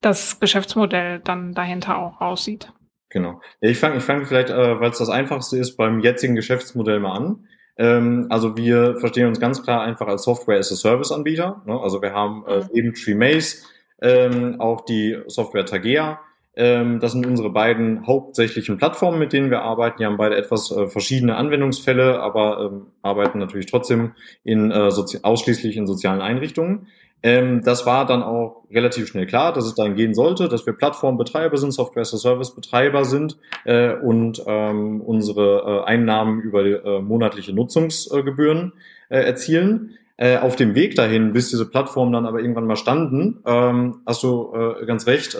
das 0.01 0.39
Geschäftsmodell 0.39 1.20
dann 1.20 1.54
dahinter 1.54 1.98
auch 1.98 2.22
aussieht. 2.22 2.72
Genau. 3.16 3.40
Ich 3.62 3.80
fange 3.80 3.96
ich 3.96 4.04
fang 4.04 4.26
vielleicht, 4.26 4.50
äh, 4.50 4.78
weil 4.82 4.90
es 4.90 4.98
das 4.98 5.08
Einfachste 5.08 5.58
ist, 5.58 5.78
beim 5.78 6.02
jetzigen 6.02 6.36
Geschäftsmodell 6.36 7.00
mal 7.00 7.14
an. 7.14 7.48
Ähm, 7.78 8.28
also 8.30 8.58
wir 8.58 8.98
verstehen 8.98 9.30
uns 9.30 9.40
ganz 9.40 9.64
klar 9.64 9.84
einfach 9.84 10.08
als 10.08 10.24
Software 10.24 10.60
as 10.60 10.70
a 10.74 10.76
Service 10.76 11.14
Anbieter. 11.14 11.62
Ne? 11.66 11.80
Also 11.80 12.02
wir 12.02 12.12
haben 12.12 12.44
äh, 12.46 12.60
mhm. 12.60 12.70
eben 12.74 12.94
TreeMace, 12.94 13.64
ähm, 14.02 14.60
auch 14.60 14.82
die 14.82 15.18
Software 15.28 15.66
Tagea. 15.66 16.20
Ähm, 16.58 17.00
das 17.00 17.14
sind 17.14 17.26
unsere 17.26 17.52
beiden 17.52 18.06
hauptsächlichen 18.06 18.78
Plattformen, 18.78 19.18
mit 19.18 19.32
denen 19.32 19.50
wir 19.50 19.62
arbeiten. 19.62 20.00
Die 20.00 20.06
haben 20.06 20.18
beide 20.18 20.36
etwas 20.36 20.72
äh, 20.72 20.88
verschiedene 20.88 21.38
Anwendungsfälle, 21.38 22.20
aber 22.20 22.66
ähm, 22.66 22.88
arbeiten 23.02 23.40
natürlich 23.40 23.68
trotzdem 23.68 24.12
in, 24.44 24.72
äh, 24.72 24.90
ausschließlich 25.24 25.78
in 25.78 25.88
sozialen 25.88 26.20
Einrichtungen. 26.20 26.88
Ähm, 27.25 27.63
das 27.63 27.88
war 27.88 28.05
dann 28.05 28.22
auch 28.22 28.65
relativ 28.70 29.08
schnell 29.08 29.25
klar, 29.25 29.51
dass 29.51 29.65
es 29.65 29.74
dann 29.74 29.96
gehen 29.96 30.13
sollte, 30.13 30.48
dass 30.48 30.67
wir 30.67 30.74
Plattformbetreiber 30.74 31.58
sind, 31.58 31.72
Software 31.72 32.01
as 32.01 32.13
a 32.13 32.17
Service 32.17 32.53
Betreiber 32.53 33.03
sind 33.03 33.39
äh, 33.63 33.96
und 33.96 34.44
ähm, 34.46 35.01
unsere 35.01 35.84
äh, 35.86 35.89
Einnahmen 35.89 36.41
über 36.41 36.63
äh, 36.63 37.01
monatliche 37.01 37.51
Nutzungsgebühren 37.51 38.74
äh, 39.10 39.22
erzielen. 39.22 39.98
Äh, 40.17 40.38
auf 40.38 40.55
dem 40.55 40.75
Weg 40.75 40.96
dahin, 40.96 41.34
bis 41.34 41.50
diese 41.50 41.67
Plattformen 41.67 42.13
dann 42.13 42.27
aber 42.27 42.41
irgendwann 42.41 42.67
mal 42.67 42.75
standen, 42.75 43.41
ähm, 43.48 44.03
hast 44.05 44.22
du 44.22 44.53
äh, 44.53 44.86
ganz 44.86 45.08
recht. 45.08 45.36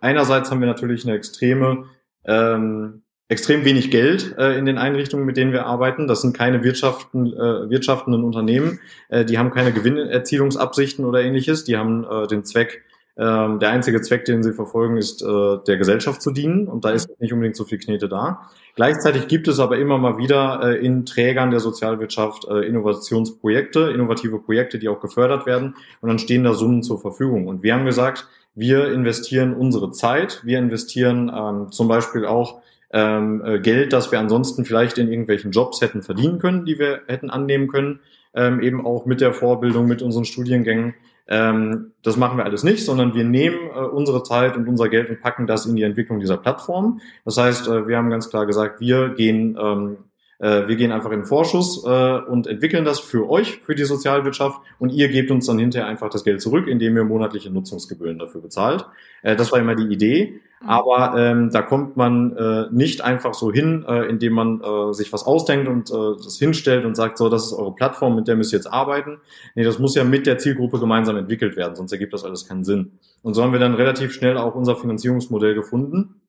Einerseits 0.00 0.50
haben 0.50 0.60
wir 0.60 0.66
natürlich 0.66 1.06
eine 1.06 1.16
extreme 1.16 1.84
ähm, 2.24 3.02
extrem 3.28 3.64
wenig 3.64 3.90
Geld 3.90 4.36
äh, 4.38 4.56
in 4.56 4.66
den 4.66 4.78
Einrichtungen, 4.78 5.26
mit 5.26 5.36
denen 5.36 5.52
wir 5.52 5.66
arbeiten. 5.66 6.06
Das 6.06 6.20
sind 6.20 6.36
keine 6.36 6.62
Wirtschaften, 6.62 7.32
äh, 7.32 7.70
wirtschaftenden 7.70 8.22
Unternehmen. 8.22 8.80
Äh, 9.08 9.24
die 9.24 9.38
haben 9.38 9.50
keine 9.50 9.72
Gewinnerzielungsabsichten 9.72 11.04
oder 11.04 11.22
ähnliches. 11.22 11.64
Die 11.64 11.76
haben 11.76 12.04
äh, 12.04 12.28
den 12.28 12.44
Zweck, 12.44 12.84
äh, 13.16 13.22
der 13.22 13.70
einzige 13.70 14.00
Zweck, 14.00 14.26
den 14.26 14.44
sie 14.44 14.52
verfolgen, 14.52 14.96
ist 14.96 15.22
äh, 15.22 15.58
der 15.66 15.76
Gesellschaft 15.76 16.22
zu 16.22 16.30
dienen. 16.30 16.68
Und 16.68 16.84
da 16.84 16.90
ist 16.90 17.20
nicht 17.20 17.32
unbedingt 17.32 17.56
so 17.56 17.64
viel 17.64 17.78
Knete 17.78 18.08
da. 18.08 18.48
Gleichzeitig 18.76 19.26
gibt 19.26 19.48
es 19.48 19.58
aber 19.58 19.78
immer 19.78 19.98
mal 19.98 20.18
wieder 20.18 20.60
äh, 20.62 20.86
in 20.86 21.04
Trägern 21.04 21.50
der 21.50 21.58
Sozialwirtschaft 21.60 22.46
äh, 22.46 22.60
Innovationsprojekte, 22.60 23.90
innovative 23.90 24.38
Projekte, 24.38 24.78
die 24.78 24.88
auch 24.88 25.00
gefördert 25.00 25.46
werden. 25.46 25.74
Und 26.00 26.08
dann 26.08 26.20
stehen 26.20 26.44
da 26.44 26.54
Summen 26.54 26.84
zur 26.84 27.00
Verfügung. 27.00 27.48
Und 27.48 27.64
wir 27.64 27.74
haben 27.74 27.86
gesagt, 27.86 28.28
wir 28.54 28.92
investieren 28.92 29.52
unsere 29.52 29.90
Zeit. 29.90 30.42
Wir 30.44 30.60
investieren 30.60 31.30
ähm, 31.34 31.72
zum 31.72 31.88
Beispiel 31.88 32.24
auch 32.24 32.62
ähm, 32.92 33.42
äh, 33.44 33.58
Geld, 33.58 33.92
das 33.92 34.12
wir 34.12 34.18
ansonsten 34.18 34.64
vielleicht 34.64 34.98
in 34.98 35.08
irgendwelchen 35.08 35.50
Jobs 35.50 35.80
hätten 35.80 36.02
verdienen 36.02 36.38
können, 36.38 36.64
die 36.64 36.78
wir 36.78 37.02
hätten 37.06 37.30
annehmen 37.30 37.68
können, 37.68 38.00
ähm, 38.34 38.60
eben 38.60 38.84
auch 38.84 39.06
mit 39.06 39.20
der 39.20 39.32
Vorbildung, 39.32 39.86
mit 39.86 40.02
unseren 40.02 40.24
Studiengängen. 40.24 40.94
Ähm, 41.28 41.92
das 42.02 42.16
machen 42.16 42.38
wir 42.38 42.44
alles 42.44 42.62
nicht, 42.62 42.84
sondern 42.84 43.14
wir 43.14 43.24
nehmen 43.24 43.58
äh, 43.74 43.80
unsere 43.80 44.22
Zeit 44.22 44.56
und 44.56 44.68
unser 44.68 44.88
Geld 44.88 45.10
und 45.10 45.20
packen 45.20 45.46
das 45.46 45.66
in 45.66 45.74
die 45.74 45.82
Entwicklung 45.82 46.20
dieser 46.20 46.36
Plattform. 46.36 47.00
Das 47.24 47.36
heißt, 47.36 47.66
äh, 47.66 47.88
wir 47.88 47.96
haben 47.96 48.10
ganz 48.10 48.30
klar 48.30 48.46
gesagt, 48.46 48.80
wir 48.80 49.08
gehen 49.08 49.58
ähm, 49.60 49.96
äh, 50.38 50.68
wir 50.68 50.76
gehen 50.76 50.92
einfach 50.92 51.10
in 51.10 51.20
den 51.20 51.26
Vorschuss 51.26 51.84
äh, 51.84 52.18
und 52.18 52.46
entwickeln 52.46 52.84
das 52.84 53.00
für 53.00 53.28
euch, 53.28 53.58
für 53.58 53.74
die 53.74 53.84
Sozialwirtschaft 53.84 54.60
und 54.78 54.90
ihr 54.90 55.08
gebt 55.08 55.30
uns 55.30 55.46
dann 55.46 55.58
hinterher 55.58 55.88
einfach 55.88 56.10
das 56.10 56.24
Geld 56.24 56.42
zurück, 56.42 56.68
indem 56.68 56.96
ihr 56.96 57.04
monatliche 57.04 57.50
Nutzungsgebühren 57.50 58.18
dafür 58.18 58.42
bezahlt. 58.42 58.86
Äh, 59.22 59.36
das 59.36 59.52
war 59.52 59.58
immer 59.58 59.74
die 59.74 59.92
Idee. 59.92 60.40
Mhm. 60.60 60.68
Aber 60.68 61.14
ähm, 61.18 61.50
da 61.50 61.62
kommt 61.62 61.96
man 61.96 62.36
äh, 62.36 62.66
nicht 62.70 63.02
einfach 63.02 63.34
so 63.34 63.52
hin, 63.52 63.84
äh, 63.86 64.06
indem 64.08 64.32
man 64.34 64.60
äh, 64.60 64.92
sich 64.92 65.12
was 65.12 65.24
ausdenkt 65.24 65.68
und 65.68 65.90
äh, 65.90 66.22
das 66.22 66.38
hinstellt 66.38 66.84
und 66.84 66.94
sagt, 66.94 67.18
so, 67.18 67.28
das 67.28 67.46
ist 67.46 67.52
eure 67.52 67.74
Plattform, 67.74 68.14
mit 68.14 68.28
der 68.28 68.36
müsst 68.36 68.52
ihr 68.52 68.58
jetzt 68.58 68.72
arbeiten. 68.72 69.18
Nee, 69.54 69.64
das 69.64 69.78
muss 69.78 69.94
ja 69.94 70.04
mit 70.04 70.26
der 70.26 70.38
Zielgruppe 70.38 70.78
gemeinsam 70.80 71.16
entwickelt 71.16 71.56
werden, 71.56 71.76
sonst 71.76 71.92
ergibt 71.92 72.12
das 72.12 72.24
alles 72.24 72.48
keinen 72.48 72.64
Sinn. 72.64 72.92
Und 73.22 73.34
so 73.34 73.42
haben 73.42 73.52
wir 73.52 73.60
dann 73.60 73.74
relativ 73.74 74.12
schnell 74.12 74.38
auch 74.38 74.54
unser 74.54 74.76
Finanzierungsmodell 74.76 75.54
gefunden 75.54 76.20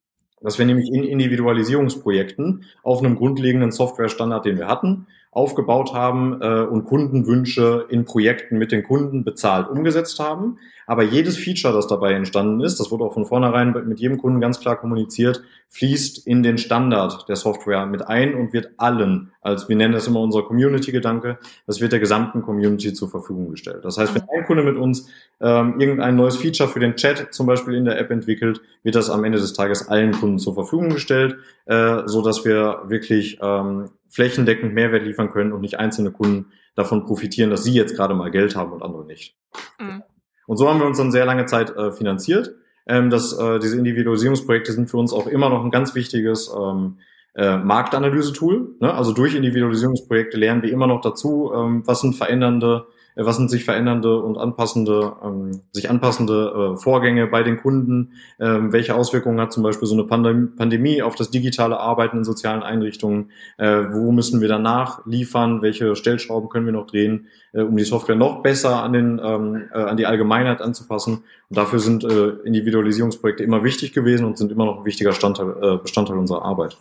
dass 0.42 0.58
wir 0.60 0.66
nämlich 0.66 0.92
in 0.92 1.04
Individualisierungsprojekten 1.04 2.66
auf 2.84 3.00
einem 3.00 3.16
grundlegenden 3.16 3.72
Softwarestandard, 3.72 4.46
den 4.46 4.58
wir 4.58 4.68
hatten, 4.68 5.08
aufgebaut 5.32 5.94
haben 5.94 6.42
äh, 6.42 6.62
und 6.62 6.86
Kundenwünsche 6.86 7.86
in 7.90 8.06
Projekten 8.06 8.58
mit 8.58 8.72
den 8.72 8.84
Kunden 8.84 9.24
bezahlt 9.24 9.70
umgesetzt 9.70 10.20
haben. 10.20 10.58
Aber 10.88 11.04
jedes 11.04 11.38
Feature, 11.38 11.74
das 11.74 11.88
dabei 11.88 12.14
entstanden 12.14 12.62
ist, 12.62 12.80
das 12.80 12.92
wurde 12.92 13.04
auch 13.04 13.14
von 13.14 13.26
vornherein 13.26 13.74
mit 13.88 14.00
jedem 14.00 14.18
Kunden 14.18 14.40
ganz 14.40 14.62
klar 14.62 14.78
kommuniziert, 14.78 15.44
fließt 15.68 16.26
in 16.26 16.44
den 16.44 16.58
Standard 16.58 17.28
der 17.28 17.36
Software 17.36 17.86
mit 17.86 18.08
ein 18.08 18.36
und 18.36 18.54
wird 18.54 18.72
allen, 18.78 19.32
als 19.42 19.68
wir 19.68 19.76
nennen 19.76 19.94
das 19.94 20.08
immer 20.08 20.22
unser 20.22 20.44
Community-Gedanke, 20.44 21.40
das 21.66 21.82
wird 21.82 21.92
der 21.92 22.00
gesamten 22.00 22.42
Community 22.42 22.94
zur 22.94 23.10
Verfügung 23.10 23.52
gestellt. 23.52 23.84
Das 23.84 23.98
heißt, 23.98 24.16
wenn 24.16 24.24
ein 24.34 24.46
Kunde 24.46 24.64
mit 24.64 24.78
uns 24.78 25.10
ähm, 25.42 25.78
irgendein 25.78 26.16
neues 26.16 26.38
Feature 26.38 26.70
für 26.70 26.80
den 26.80 26.96
Chat 26.96 27.34
zum 27.34 27.48
Beispiel 27.48 27.76
in 27.76 27.84
der 27.84 28.00
App 28.00 28.10
entwickelt, 28.10 28.62
wird 28.84 28.96
das 28.96 29.10
am 29.10 29.26
Ende 29.26 29.40
des 29.40 29.52
Tages 29.52 29.90
allen 29.90 30.14
Kunden 30.14 30.40
zur 30.40 30.54
Verfügung 30.54 30.90
gestellt, 30.90 31.36
äh, 31.66 32.04
so 32.06 32.22
dass 32.22 32.46
wir 32.46 32.84
wirklich 32.88 33.40
ähm, 33.42 33.90
flächendeckend 34.10 34.74
Mehrwert 34.74 35.04
liefern 35.04 35.30
können 35.30 35.54
und 35.54 35.62
nicht 35.62 35.80
einzelne 35.80 36.12
Kunden 36.12 36.52
davon 36.76 37.06
profitieren, 37.06 37.50
dass 37.50 37.64
sie 37.64 37.74
jetzt 37.74 37.96
gerade 37.96 38.14
mal 38.14 38.32
Geld 38.32 38.56
haben 38.56 38.72
und 38.72 38.84
andere 38.84 39.06
nicht. 39.06 39.36
Mhm. 39.80 40.04
Und 40.46 40.58
so 40.58 40.70
haben 40.70 40.80
wir 40.80 40.88
uns 40.88 40.98
dann 40.98 41.12
sehr 41.12 41.26
lange 41.26 41.46
Zeit 41.46 41.76
äh, 41.76 41.92
finanziert. 41.92 42.56
Ähm, 42.90 43.10
dass, 43.10 43.38
äh, 43.38 43.60
diese 43.60 43.78
Individualisierungsprojekte 43.78 44.72
sind 44.72 44.90
für 44.90 44.96
uns 44.96 45.12
auch 45.12 45.28
immer 45.28 45.50
noch 45.50 45.64
ein 45.66 45.72
ganz 45.72 45.94
wichtiges 45.94 46.50
ähm, 46.58 47.00
äh, 47.36 47.58
Marktanalyse-Tool. 47.58 48.76
Ne? 48.80 48.94
Also 48.94 49.12
durch 49.12 49.36
Individualisierungsprojekte 49.36 50.38
lernen 50.38 50.64
wir 50.64 50.72
immer 50.72 50.88
noch 50.88 51.02
dazu, 51.02 51.52
ähm, 51.54 51.84
was 51.86 52.00
sind 52.00 52.16
verändernde 52.16 52.88
was 53.26 53.38
sind 53.38 53.50
sich 53.50 53.66
verändernde 53.66 54.20
und 54.20 54.38
anpassende, 54.38 55.14
ähm, 55.24 55.62
sich 55.72 55.90
anpassende 55.90 56.74
äh, 56.76 56.78
Vorgänge 56.78 57.28
bei 57.28 57.44
den 57.44 57.58
Kunden, 57.58 58.14
ähm, 58.40 58.72
welche 58.72 58.96
Auswirkungen 58.96 59.40
hat 59.42 59.52
zum 59.52 59.64
Beispiel 59.64 59.88
so 59.88 59.96
eine 59.96 60.04
Pandem 60.04 60.56
Pandemie 60.56 61.02
auf 61.02 61.16
das 61.16 61.32
digitale 61.32 61.80
Arbeiten 61.80 62.18
in 62.18 62.24
sozialen 62.24 62.64
Einrichtungen, 62.64 63.32
äh, 63.58 63.86
wo 63.92 64.12
müssen 64.12 64.42
wir 64.42 64.48
danach 64.48 65.06
liefern, 65.06 65.62
welche 65.62 65.96
Stellschrauben 65.96 66.50
können 66.50 66.66
wir 66.66 66.74
noch 66.74 66.88
drehen, 66.88 67.28
äh, 67.54 67.62
um 67.62 67.76
die 67.76 67.84
Software 67.84 68.16
noch 68.16 68.44
besser 68.44 68.84
an, 68.84 68.94
den, 68.94 69.22
ähm, 69.24 69.70
äh, 69.74 69.78
an 69.78 69.98
die 69.98 70.06
Allgemeinheit 70.06 70.62
anzupassen. 70.62 71.24
Und 71.50 71.58
dafür 71.58 71.80
sind 71.80 72.04
äh, 72.04 72.30
Individualisierungsprojekte 72.46 73.44
immer 73.44 73.64
wichtig 73.64 73.94
gewesen 73.94 74.26
und 74.26 74.38
sind 74.38 74.52
immer 74.52 74.66
noch 74.66 74.80
ein 74.80 74.86
wichtiger 74.86 75.14
Standteil, 75.14 75.56
äh, 75.62 75.78
Bestandteil 75.78 76.18
unserer 76.18 76.44
Arbeit. 76.44 76.78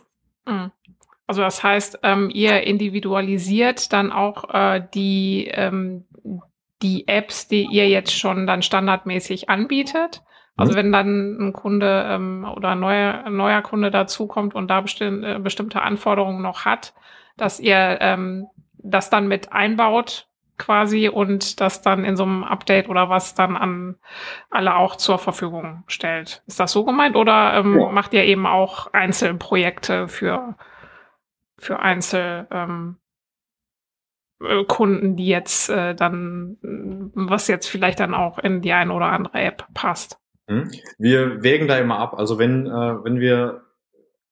Mhm. 0.47 0.71
Also 1.27 1.41
das 1.41 1.61
heißt, 1.61 1.99
ähm, 2.03 2.29
ihr 2.33 2.63
individualisiert 2.63 3.91
dann 3.91 4.13
auch 4.13 4.45
äh, 4.53 4.81
die, 4.93 5.49
ähm, 5.51 6.05
die 6.81 7.07
Apps, 7.07 7.47
die 7.47 7.67
ihr 7.69 7.89
jetzt 7.89 8.17
schon 8.17 8.47
dann 8.47 8.61
standardmäßig 8.61 9.49
anbietet. 9.49 10.23
Also 10.55 10.73
mhm. 10.73 10.77
wenn 10.77 10.91
dann 10.91 11.37
ein 11.39 11.53
Kunde 11.53 12.05
ähm, 12.09 12.47
oder 12.55 12.69
ein 12.69 12.79
neuer, 12.79 13.23
ein 13.25 13.37
neuer 13.37 13.61
Kunde 13.61 13.91
dazukommt 13.91 14.55
und 14.55 14.67
da 14.67 14.81
besti 14.81 15.05
äh, 15.05 15.39
bestimmte 15.39 15.81
Anforderungen 15.81 16.41
noch 16.41 16.65
hat, 16.65 16.93
dass 17.37 17.59
ihr 17.59 17.97
ähm, 18.01 18.47
das 18.77 19.09
dann 19.09 19.27
mit 19.27 19.53
einbaut 19.53 20.27
quasi 20.57 21.07
und 21.07 21.61
das 21.61 21.81
dann 21.81 22.03
in 22.03 22.15
so 22.15 22.23
einem 22.23 22.43
Update 22.43 22.89
oder 22.89 23.09
was 23.09 23.35
dann 23.35 23.55
an 23.55 23.97
alle 24.49 24.75
auch 24.75 24.95
zur 24.95 25.19
Verfügung 25.19 25.83
stellt. 25.85 26.41
Ist 26.47 26.59
das 26.59 26.71
so 26.71 26.83
gemeint 26.83 27.15
oder 27.15 27.53
ähm, 27.53 27.79
ja. 27.79 27.89
macht 27.89 28.13
ihr 28.13 28.23
eben 28.23 28.47
auch 28.47 28.91
Einzelprojekte 28.93 30.07
für 30.07 30.55
für 31.59 31.79
Einzel 31.79 32.47
ähm, 32.51 32.97
äh, 32.97 33.06
Kunden, 34.67 35.15
die 35.15 35.27
jetzt 35.27 35.69
äh, 35.69 35.95
dann, 35.95 36.57
was 37.13 37.47
jetzt 37.47 37.67
vielleicht 37.67 37.99
dann 37.99 38.13
auch 38.13 38.37
in 38.37 38.61
die 38.61 38.73
eine 38.73 38.93
oder 38.93 39.07
andere 39.07 39.39
App 39.39 39.67
passt. 39.73 40.19
Mhm. 40.47 40.71
Wir 40.97 41.43
wägen 41.43 41.67
da 41.67 41.77
immer 41.77 41.99
ab. 41.99 42.13
Also 42.17 42.37
wenn, 42.37 42.67
äh, 42.67 43.03
wenn 43.03 43.19
wir 43.19 43.63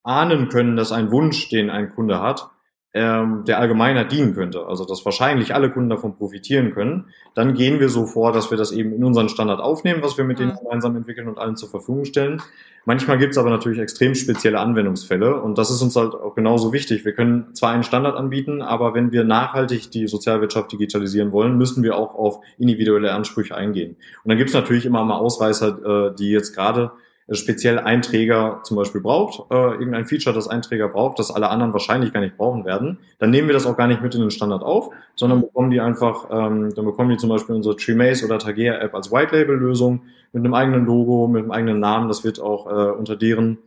ahnen 0.03 0.49
können, 0.49 0.75
dass 0.75 0.91
ein 0.91 1.11
Wunsch, 1.11 1.49
den 1.49 1.69
ein 1.69 1.89
Kunde 1.89 2.21
hat, 2.21 2.49
ähm, 2.95 3.43
der 3.45 3.59
Allgemeinheit 3.59 4.13
dienen 4.13 4.33
könnte, 4.33 4.67
also 4.67 4.85
dass 4.85 5.03
wahrscheinlich 5.03 5.53
alle 5.53 5.69
Kunden 5.69 5.89
davon 5.89 6.15
profitieren 6.15 6.73
können, 6.73 7.07
dann 7.33 7.53
gehen 7.53 7.81
wir 7.81 7.89
so 7.89 8.05
vor, 8.05 8.31
dass 8.31 8.51
wir 8.51 8.57
das 8.57 8.71
eben 8.71 8.93
in 8.93 9.03
unseren 9.03 9.27
Standard 9.27 9.59
aufnehmen, 9.59 10.01
was 10.01 10.17
wir 10.17 10.23
mit 10.23 10.39
denen 10.39 10.53
mhm. 10.53 10.59
gemeinsam 10.63 10.95
entwickeln 10.95 11.27
und 11.27 11.37
allen 11.37 11.57
zur 11.57 11.69
Verfügung 11.69 12.05
stellen. 12.05 12.41
Manchmal 12.85 13.17
gibt 13.17 13.33
es 13.33 13.37
aber 13.37 13.49
natürlich 13.49 13.79
extrem 13.79 14.15
spezielle 14.15 14.59
Anwendungsfälle 14.61 15.41
und 15.41 15.57
das 15.57 15.71
ist 15.71 15.81
uns 15.81 15.97
halt 15.97 16.13
auch 16.13 16.35
genauso 16.35 16.71
wichtig. 16.71 17.03
Wir 17.03 17.11
können 17.11 17.53
zwar 17.53 17.71
einen 17.71 17.83
Standard 17.83 18.15
anbieten, 18.15 18.61
aber 18.61 18.93
wenn 18.93 19.11
wir 19.11 19.25
nachhaltig 19.25 19.91
die 19.91 20.07
Sozialwirtschaft 20.07 20.71
digitalisieren 20.71 21.33
wollen, 21.33 21.57
müssen 21.57 21.83
wir 21.83 21.97
auch 21.97 22.15
auf 22.15 22.39
individuelle 22.57 23.11
Ansprüche 23.11 23.55
eingehen. 23.55 23.97
Und 24.23 24.29
dann 24.29 24.37
gibt 24.37 24.51
es 24.51 24.53
natürlich 24.53 24.85
immer 24.85 25.03
mal 25.03 25.17
Ausreißer, 25.17 26.11
äh, 26.11 26.15
die 26.15 26.29
jetzt 26.29 26.55
gerade 26.55 26.91
speziell 27.31 27.79
ein 27.79 28.01
Träger 28.01 28.61
zum 28.63 28.77
Beispiel 28.77 29.01
braucht, 29.01 29.51
äh, 29.51 29.55
irgendein 29.55 30.05
Feature, 30.05 30.35
das 30.35 30.47
ein 30.47 30.61
Träger 30.61 30.89
braucht, 30.89 31.17
das 31.17 31.31
alle 31.31 31.49
anderen 31.49 31.73
wahrscheinlich 31.73 32.13
gar 32.13 32.21
nicht 32.21 32.37
brauchen 32.37 32.65
werden, 32.65 32.99
dann 33.19 33.31
nehmen 33.31 33.47
wir 33.47 33.53
das 33.53 33.65
auch 33.65 33.77
gar 33.77 33.87
nicht 33.87 34.01
mit 34.01 34.13
in 34.13 34.21
den 34.21 34.31
Standard 34.31 34.61
auf, 34.61 34.89
sondern 35.15 35.41
bekommen 35.41 35.71
die 35.71 35.79
einfach, 35.79 36.27
ähm, 36.29 36.73
dann 36.75 36.85
bekommen 36.85 37.09
die 37.09 37.17
zum 37.17 37.29
Beispiel 37.29 37.55
unsere 37.55 37.75
TreeMace 37.75 38.23
oder 38.23 38.37
Tagea 38.37 38.75
App 38.79 38.93
als 38.93 39.11
White 39.11 39.35
Label 39.35 39.55
Lösung 39.55 40.01
mit 40.33 40.43
einem 40.43 40.53
eigenen 40.53 40.85
Logo, 40.85 41.27
mit 41.27 41.43
einem 41.43 41.51
eigenen 41.51 41.79
Namen. 41.79 42.07
Das 42.07 42.23
wird 42.23 42.39
auch 42.39 42.67
äh, 42.67 42.91
unter 42.91 43.15
deren 43.15 43.57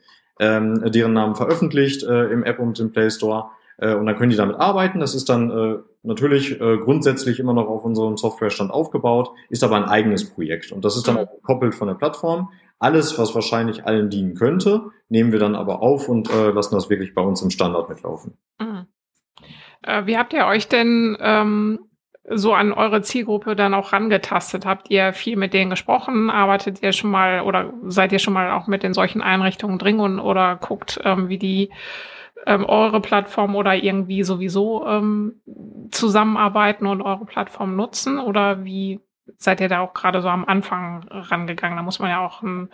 ähm, 0.40 0.90
deren 0.92 1.12
Namen 1.12 1.34
veröffentlicht 1.34 2.04
äh, 2.04 2.26
im 2.26 2.44
App 2.44 2.58
und 2.58 2.78
im 2.80 2.92
Play 2.92 3.10
Store. 3.10 3.50
Äh, 3.78 3.94
und 3.94 4.06
dann 4.06 4.16
können 4.16 4.30
die 4.30 4.36
damit 4.36 4.56
arbeiten. 4.56 5.00
Das 5.00 5.14
ist 5.14 5.28
dann 5.28 5.50
äh, 5.50 5.78
natürlich 6.02 6.60
äh, 6.60 6.78
grundsätzlich 6.78 7.40
immer 7.40 7.54
noch 7.54 7.68
auf 7.68 7.84
unserem 7.84 8.16
Softwarestand 8.16 8.70
aufgebaut, 8.70 9.30
ist 9.50 9.64
aber 9.64 9.76
ein 9.76 9.84
eigenes 9.84 10.28
Projekt. 10.30 10.72
Und 10.72 10.84
das 10.84 10.96
ist 10.96 11.08
dann 11.08 11.16
auch 11.16 11.30
gekoppelt 11.30 11.74
von 11.74 11.88
der 11.88 11.94
Plattform. 11.94 12.50
Alles, 12.78 13.18
was 13.18 13.34
wahrscheinlich 13.34 13.86
allen 13.86 14.08
dienen 14.08 14.34
könnte, 14.34 14.90
nehmen 15.08 15.32
wir 15.32 15.38
dann 15.38 15.56
aber 15.56 15.82
auf 15.82 16.08
und 16.08 16.30
äh, 16.30 16.50
lassen 16.50 16.74
das 16.74 16.90
wirklich 16.90 17.14
bei 17.14 17.22
uns 17.22 17.42
im 17.42 17.50
Standard 17.50 17.88
mitlaufen. 17.88 18.38
Mhm. 18.60 18.86
Äh, 19.82 20.06
wie 20.06 20.16
habt 20.16 20.32
ihr 20.32 20.46
euch 20.46 20.68
denn 20.68 21.16
ähm, 21.20 21.80
so 22.30 22.52
an 22.54 22.72
eure 22.72 23.02
Zielgruppe 23.02 23.56
dann 23.56 23.74
auch 23.74 23.92
rangetastet? 23.92 24.66
Habt 24.66 24.90
ihr 24.90 25.12
viel 25.12 25.36
mit 25.36 25.54
denen 25.54 25.70
gesprochen? 25.70 26.30
Arbeitet 26.30 26.82
ihr 26.82 26.92
schon 26.92 27.10
mal 27.10 27.40
oder 27.42 27.72
seid 27.84 28.12
ihr 28.12 28.18
schon 28.18 28.34
mal 28.34 28.50
auch 28.52 28.66
mit 28.66 28.84
in 28.84 28.94
solchen 28.94 29.22
Einrichtungen 29.22 29.78
drin 29.78 30.00
und, 30.00 30.20
oder 30.20 30.56
guckt, 30.56 31.00
ähm, 31.04 31.28
wie 31.28 31.38
die 31.38 31.70
ähm, 32.46 32.64
eure 32.64 33.00
Plattform 33.00 33.56
oder 33.56 33.74
irgendwie 33.74 34.22
sowieso 34.22 34.86
ähm, 34.86 35.40
zusammenarbeiten 35.90 36.86
und 36.86 37.02
eure 37.02 37.24
Plattform 37.24 37.76
nutzen? 37.76 38.18
Oder 38.18 38.64
wie 38.64 39.00
seid 39.36 39.60
ihr 39.60 39.68
da 39.68 39.80
auch 39.80 39.94
gerade 39.94 40.22
so 40.22 40.28
am 40.28 40.44
Anfang 40.44 41.04
rangegangen? 41.10 41.76
Da 41.76 41.82
muss 41.82 41.98
man 41.98 42.10
ja 42.10 42.24
auch 42.24 42.42
ein 42.42 42.70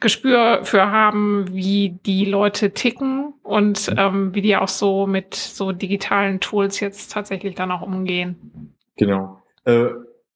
Gespür 0.00 0.60
für 0.64 0.90
haben, 0.90 1.46
wie 1.52 1.98
die 2.06 2.24
Leute 2.24 2.72
ticken 2.72 3.34
und 3.42 3.92
ähm, 3.98 4.34
wie 4.34 4.40
die 4.40 4.56
auch 4.56 4.68
so 4.68 5.06
mit 5.06 5.34
so 5.34 5.72
digitalen 5.72 6.40
Tools 6.40 6.80
jetzt 6.80 7.12
tatsächlich 7.12 7.54
dann 7.54 7.70
auch 7.70 7.82
umgehen. 7.82 8.74
Genau. 8.96 9.42
Äh, 9.64 9.88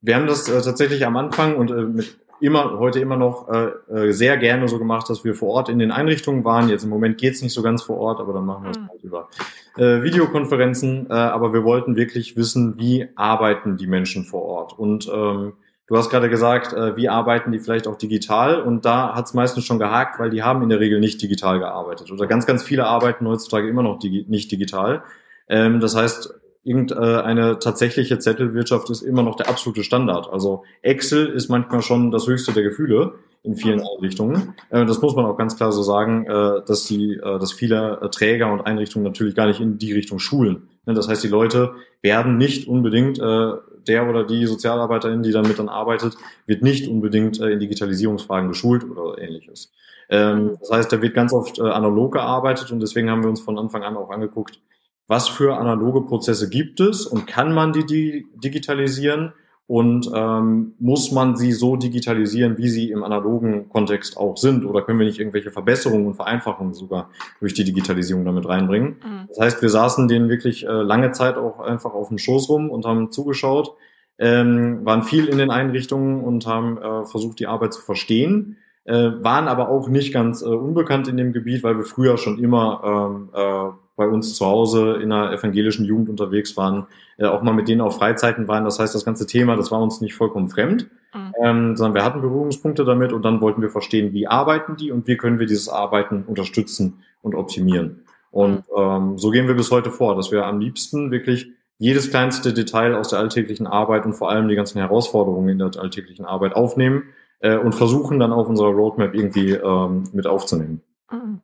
wir 0.03 0.17
haben 0.17 0.27
das 0.27 0.49
äh, 0.49 0.61
tatsächlich 0.61 1.07
am 1.07 1.17
Anfang 1.17 1.57
und 1.57 1.71
äh, 1.71 1.83
mit 1.83 2.19
immer, 2.45 2.79
heute 2.79 3.01
immer 3.01 3.17
noch 3.17 3.49
äh, 3.49 3.71
äh, 3.93 4.13
sehr 4.13 4.37
gerne 4.37 4.69
so 4.69 4.79
gemacht, 4.79 5.09
dass 5.09 5.25
wir 5.25 5.35
vor 5.35 5.49
Ort 5.51 5.69
in 5.69 5.79
den 5.79 5.91
Einrichtungen 5.91 6.45
waren. 6.45 6.69
Jetzt 6.69 6.85
im 6.85 6.91
Moment 6.91 7.19
geht's 7.19 7.43
nicht 7.43 7.53
so 7.53 7.63
ganz 7.63 7.83
vor 7.83 7.99
Ort, 7.99 8.21
aber 8.21 8.33
dann 8.33 8.45
machen 8.45 8.65
wir 8.65 8.71
es 8.71 8.79
mhm. 8.79 8.89
halt 8.89 9.03
über 9.03 9.29
äh, 9.77 10.03
Videokonferenzen. 10.03 11.09
Äh, 11.11 11.13
aber 11.13 11.53
wir 11.53 11.65
wollten 11.65 11.97
wirklich 11.97 12.37
wissen, 12.37 12.79
wie 12.79 13.09
arbeiten 13.17 13.77
die 13.77 13.87
Menschen 13.87 14.25
vor 14.25 14.43
Ort. 14.43 14.79
Und 14.79 15.11
ähm, 15.13 15.55
Du 15.87 15.99
hast 15.99 16.09
gerade 16.09 16.31
gesagt, 16.31 16.73
äh, 16.73 16.97
wie 16.97 17.11
arbeiten 17.11 17.53
die 17.53 17.59
vielleicht 17.59 17.87
auch 17.87 17.97
digital? 17.97 18.63
Und 18.63 18.87
da 18.87 19.15
hat 19.15 19.27
es 19.27 19.35
meistens 19.35 19.65
schon 19.65 19.79
gehakt, 19.79 20.19
weil 20.19 20.31
die 20.31 20.43
haben 20.43 20.63
in 20.63 20.71
der 20.71 20.81
Regel 20.81 20.99
nicht 20.99 21.21
digital 21.21 21.59
gearbeitet. 21.59 22.11
Oder 22.11 22.27
ganz, 22.27 22.47
ganz 22.47 22.63
viele 22.63 22.87
arbeiten 22.87 23.29
heutzutage 23.29 23.69
immer 23.69 23.83
noch 23.83 23.99
digi 23.99 24.25
nicht 24.27 24.51
digital. 24.51 25.03
Ähm, 25.47 25.81
das 25.81 25.95
heißt, 25.95 26.41
irgendeine 26.65 27.59
tatsächliche 27.59 28.19
Zettelwirtschaft 28.19 28.91
ist 28.91 29.03
immer 29.03 29.23
noch 29.23 29.37
der 29.37 29.49
absolute 29.49 29.85
Standard. 29.85 30.33
Also 30.33 30.65
Excel 30.83 31.27
ist 31.27 31.49
manchmal 31.49 31.83
schon 31.83 32.11
das 32.11 32.27
höchste 32.27 32.53
der 32.53 32.63
Gefühle 32.63 33.15
in 33.45 33.57
vielen 33.57 33.81
Einrichtungen. 33.81 34.55
Äh, 34.71 34.87
das 34.87 35.01
muss 35.03 35.15
man 35.15 35.27
auch 35.27 35.37
ganz 35.37 35.57
klar 35.57 35.71
so 35.71 35.83
sagen, 35.83 36.25
äh, 36.27 36.63
dass 36.67 36.85
die, 36.85 37.15
äh, 37.15 37.39
dass 37.39 37.53
viele 37.53 38.09
Träger 38.11 38.51
und 38.51 38.63
Einrichtungen 38.63 39.05
natürlich 39.05 39.35
gar 39.35 39.47
nicht 39.47 39.61
in 39.61 39.79
die 39.79 39.93
Richtung 39.93 40.19
schulen. 40.19 40.69
Ne, 40.87 40.95
das 40.95 41.09
heißt, 41.09 41.23
die 41.23 41.29
Leute 41.29 41.75
werden 42.03 42.39
nicht 42.39 42.67
unbedingt 42.67 43.19
der 43.19 44.09
oder 44.09 44.25
die 44.25 44.47
Sozialarbeiterin, 44.47 45.23
die 45.23 45.33
damit 45.33 45.59
dann 45.59 45.69
arbeitet, 45.69 46.17
wird 46.47 46.63
nicht 46.63 46.89
unbedingt 46.89 47.39
in 47.39 47.61
Digitalisierungsfragen 47.61 48.49
geschult 48.49 48.85
oder 48.85 49.19
ähnliches. 49.19 49.73
Ähm, 50.11 50.45
mhm. 50.45 50.57
das 50.61 50.71
heißt, 50.71 50.93
da 50.93 51.01
wird 51.01 51.15
ganz 51.15 51.33
oft 51.33 51.61
analog 51.61 52.13
gearbeitet 52.13 52.71
und 52.73 52.81
deswegen 52.81 53.11
haben 53.11 53.23
wir 53.23 53.31
uns 53.31 53.41
von 53.41 53.59
Anfang 53.59 53.83
an 53.83 53.97
auch 53.97 54.11
angeguckt, 54.11 54.61
was 55.07 55.29
für 55.29 55.57
analoge 55.57 56.03
Prozesse 56.03 56.49
gibt 56.49 56.81
es 56.81 57.07
und 57.07 57.27
kann 57.27 57.53
man 57.53 57.73
die 57.73 58.27
digitalisieren 58.37 59.33
und 59.67 60.11
ähm, 60.15 60.75
muss 60.79 61.11
man 61.11 61.37
sie 61.37 61.53
so 61.53 61.77
digitalisieren, 61.77 62.59
wie 62.59 62.69
sie 62.69 62.91
im 62.91 63.03
analogen 63.03 63.71
Kontext 63.71 64.19
auch 64.19 64.37
sind 64.37 64.65
oder 64.67 64.83
können 64.83 64.99
wir 64.99 65.07
nicht 65.07 65.19
irgendwelche 65.19 65.51
Verbesserungen 65.51 66.07
und 66.07 66.15
Vereinfachungen 66.15 66.75
sogar 66.75 67.09
durch 67.41 67.55
die 67.55 67.65
Digitalisierung 67.65 68.27
damit 68.27 68.47
reinbringen? 68.47 68.97
Mhm. 69.03 69.27
Das 69.29 69.41
heißt, 69.41 69.63
wir 69.63 69.71
saßen 69.71 70.07
denen 70.07 70.29
wirklich 70.29 70.67
äh, 70.67 70.71
lange 70.71 71.13
Zeit 71.13 71.39
auch 71.39 71.61
einfach 71.61 71.95
auf 71.95 72.09
dem 72.09 72.19
Schoß 72.19 72.51
rum 72.51 72.71
und 72.71 72.85
haben 72.85 73.11
zugeschaut, 73.11 73.75
ähm, 74.19 74.85
waren 74.85 75.03
viel 75.03 75.27
in 75.27 75.39
den 75.39 75.51
Einrichtungen 75.51 76.23
und 76.23 76.47
haben 76.47 76.77
äh, 76.77 77.05
versucht, 77.07 77.41
die 77.41 77.47
Arbeit 77.47 77.73
zu 77.73 77.81
verstehen, 77.81 78.59
äh, 78.85 78.93
waren 78.93 79.49
aber 79.49 79.71
auch 79.71 79.89
nicht 79.89 80.13
ganz 80.13 80.43
äh, 80.43 80.47
unbekannt 80.47 81.09
in 81.09 81.17
dem 81.17 81.33
Gebiet, 81.33 81.63
weil 81.63 81.79
wir 81.79 81.85
früher 81.85 82.19
schon 82.19 82.39
immer 82.39 82.83
ähm, 82.85 83.31
äh, 83.33 83.84
bei 83.97 84.07
uns 84.07 84.35
zu 84.35 84.47
Hause 84.47 84.95
in 85.03 85.13
einer 85.13 85.33
evangelischen 85.33 85.85
Jugend 85.85 86.09
unterwegs 86.09 86.57
waren, 86.57 86.87
äh, 87.17 87.27
auch 87.27 87.43
mal 87.43 87.55
mit 87.55 87.69
denen 87.69 87.81
auf 87.81 87.97
Freizeiten 87.97 88.49
waren. 88.49 88.65
Das 88.65 88.79
heißt, 88.79 88.95
das 88.95 89.05
ganze 89.05 89.27
Thema, 89.27 89.57
das 89.57 89.71
war 89.71 89.81
uns 89.81 90.01
nicht 90.01 90.15
vollkommen 90.15 90.49
fremd, 90.49 90.89
mhm. 91.15 91.33
ähm, 91.43 91.77
sondern 91.77 91.95
wir 91.95 92.05
hatten 92.05 92.21
Berührungspunkte 92.21 92.85
damit 92.85 93.13
und 93.13 93.25
dann 93.25 93.41
wollten 93.41 93.63
wir 93.63 93.71
verstehen, 93.71 94.13
wie 94.13 94.27
arbeiten 94.27 94.77
die 94.77 94.91
und 94.91 95.07
wie 95.07 95.17
können 95.17 95.39
wir 95.39 95.47
dieses 95.47 95.69
Arbeiten 95.69 96.25
unterstützen 96.27 97.03
und 97.23 97.35
optimieren. 97.35 98.05
Und 98.31 98.65
mhm. 98.69 98.77
ähm, 98.77 99.19
so 99.19 99.31
gehen 99.31 99.47
wir 99.47 99.55
bis 99.55 99.71
heute 99.71 99.91
vor, 99.91 100.17
dass 100.17 100.33
wir 100.33 100.45
am 100.45 100.59
liebsten 100.59 101.11
wirklich 101.11 101.53
jedes 101.79 102.11
kleinste 102.11 102.53
Detail 102.53 102.95
aus 102.95 103.09
der 103.09 103.19
alltäglichen 103.19 103.67
Arbeit 103.67 104.07
und 104.07 104.15
vor 104.15 104.31
allem 104.31 104.49
die 104.49 104.55
ganzen 104.55 104.79
Herausforderungen 104.79 105.49
in 105.49 105.59
der 105.59 105.71
alltäglichen 105.81 106.25
Arbeit 106.25 106.55
aufnehmen 106.55 107.05
äh, 107.41 107.57
und 107.57 107.75
versuchen 107.75 108.19
dann 108.19 108.33
auf 108.33 108.49
unserer 108.49 108.71
Roadmap 108.71 109.15
irgendwie 109.15 109.53
ähm, 109.53 110.05
mit 110.13 110.27
aufzunehmen. 110.27 110.83
Mhm. 111.11 111.41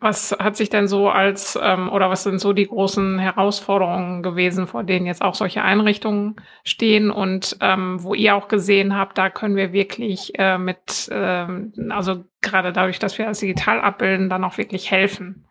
Was 0.00 0.30
hat 0.38 0.56
sich 0.56 0.70
denn 0.70 0.86
so 0.86 1.08
als 1.08 1.58
ähm, 1.60 1.88
oder 1.90 2.08
was 2.08 2.22
sind 2.22 2.40
so 2.40 2.52
die 2.52 2.68
großen 2.68 3.18
Herausforderungen 3.18 4.22
gewesen, 4.22 4.68
vor 4.68 4.84
denen 4.84 5.06
jetzt 5.06 5.22
auch 5.22 5.34
solche 5.34 5.62
Einrichtungen 5.62 6.36
stehen 6.62 7.10
und 7.10 7.56
ähm, 7.60 8.02
wo 8.02 8.14
ihr 8.14 8.36
auch 8.36 8.46
gesehen 8.46 8.96
habt, 8.96 9.18
da 9.18 9.28
können 9.28 9.56
wir 9.56 9.72
wirklich 9.72 10.38
äh, 10.38 10.56
mit, 10.56 11.08
ähm, 11.10 11.72
also 11.90 12.24
gerade 12.42 12.72
dadurch, 12.72 13.00
dass 13.00 13.18
wir 13.18 13.26
das 13.26 13.40
digital 13.40 13.80
abbilden, 13.80 14.28
dann 14.28 14.44
auch 14.44 14.56
wirklich 14.56 14.90
helfen? 14.92 15.48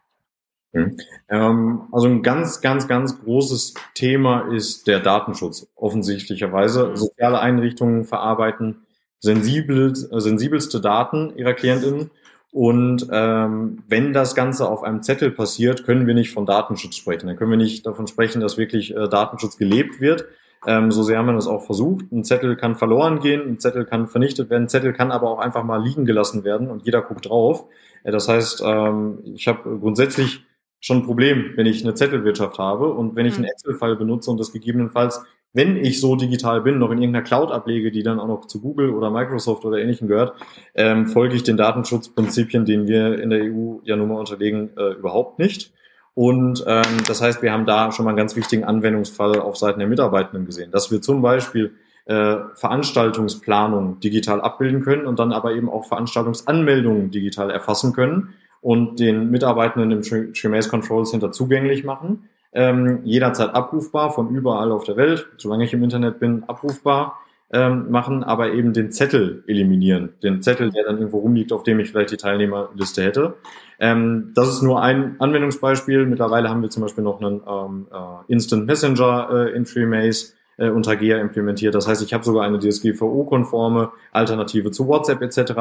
Mhm. 0.71 0.97
Ähm, 1.29 1.81
also 1.91 2.07
ein 2.07 2.23
ganz, 2.23 2.61
ganz, 2.61 2.87
ganz 2.87 3.21
großes 3.21 3.73
Thema 3.95 4.53
ist 4.53 4.87
der 4.87 5.01
Datenschutz. 5.01 5.67
Offensichtlicherweise 5.75 6.89
mhm. 6.89 6.95
soziale 6.95 7.39
Einrichtungen 7.39 8.05
verarbeiten 8.05 8.85
sensibel, 9.19 9.95
sensibelste 9.95 10.79
Daten 10.79 11.33
ihrer 11.35 11.53
KlientInnen 11.53 12.11
und 12.57 13.07
ähm, 13.11 13.83
wenn 13.87 14.13
das 14.13 14.33
Ganze 14.33 14.67
auf 14.67 14.81
einem 14.81 15.03
Zettel 15.03 15.29
passiert, 15.29 15.83
können 15.83 16.07
wir 16.07 16.15
nicht 16.15 16.33
von 16.33 16.47
Datenschutz 16.47 16.95
sprechen. 16.95 17.27
Dann 17.27 17.35
können 17.35 17.51
wir 17.51 17.57
nicht 17.57 17.85
davon 17.85 18.07
sprechen, 18.07 18.41
dass 18.41 18.57
wirklich 18.57 18.95
äh, 18.95 19.07
Datenschutz 19.07 19.57
gelebt 19.57 20.01
wird. 20.01 20.25
Ähm, 20.65 20.91
so 20.91 21.03
sehr 21.03 21.19
haben 21.19 21.27
wir 21.27 21.33
das 21.33 21.45
auch 21.45 21.63
versucht. 21.67 22.11
Ein 22.11 22.23
Zettel 22.23 22.55
kann 22.55 22.73
verloren 22.75 23.19
gehen, 23.19 23.47
ein 23.47 23.59
Zettel 23.59 23.85
kann 23.85 24.07
vernichtet 24.07 24.49
werden, 24.49 24.63
ein 24.63 24.69
Zettel 24.69 24.91
kann 24.91 25.11
aber 25.11 25.29
auch 25.29 25.37
einfach 25.37 25.63
mal 25.63 25.79
liegen 25.79 26.05
gelassen 26.05 26.43
werden 26.43 26.71
und 26.71 26.83
jeder 26.83 27.03
guckt 27.03 27.29
drauf. 27.29 27.65
Äh, 28.03 28.09
das 28.09 28.27
heißt, 28.27 28.63
ähm, 28.65 29.19
ich 29.35 29.47
habe 29.47 29.77
grundsätzlich 29.77 30.43
schon 30.79 30.97
ein 30.97 31.05
Problem, 31.05 31.51
wenn 31.57 31.67
ich 31.67 31.83
eine 31.83 31.93
Zettelwirtschaft 31.93 32.57
habe 32.57 32.91
und 32.91 33.15
wenn 33.15 33.27
ich 33.27 33.35
einen 33.35 33.43
mhm. 33.43 33.51
Excel-File 33.51 33.97
benutze 33.97 34.31
und 34.31 34.39
das 34.39 34.51
gegebenenfalls 34.51 35.23
wenn 35.57 35.75
ich 35.75 35.99
so 35.99 36.15
digital 36.15 36.61
bin, 36.61 36.77
noch 36.77 36.91
in 36.91 36.99
irgendeiner 36.99 37.25
Cloud 37.25 37.51
ablege, 37.51 37.91
die 37.91 38.03
dann 38.03 38.19
auch 38.19 38.27
noch 38.27 38.45
zu 38.45 38.61
Google 38.61 38.91
oder 38.91 39.09
Microsoft 39.09 39.65
oder 39.65 39.79
ähnlichem 39.79 40.07
gehört, 40.07 40.33
ähm, 40.75 41.07
folge 41.07 41.35
ich 41.35 41.41
den 41.41 41.57
Datenschutzprinzipien, 41.57 42.63
denen 42.63 42.87
wir 42.87 43.19
in 43.19 43.31
der 43.31 43.41
EU 43.41 43.79
ja 43.83 43.95
nun 43.95 44.09
mal 44.09 44.19
unterlegen, 44.19 44.69
äh, 44.77 44.91
überhaupt 44.91 45.39
nicht. 45.39 45.73
Und 46.13 46.63
ähm, 46.67 46.83
das 47.07 47.23
heißt, 47.23 47.41
wir 47.41 47.51
haben 47.51 47.65
da 47.65 47.91
schon 47.91 48.05
mal 48.05 48.11
einen 48.11 48.19
ganz 48.19 48.35
wichtigen 48.35 48.65
Anwendungsfall 48.65 49.39
auf 49.39 49.57
Seiten 49.57 49.79
der 49.79 49.87
Mitarbeitenden 49.87 50.45
gesehen, 50.45 50.69
dass 50.69 50.91
wir 50.91 51.01
zum 51.01 51.23
Beispiel 51.23 51.73
äh, 52.05 52.37
Veranstaltungsplanung 52.53 53.99
digital 53.99 54.41
abbilden 54.41 54.83
können 54.83 55.07
und 55.07 55.17
dann 55.17 55.31
aber 55.31 55.53
eben 55.53 55.71
auch 55.71 55.85
Veranstaltungsanmeldungen 55.85 57.09
digital 57.09 57.49
erfassen 57.49 57.93
können 57.93 58.35
und 58.61 58.99
den 58.99 59.31
Mitarbeitenden 59.31 59.91
im 59.91 60.01
Tremaze 60.33 60.69
Control 60.69 61.05
Center 61.05 61.31
zugänglich 61.31 61.83
machen 61.83 62.29
ähm, 62.53 63.01
jederzeit 63.03 63.53
abrufbar 63.53 64.11
von 64.11 64.29
überall 64.29 64.71
auf 64.71 64.83
der 64.83 64.97
Welt, 64.97 65.27
solange 65.37 65.65
ich 65.65 65.73
im 65.73 65.83
Internet 65.83 66.19
bin, 66.19 66.43
abrufbar 66.45 67.19
ähm, 67.51 67.89
machen, 67.89 68.23
aber 68.23 68.51
eben 68.51 68.73
den 68.73 68.91
Zettel 68.91 69.43
eliminieren. 69.47 70.13
Den 70.21 70.41
Zettel, 70.41 70.69
der 70.69 70.83
dann 70.83 70.97
irgendwo 70.97 71.19
rumliegt, 71.19 71.53
auf 71.53 71.63
dem 71.63 71.79
ich 71.79 71.89
vielleicht 71.89 72.11
die 72.11 72.17
Teilnehmerliste 72.17 73.03
hätte. 73.03 73.35
Ähm, 73.79 74.31
das 74.35 74.49
ist 74.49 74.61
nur 74.61 74.81
ein 74.81 75.15
Anwendungsbeispiel. 75.19 76.05
Mittlerweile 76.05 76.49
haben 76.49 76.61
wir 76.61 76.69
zum 76.69 76.83
Beispiel 76.83 77.03
noch 77.03 77.21
einen 77.21 77.41
ähm, 77.47 77.87
äh, 77.91 78.31
Instant 78.31 78.65
Messenger 78.65 79.29
äh, 79.31 79.55
in 79.55 79.65
FreeMaze 79.65 80.33
äh, 80.57 80.69
unter 80.69 80.95
GEA 80.95 81.19
implementiert. 81.19 81.73
Das 81.75 81.87
heißt, 81.87 82.01
ich 82.01 82.13
habe 82.13 82.23
sogar 82.23 82.43
eine 82.43 82.59
DSGVO-konforme 82.59 83.91
Alternative 84.11 84.71
zu 84.71 84.87
WhatsApp 84.87 85.21
etc., 85.21 85.53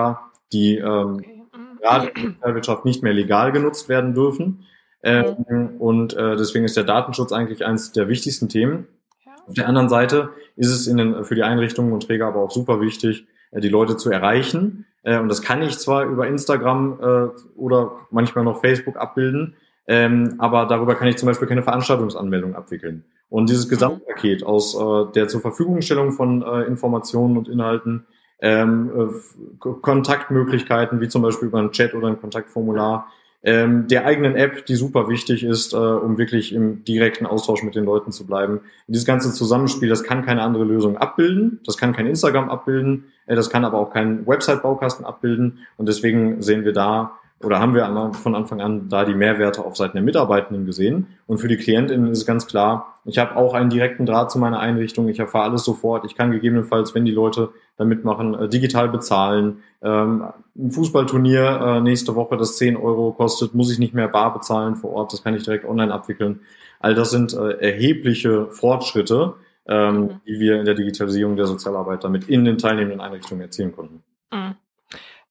die 0.53 0.79
ähm, 0.79 1.17
okay. 1.19 1.45
Mhm. 1.55 1.79
gerade 1.81 2.09
in 2.17 2.37
der 2.45 2.55
Wirtschaft 2.55 2.85
nicht 2.85 3.03
mehr 3.03 3.13
legal 3.13 3.53
genutzt 3.53 3.89
werden 3.89 4.15
dürfen. 4.15 4.65
Ähm, 5.07 5.77
und 5.79 6.15
äh, 6.15 6.37
deswegen 6.37 6.65
ist 6.65 6.77
der 6.77 6.83
Datenschutz 6.83 7.31
eigentlich 7.31 7.65
eines 7.65 7.93
der 7.93 8.09
wichtigsten 8.09 8.49
Themen. 8.49 8.89
Ja. 9.25 9.33
Auf 9.47 9.55
der 9.55 9.69
anderen 9.69 9.89
Seite 9.89 10.31
ist 10.57 10.73
es 10.73 10.89
in 10.89 10.97
den, 10.97 11.25
für 11.25 11.37
die 11.37 11.45
Einrichtungen 11.45 11.93
und 11.93 12.03
Träger 12.05 12.27
aber 12.27 12.41
auch 12.41 12.51
super 12.51 12.81
wichtig, 12.81 13.25
äh, 13.53 13.61
die 13.61 13.69
Leute 13.69 13.97
zu 13.97 14.11
erreichen. 14.11 14.85
Äh, 15.05 15.21
und 15.21 15.29
das 15.29 15.43
kann 15.43 15.63
ich 15.63 15.79
zwar 15.79 16.05
über 16.07 16.27
Instagram 16.27 16.99
äh, 17.01 17.57
oder 17.57 17.93
manchmal 18.11 18.45
noch 18.45 18.61
Facebook 18.61 18.97
abbilden, 18.97 19.55
ähm, 19.87 20.35
aber 20.39 20.67
darüber 20.67 20.97
kann 20.97 21.07
ich 21.07 21.19
zum 21.19 21.29
Beispiel 21.29 21.47
keine 21.47 21.63
Veranstaltungsanmeldung 21.63 22.57
abwickeln. 22.57 23.05
Und 23.29 23.49
dieses 23.49 23.67
mhm. 23.67 23.71
Gesamtpaket 23.71 24.45
aus 24.45 24.75
äh, 24.75 25.13
der 25.15 25.29
zur 25.29 25.41
Verfügungstellung 25.41 26.11
von 26.11 26.43
äh, 26.43 26.63
Informationen 26.63 27.37
und 27.37 27.49
Inhalten, 27.49 28.07
ähm, 28.41 28.91
äh, 28.91 29.69
Kontaktmöglichkeiten, 29.83 31.01
wie 31.01 31.09
zum 31.09 31.23
Beispiel 31.23 31.47
über 31.47 31.61
einen 31.61 31.71
Chat 31.71 31.95
oder 31.95 32.09
ein 32.09 32.21
Kontaktformular, 32.21 33.07
ähm, 33.47 33.87
der 33.87 34.05
eigenen 34.05 34.35
App, 34.35 34.67
die 34.67 34.75
super 34.75 35.09
wichtig 35.09 35.45
ist, 35.45 35.73
äh, 35.73 35.77
um 35.77 36.19
wirklich 36.19 36.53
im 36.53 36.85
direkten 36.85 37.27
Austausch 37.27 37.63
mit 37.63 37.77
den 37.77 37.85
Leuten 37.85 38.11
zu 38.11 38.27
bleiben. 38.27 38.61
Dieses 38.89 39.07
ganze 39.07 39.33
Zusammenspiel, 39.33 39.89
das 39.89 40.03
kann 40.03 40.27
keine 40.27 40.43
andere 40.43 40.65
Lösung 40.65 40.97
abbilden, 40.97 41.61
das 41.65 41.79
kann 41.79 41.93
kein 41.93 42.09
Instagram 42.09 42.51
abbilden, 42.51 43.05
äh, 43.27 43.37
das 43.37 43.49
kann 43.49 43.65
aber 43.65 43.79
auch 43.79 43.93
kein 43.93 44.27
Website-Baukasten 44.27 45.07
abbilden. 45.07 45.61
Und 45.77 45.89
deswegen 45.89 46.43
sehen 46.43 46.65
wir 46.65 46.73
da 46.73 47.21
oder 47.43 47.61
haben 47.61 47.75
wir 47.75 48.13
von 48.15 48.35
Anfang 48.35 48.61
an 48.61 48.89
da 48.89 49.05
die 49.05 49.15
Mehrwerte 49.15 49.65
auf 49.65 49.77
Seiten 49.77 49.97
der 49.97 50.03
Mitarbeitenden 50.03 50.65
gesehen. 50.65 51.07
Und 51.27 51.39
für 51.39 51.49
die 51.49 51.59
KlientInnen 51.59 52.11
ist 52.11 52.21
es 52.21 52.27
ganz 52.27 52.47
klar, 52.47 52.95
ich 53.05 53.19
habe 53.19 53.37
auch 53.37 53.53
einen 53.53 53.69
direkten 53.69 54.07
Draht 54.07 54.31
zu 54.31 54.39
meiner 54.39 54.59
Einrichtung, 54.59 55.09
ich 55.09 55.19
erfahre 55.19 55.51
alles 55.51 55.63
sofort, 55.63 56.07
ich 56.07 56.17
kann 56.17 56.31
gegebenenfalls, 56.31 56.95
wenn 56.95 57.05
die 57.05 57.13
Leute 57.13 57.51
da 57.77 57.85
mitmachen, 57.85 58.35
äh, 58.35 58.49
digital 58.49 58.89
bezahlen. 58.89 59.59
Ähm, 59.83 60.25
ein 60.57 60.71
Fußballturnier 60.71 61.61
äh, 61.61 61.81
nächste 61.81 62.15
Woche, 62.15 62.39
das 62.39 62.57
10 62.57 62.77
Euro 62.77 63.13
kostet, 63.13 63.55
muss 63.55 63.71
ich 63.71 63.79
nicht 63.79 63.93
mehr 63.93 64.09
bar 64.09 64.33
bezahlen 64.33 64.77
vor 64.77 64.93
Ort, 64.93 65.13
das 65.13 65.23
kann 65.23 65.35
ich 65.35 65.43
direkt 65.43 65.67
online 65.67 65.93
abwickeln. 65.93 66.41
All 66.81 66.95
das 66.95 67.11
sind 67.11 67.35
äh, 67.35 67.59
erhebliche 67.59 68.47
Fortschritte, 68.47 69.35
ähm, 69.69 70.01
mhm. 70.01 70.21
die 70.27 70.41
wir 70.41 70.59
in 70.59 70.65
der 70.65 70.75
Digitalisierung 70.75 71.37
der 71.37 71.47
Sozialarbeit 71.47 72.03
damit 72.03 72.29
in 72.29 72.45
den 72.45 72.57
teilnehmenden 72.57 73.01
Einrichtungen 73.01 73.43
erzielen 73.43 73.73
konnten. 73.77 74.03
Mhm. 74.33 74.55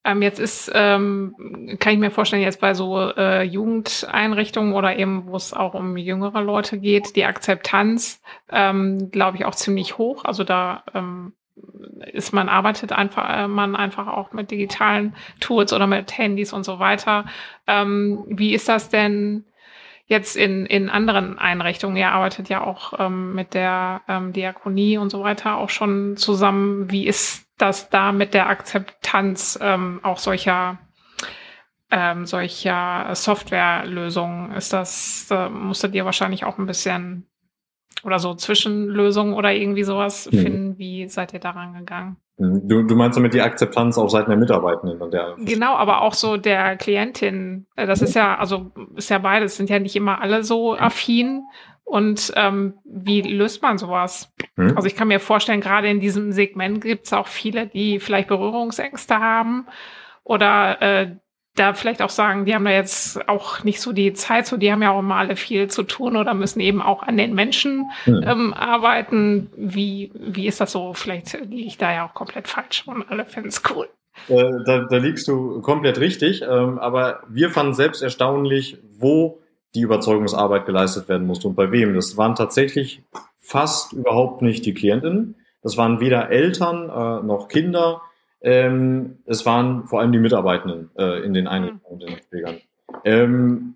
Ähm, 0.06 0.22
jetzt 0.22 0.38
ist, 0.38 0.70
ähm, 0.72 1.34
kann 1.80 1.94
ich 1.94 1.98
mir 1.98 2.12
vorstellen, 2.12 2.42
jetzt 2.42 2.60
bei 2.60 2.74
so 2.74 3.10
äh, 3.16 3.42
Jugendeinrichtungen 3.42 4.72
oder 4.72 4.96
eben, 4.96 5.26
wo 5.26 5.34
es 5.34 5.52
auch 5.52 5.74
um 5.74 5.96
jüngere 5.96 6.42
Leute 6.42 6.78
geht, 6.78 7.16
die 7.16 7.24
Akzeptanz, 7.24 8.22
ähm, 8.48 9.10
glaube 9.10 9.36
ich, 9.36 9.44
auch 9.44 9.56
ziemlich 9.56 9.98
hoch. 9.98 10.24
Also 10.24 10.44
da 10.44 10.84
ähm, 10.94 11.32
ist 12.12 12.32
man 12.32 12.48
arbeitet 12.48 12.92
einfach 12.92 13.44
äh, 13.44 13.48
man 13.48 13.74
einfach 13.74 14.06
auch 14.06 14.32
mit 14.32 14.52
digitalen 14.52 15.16
Tools 15.40 15.72
oder 15.72 15.88
mit 15.88 16.16
Handys 16.16 16.52
und 16.52 16.64
so 16.64 16.78
weiter. 16.78 17.24
Ähm, 17.66 18.24
wie 18.28 18.54
ist 18.54 18.68
das 18.68 18.88
denn 18.88 19.44
jetzt 20.06 20.36
in 20.36 20.66
in 20.66 20.88
anderen 20.88 21.36
Einrichtungen? 21.36 21.96
Ihr 21.96 22.12
arbeitet 22.12 22.48
ja 22.48 22.62
auch 22.62 22.92
ähm, 23.00 23.34
mit 23.34 23.54
der 23.54 24.02
ähm, 24.06 24.32
Diakonie 24.32 24.98
und 24.98 25.10
so 25.10 25.24
weiter 25.24 25.56
auch 25.56 25.70
schon 25.70 26.16
zusammen. 26.16 26.92
Wie 26.92 27.08
ist 27.08 27.45
dass 27.58 27.90
da 27.90 28.12
mit 28.12 28.34
der 28.34 28.48
Akzeptanz 28.48 29.58
ähm, 29.62 30.00
auch 30.02 30.18
solcher 30.18 30.78
ähm, 31.90 32.26
solcher 32.26 33.14
Softwarelösungen 33.14 34.52
ist 34.52 34.72
das, 34.72 35.28
äh, 35.30 35.48
musstet 35.48 35.94
ihr 35.94 36.04
wahrscheinlich 36.04 36.44
auch 36.44 36.58
ein 36.58 36.66
bisschen 36.66 37.28
oder 38.04 38.18
so 38.18 38.34
Zwischenlösungen 38.34 39.34
oder 39.34 39.52
irgendwie 39.52 39.84
sowas 39.84 40.30
mhm. 40.30 40.38
finden. 40.38 40.78
Wie 40.78 41.08
seid 41.08 41.32
ihr 41.32 41.40
daran 41.40 41.74
gegangen? 41.74 42.16
Mhm. 42.38 42.68
Du, 42.68 42.82
du 42.82 42.94
meinst 42.96 43.16
damit 43.16 43.34
die 43.34 43.40
Akzeptanz 43.40 43.98
auf 43.98 44.10
Seiten 44.10 44.30
der 44.30 44.38
Mitarbeitenden 44.38 45.00
und 45.00 45.14
der 45.14 45.36
Genau, 45.38 45.74
aber 45.74 46.02
auch 46.02 46.14
so 46.14 46.36
der 46.36 46.76
Klientin. 46.76 47.66
Äh, 47.76 47.86
das 47.86 48.02
ist 48.02 48.14
ja, 48.14 48.36
also 48.36 48.72
ist 48.96 49.10
ja 49.10 49.18
beides, 49.18 49.56
sind 49.56 49.70
ja 49.70 49.78
nicht 49.78 49.96
immer 49.96 50.20
alle 50.20 50.42
so 50.44 50.76
affin. 50.76 51.44
Und 51.86 52.32
ähm, 52.34 52.74
wie 52.84 53.22
löst 53.22 53.62
man 53.62 53.78
sowas? 53.78 54.34
Hm? 54.56 54.76
Also 54.76 54.88
ich 54.88 54.96
kann 54.96 55.06
mir 55.06 55.20
vorstellen, 55.20 55.60
gerade 55.60 55.88
in 55.88 56.00
diesem 56.00 56.32
Segment 56.32 56.80
gibt 56.80 57.06
es 57.06 57.12
auch 57.12 57.28
viele, 57.28 57.68
die 57.68 58.00
vielleicht 58.00 58.26
Berührungsängste 58.26 59.20
haben 59.20 59.68
oder 60.24 60.82
äh, 60.82 61.16
da 61.54 61.74
vielleicht 61.74 62.02
auch 62.02 62.10
sagen, 62.10 62.44
die 62.44 62.56
haben 62.56 62.64
da 62.64 62.72
jetzt 62.72 63.28
auch 63.28 63.62
nicht 63.62 63.80
so 63.80 63.92
die 63.92 64.12
Zeit, 64.14 64.48
so 64.48 64.56
die 64.56 64.72
haben 64.72 64.82
ja 64.82 64.90
auch 64.90 65.02
alle 65.04 65.36
viel 65.36 65.68
zu 65.68 65.84
tun 65.84 66.16
oder 66.16 66.34
müssen 66.34 66.58
eben 66.58 66.82
auch 66.82 67.04
an 67.04 67.16
den 67.16 67.34
Menschen 67.34 67.88
hm. 68.02 68.24
ähm, 68.26 68.52
arbeiten. 68.52 69.48
Wie, 69.56 70.10
wie 70.12 70.48
ist 70.48 70.60
das 70.60 70.72
so? 70.72 70.92
Vielleicht 70.92 71.38
liege 71.40 71.68
ich 71.68 71.78
da 71.78 71.92
ja 71.92 72.08
auch 72.08 72.14
komplett 72.14 72.48
falsch 72.48 72.82
und 72.86 73.08
alle 73.08 73.26
finden 73.26 73.50
es 73.50 73.62
cool. 73.70 73.88
Äh, 74.28 74.64
da, 74.66 74.86
da 74.90 74.96
liegst 74.96 75.28
du 75.28 75.60
komplett 75.60 76.00
richtig, 76.00 76.42
ähm, 76.42 76.80
aber 76.80 77.22
wir 77.28 77.50
fanden 77.50 77.74
selbst 77.74 78.02
erstaunlich, 78.02 78.78
wo 78.98 79.38
die 79.76 79.82
Überzeugungsarbeit 79.82 80.66
geleistet 80.66 81.08
werden 81.08 81.26
musste 81.26 81.48
und 81.48 81.54
bei 81.54 81.70
wem. 81.70 81.94
Das 81.94 82.16
waren 82.16 82.34
tatsächlich 82.34 83.02
fast 83.38 83.92
überhaupt 83.92 84.42
nicht 84.42 84.66
die 84.66 84.74
Klientinnen. 84.74 85.36
Das 85.62 85.76
waren 85.76 86.00
weder 86.00 86.30
Eltern 86.30 86.88
äh, 86.88 87.24
noch 87.24 87.48
Kinder. 87.48 88.02
Ähm, 88.40 89.18
es 89.26 89.46
waren 89.46 89.86
vor 89.86 90.00
allem 90.00 90.12
die 90.12 90.18
Mitarbeitenden 90.18 90.90
äh, 90.96 91.24
in 91.24 91.34
den 91.34 91.46
Einrichtungen 91.46 91.84
und 91.84 92.02
den 92.02 92.16
Pflegern. 92.16 92.60
Ähm, 93.04 93.74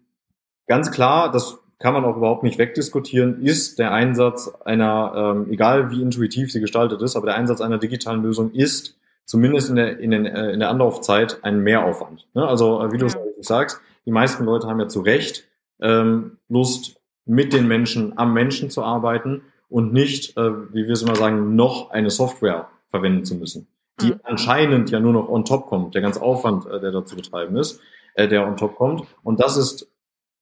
ganz 0.66 0.90
klar, 0.90 1.30
das 1.30 1.58
kann 1.78 1.94
man 1.94 2.04
auch 2.04 2.16
überhaupt 2.16 2.42
nicht 2.42 2.58
wegdiskutieren, 2.58 3.42
ist 3.42 3.78
der 3.78 3.92
Einsatz 3.92 4.52
einer, 4.64 5.34
ähm, 5.36 5.50
egal 5.50 5.90
wie 5.90 6.02
intuitiv 6.02 6.52
sie 6.52 6.60
gestaltet 6.60 7.00
ist, 7.00 7.16
aber 7.16 7.26
der 7.26 7.36
Einsatz 7.36 7.60
einer 7.60 7.78
digitalen 7.78 8.22
Lösung 8.22 8.52
ist 8.52 8.98
zumindest 9.24 9.70
in 9.70 9.76
der, 9.76 9.98
in, 9.98 10.10
den, 10.10 10.26
äh, 10.26 10.50
in 10.50 10.60
der 10.60 10.70
Anlaufzeit 10.70 11.38
ein 11.42 11.60
Mehraufwand. 11.60 12.26
Ne? 12.34 12.46
Also 12.46 12.82
äh, 12.82 12.92
wie 12.92 12.98
du 12.98 13.06
ja. 13.06 13.14
sagst, 13.40 13.80
die 14.04 14.10
meisten 14.10 14.44
Leute 14.44 14.66
haben 14.66 14.80
ja 14.80 14.88
zu 14.88 15.00
Recht 15.00 15.46
ähm, 15.80 16.38
Lust, 16.48 17.00
mit 17.26 17.52
den 17.52 17.68
Menschen 17.68 18.18
am 18.18 18.34
Menschen 18.34 18.70
zu 18.70 18.82
arbeiten 18.82 19.42
und 19.68 19.92
nicht, 19.92 20.36
äh, 20.36 20.72
wie 20.72 20.86
wir 20.86 20.92
es 20.92 21.02
immer 21.02 21.14
sagen, 21.14 21.54
noch 21.54 21.90
eine 21.90 22.10
Software 22.10 22.68
verwenden 22.90 23.24
zu 23.24 23.36
müssen, 23.36 23.68
die 24.00 24.12
mhm. 24.12 24.20
anscheinend 24.24 24.90
ja 24.90 25.00
nur 25.00 25.12
noch 25.12 25.28
on 25.28 25.44
top 25.44 25.66
kommt, 25.66 25.94
der 25.94 26.02
ganze 26.02 26.22
Aufwand, 26.22 26.66
äh, 26.66 26.80
der 26.80 26.90
da 26.90 27.04
zu 27.04 27.14
betreiben 27.16 27.56
ist, 27.56 27.80
äh, 28.14 28.26
der 28.26 28.46
on 28.46 28.56
top 28.56 28.76
kommt. 28.76 29.04
Und 29.22 29.40
das 29.40 29.56
ist 29.56 29.88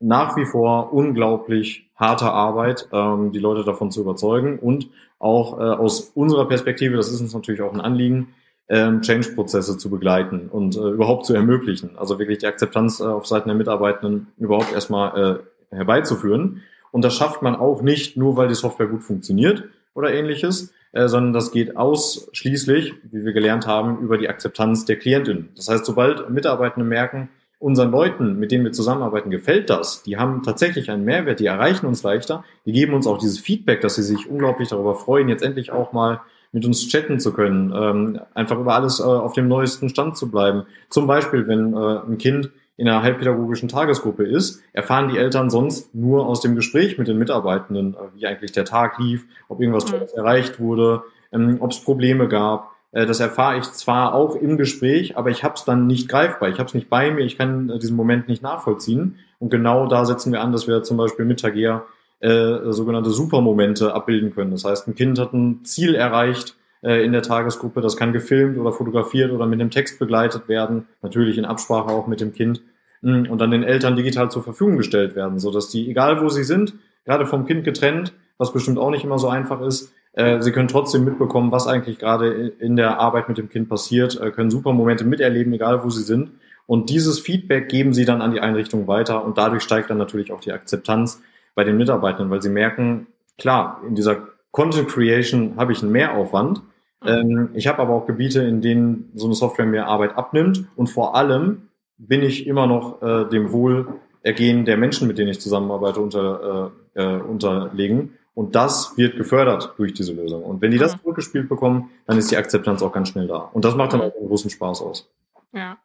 nach 0.00 0.36
wie 0.36 0.46
vor 0.46 0.92
unglaublich 0.92 1.90
harte 1.96 2.30
Arbeit, 2.30 2.88
ähm, 2.92 3.32
die 3.32 3.40
Leute 3.40 3.64
davon 3.64 3.90
zu 3.90 4.00
überzeugen 4.00 4.58
und 4.58 4.88
auch 5.18 5.58
äh, 5.58 5.62
aus 5.62 6.12
unserer 6.14 6.46
Perspektive, 6.46 6.96
das 6.96 7.10
ist 7.10 7.20
uns 7.20 7.34
natürlich 7.34 7.60
auch 7.60 7.74
ein 7.74 7.80
Anliegen, 7.80 8.34
ähm, 8.68 9.00
Change-Prozesse 9.00 9.78
zu 9.78 9.90
begleiten 9.90 10.48
und 10.50 10.76
äh, 10.76 10.80
überhaupt 10.80 11.26
zu 11.26 11.34
ermöglichen. 11.34 11.96
Also 11.96 12.18
wirklich 12.18 12.38
die 12.38 12.46
Akzeptanz 12.46 13.00
äh, 13.00 13.04
auf 13.04 13.26
Seiten 13.26 13.48
der 13.48 13.56
Mitarbeitenden 13.56 14.28
überhaupt 14.38 14.72
erstmal 14.72 15.40
äh, 15.72 15.76
herbeizuführen. 15.76 16.62
Und 16.90 17.04
das 17.04 17.14
schafft 17.14 17.42
man 17.42 17.56
auch 17.56 17.82
nicht 17.82 18.16
nur, 18.16 18.36
weil 18.36 18.48
die 18.48 18.54
Software 18.54 18.86
gut 18.86 19.02
funktioniert 19.02 19.64
oder 19.94 20.12
ähnliches, 20.12 20.72
äh, 20.92 21.08
sondern 21.08 21.32
das 21.32 21.50
geht 21.50 21.76
ausschließlich, 21.76 22.94
wie 23.10 23.24
wir 23.24 23.32
gelernt 23.32 23.66
haben, 23.66 24.00
über 24.00 24.18
die 24.18 24.28
Akzeptanz 24.28 24.84
der 24.84 24.96
Klientin. 24.96 25.48
Das 25.56 25.68
heißt, 25.68 25.84
sobald 25.84 26.30
Mitarbeitende 26.30 26.86
merken, 26.86 27.30
unseren 27.58 27.90
Leuten, 27.90 28.38
mit 28.38 28.52
denen 28.52 28.64
wir 28.64 28.72
zusammenarbeiten, 28.72 29.30
gefällt 29.30 29.68
das, 29.68 30.02
die 30.02 30.16
haben 30.16 30.42
tatsächlich 30.42 30.90
einen 30.90 31.04
Mehrwert, 31.04 31.40
die 31.40 31.46
erreichen 31.46 31.86
uns 31.86 32.02
leichter, 32.02 32.44
die 32.64 32.72
geben 32.72 32.94
uns 32.94 33.06
auch 33.06 33.18
dieses 33.18 33.40
Feedback, 33.40 33.80
dass 33.80 33.96
sie 33.96 34.02
sich 34.02 34.28
unglaublich 34.30 34.68
darüber 34.68 34.94
freuen, 34.94 35.28
jetzt 35.28 35.42
endlich 35.42 35.72
auch 35.72 35.92
mal 35.92 36.20
mit 36.52 36.64
uns 36.64 36.88
chatten 36.88 37.20
zu 37.20 37.32
können, 37.32 37.72
ähm, 37.74 38.20
einfach 38.34 38.58
über 38.58 38.74
alles 38.74 39.00
äh, 39.00 39.02
auf 39.02 39.32
dem 39.32 39.48
neuesten 39.48 39.88
Stand 39.88 40.16
zu 40.16 40.30
bleiben. 40.30 40.64
Zum 40.88 41.06
Beispiel, 41.06 41.46
wenn 41.46 41.74
äh, 41.74 42.00
ein 42.06 42.18
Kind 42.18 42.50
in 42.78 42.88
einer 42.88 43.02
halbpädagogischen 43.02 43.68
Tagesgruppe 43.68 44.24
ist, 44.24 44.62
erfahren 44.72 45.08
die 45.08 45.18
Eltern 45.18 45.50
sonst 45.50 45.94
nur 45.94 46.26
aus 46.26 46.40
dem 46.40 46.54
Gespräch 46.54 46.96
mit 46.96 47.08
den 47.08 47.18
Mitarbeitenden, 47.18 47.94
äh, 47.94 47.96
wie 48.14 48.26
eigentlich 48.26 48.52
der 48.52 48.64
Tag 48.64 48.98
lief, 48.98 49.26
ob 49.48 49.60
irgendwas 49.60 49.86
mhm. 49.86 49.90
Tolles 49.90 50.12
erreicht 50.12 50.60
wurde, 50.60 51.02
ähm, 51.32 51.56
ob 51.60 51.72
es 51.72 51.80
Probleme 51.80 52.28
gab. 52.28 52.70
Äh, 52.92 53.04
das 53.04 53.20
erfahre 53.20 53.58
ich 53.58 53.64
zwar 53.64 54.14
auch 54.14 54.36
im 54.36 54.56
Gespräch, 54.56 55.16
aber 55.16 55.30
ich 55.30 55.44
habe 55.44 55.54
es 55.54 55.64
dann 55.64 55.86
nicht 55.86 56.08
greifbar. 56.08 56.48
Ich 56.48 56.58
habe 56.58 56.68
es 56.68 56.74
nicht 56.74 56.88
bei 56.88 57.10
mir, 57.10 57.24
ich 57.24 57.36
kann 57.36 57.68
äh, 57.68 57.78
diesen 57.78 57.96
Moment 57.96 58.28
nicht 58.28 58.42
nachvollziehen. 58.42 59.16
Und 59.38 59.50
genau 59.50 59.86
da 59.86 60.04
setzen 60.04 60.32
wir 60.32 60.40
an, 60.40 60.52
dass 60.52 60.68
wir 60.68 60.82
zum 60.82 60.96
Beispiel 60.96 61.24
mit 61.24 61.40
Tagea 61.40 61.84
äh, 62.20 62.72
sogenannte 62.72 63.10
Supermomente 63.10 63.94
abbilden 63.94 64.34
können. 64.34 64.50
Das 64.50 64.64
heißt, 64.64 64.88
ein 64.88 64.94
Kind 64.94 65.18
hat 65.18 65.32
ein 65.32 65.64
Ziel 65.64 65.94
erreicht 65.94 66.56
äh, 66.82 67.04
in 67.04 67.12
der 67.12 67.22
Tagesgruppe, 67.22 67.80
das 67.80 67.96
kann 67.96 68.12
gefilmt 68.12 68.58
oder 68.58 68.72
fotografiert 68.72 69.32
oder 69.32 69.46
mit 69.46 69.60
einem 69.60 69.70
Text 69.70 69.98
begleitet 69.98 70.48
werden, 70.48 70.86
natürlich 71.02 71.38
in 71.38 71.44
Absprache 71.44 71.90
auch 71.90 72.06
mit 72.06 72.20
dem 72.20 72.32
Kind 72.32 72.62
mm, 73.02 73.26
und 73.30 73.40
dann 73.40 73.50
den 73.50 73.62
Eltern 73.62 73.96
digital 73.96 74.30
zur 74.30 74.42
Verfügung 74.42 74.76
gestellt 74.76 75.14
werden, 75.14 75.38
so 75.38 75.50
dass 75.50 75.68
die, 75.68 75.88
egal 75.90 76.22
wo 76.22 76.28
sie 76.28 76.44
sind, 76.44 76.74
gerade 77.04 77.26
vom 77.26 77.46
Kind 77.46 77.64
getrennt, 77.64 78.12
was 78.36 78.52
bestimmt 78.52 78.78
auch 78.78 78.90
nicht 78.90 79.04
immer 79.04 79.18
so 79.18 79.28
einfach 79.28 79.60
ist, 79.60 79.92
äh, 80.12 80.40
sie 80.42 80.52
können 80.52 80.68
trotzdem 80.68 81.04
mitbekommen, 81.04 81.52
was 81.52 81.66
eigentlich 81.66 81.98
gerade 81.98 82.48
in 82.58 82.76
der 82.76 82.98
Arbeit 82.98 83.28
mit 83.28 83.38
dem 83.38 83.48
Kind 83.48 83.68
passiert, 83.68 84.20
äh, 84.20 84.30
können 84.30 84.50
Supermomente 84.50 85.04
miterleben, 85.04 85.52
egal 85.52 85.84
wo 85.84 85.90
sie 85.90 86.02
sind. 86.02 86.32
Und 86.66 86.90
dieses 86.90 87.18
Feedback 87.18 87.68
geben 87.68 87.94
sie 87.94 88.04
dann 88.04 88.20
an 88.20 88.32
die 88.32 88.40
Einrichtung 88.40 88.86
weiter 88.88 89.24
und 89.24 89.38
dadurch 89.38 89.62
steigt 89.62 89.90
dann 89.90 89.98
natürlich 89.98 90.32
auch 90.32 90.40
die 90.40 90.52
Akzeptanz 90.52 91.22
bei 91.58 91.64
den 91.64 91.76
Mitarbeitern, 91.76 92.30
weil 92.30 92.40
sie 92.40 92.50
merken, 92.50 93.08
klar, 93.36 93.82
in 93.84 93.96
dieser 93.96 94.28
Content 94.52 94.86
Creation 94.86 95.54
habe 95.56 95.72
ich 95.72 95.82
einen 95.82 95.90
Mehraufwand. 95.90 96.62
Ähm, 97.04 97.48
ich 97.52 97.66
habe 97.66 97.82
aber 97.82 97.94
auch 97.94 98.06
Gebiete, 98.06 98.42
in 98.42 98.60
denen 98.60 99.10
so 99.16 99.26
eine 99.26 99.34
Software 99.34 99.66
mir 99.66 99.88
Arbeit 99.88 100.16
abnimmt 100.16 100.66
und 100.76 100.86
vor 100.86 101.16
allem 101.16 101.62
bin 101.96 102.22
ich 102.22 102.46
immer 102.46 102.68
noch 102.68 103.02
äh, 103.02 103.24
dem 103.28 103.50
Wohlergehen 103.50 104.66
der 104.66 104.76
Menschen, 104.76 105.08
mit 105.08 105.18
denen 105.18 105.30
ich 105.30 105.40
zusammenarbeite, 105.40 105.98
unter, 105.98 106.70
äh, 106.94 107.02
äh, 107.02 107.20
unterlegen. 107.20 108.16
Und 108.34 108.54
das 108.54 108.96
wird 108.96 109.16
gefördert 109.16 109.74
durch 109.78 109.92
diese 109.94 110.12
Lösung. 110.12 110.44
Und 110.44 110.62
wenn 110.62 110.70
die 110.70 110.78
das 110.78 110.96
zurückgespielt 111.00 111.48
bekommen, 111.48 111.90
dann 112.06 112.18
ist 112.18 112.30
die 112.30 112.36
Akzeptanz 112.36 112.82
auch 112.82 112.92
ganz 112.92 113.08
schnell 113.08 113.26
da. 113.26 113.50
Und 113.52 113.64
das 113.64 113.74
macht 113.74 113.94
dann 113.94 114.00
auch 114.00 114.14
einen 114.14 114.28
großen 114.28 114.48
Spaß 114.48 114.80
aus. 114.82 115.10
Ja. 115.52 115.76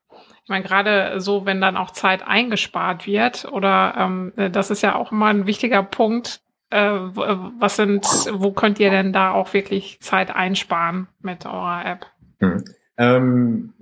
Ich 0.44 0.50
meine, 0.50 0.64
gerade 0.64 1.22
so, 1.22 1.46
wenn 1.46 1.62
dann 1.62 1.78
auch 1.78 1.92
Zeit 1.92 2.26
eingespart 2.28 3.08
wird, 3.08 3.46
oder 3.52 3.96
ähm, 3.98 4.34
das 4.52 4.72
ist 4.72 4.82
ja 4.82 4.96
auch 4.96 5.12
immer 5.12 5.28
ein 5.28 5.48
wichtiger 5.48 5.84
Punkt. 5.84 6.42
Äh, 6.70 6.80
was 6.80 7.78
sind, 7.78 8.06
wo 8.32 8.52
könnt 8.52 8.80
ihr 8.80 8.90
denn 8.90 9.14
da 9.14 9.32
auch 9.32 9.54
wirklich 9.54 10.00
Zeit 10.02 10.36
einsparen 10.36 11.08
mit 11.22 11.46
eurer 11.46 11.86
App? 11.86 12.08
Hm. 12.40 12.64
Ähm, 12.98 13.74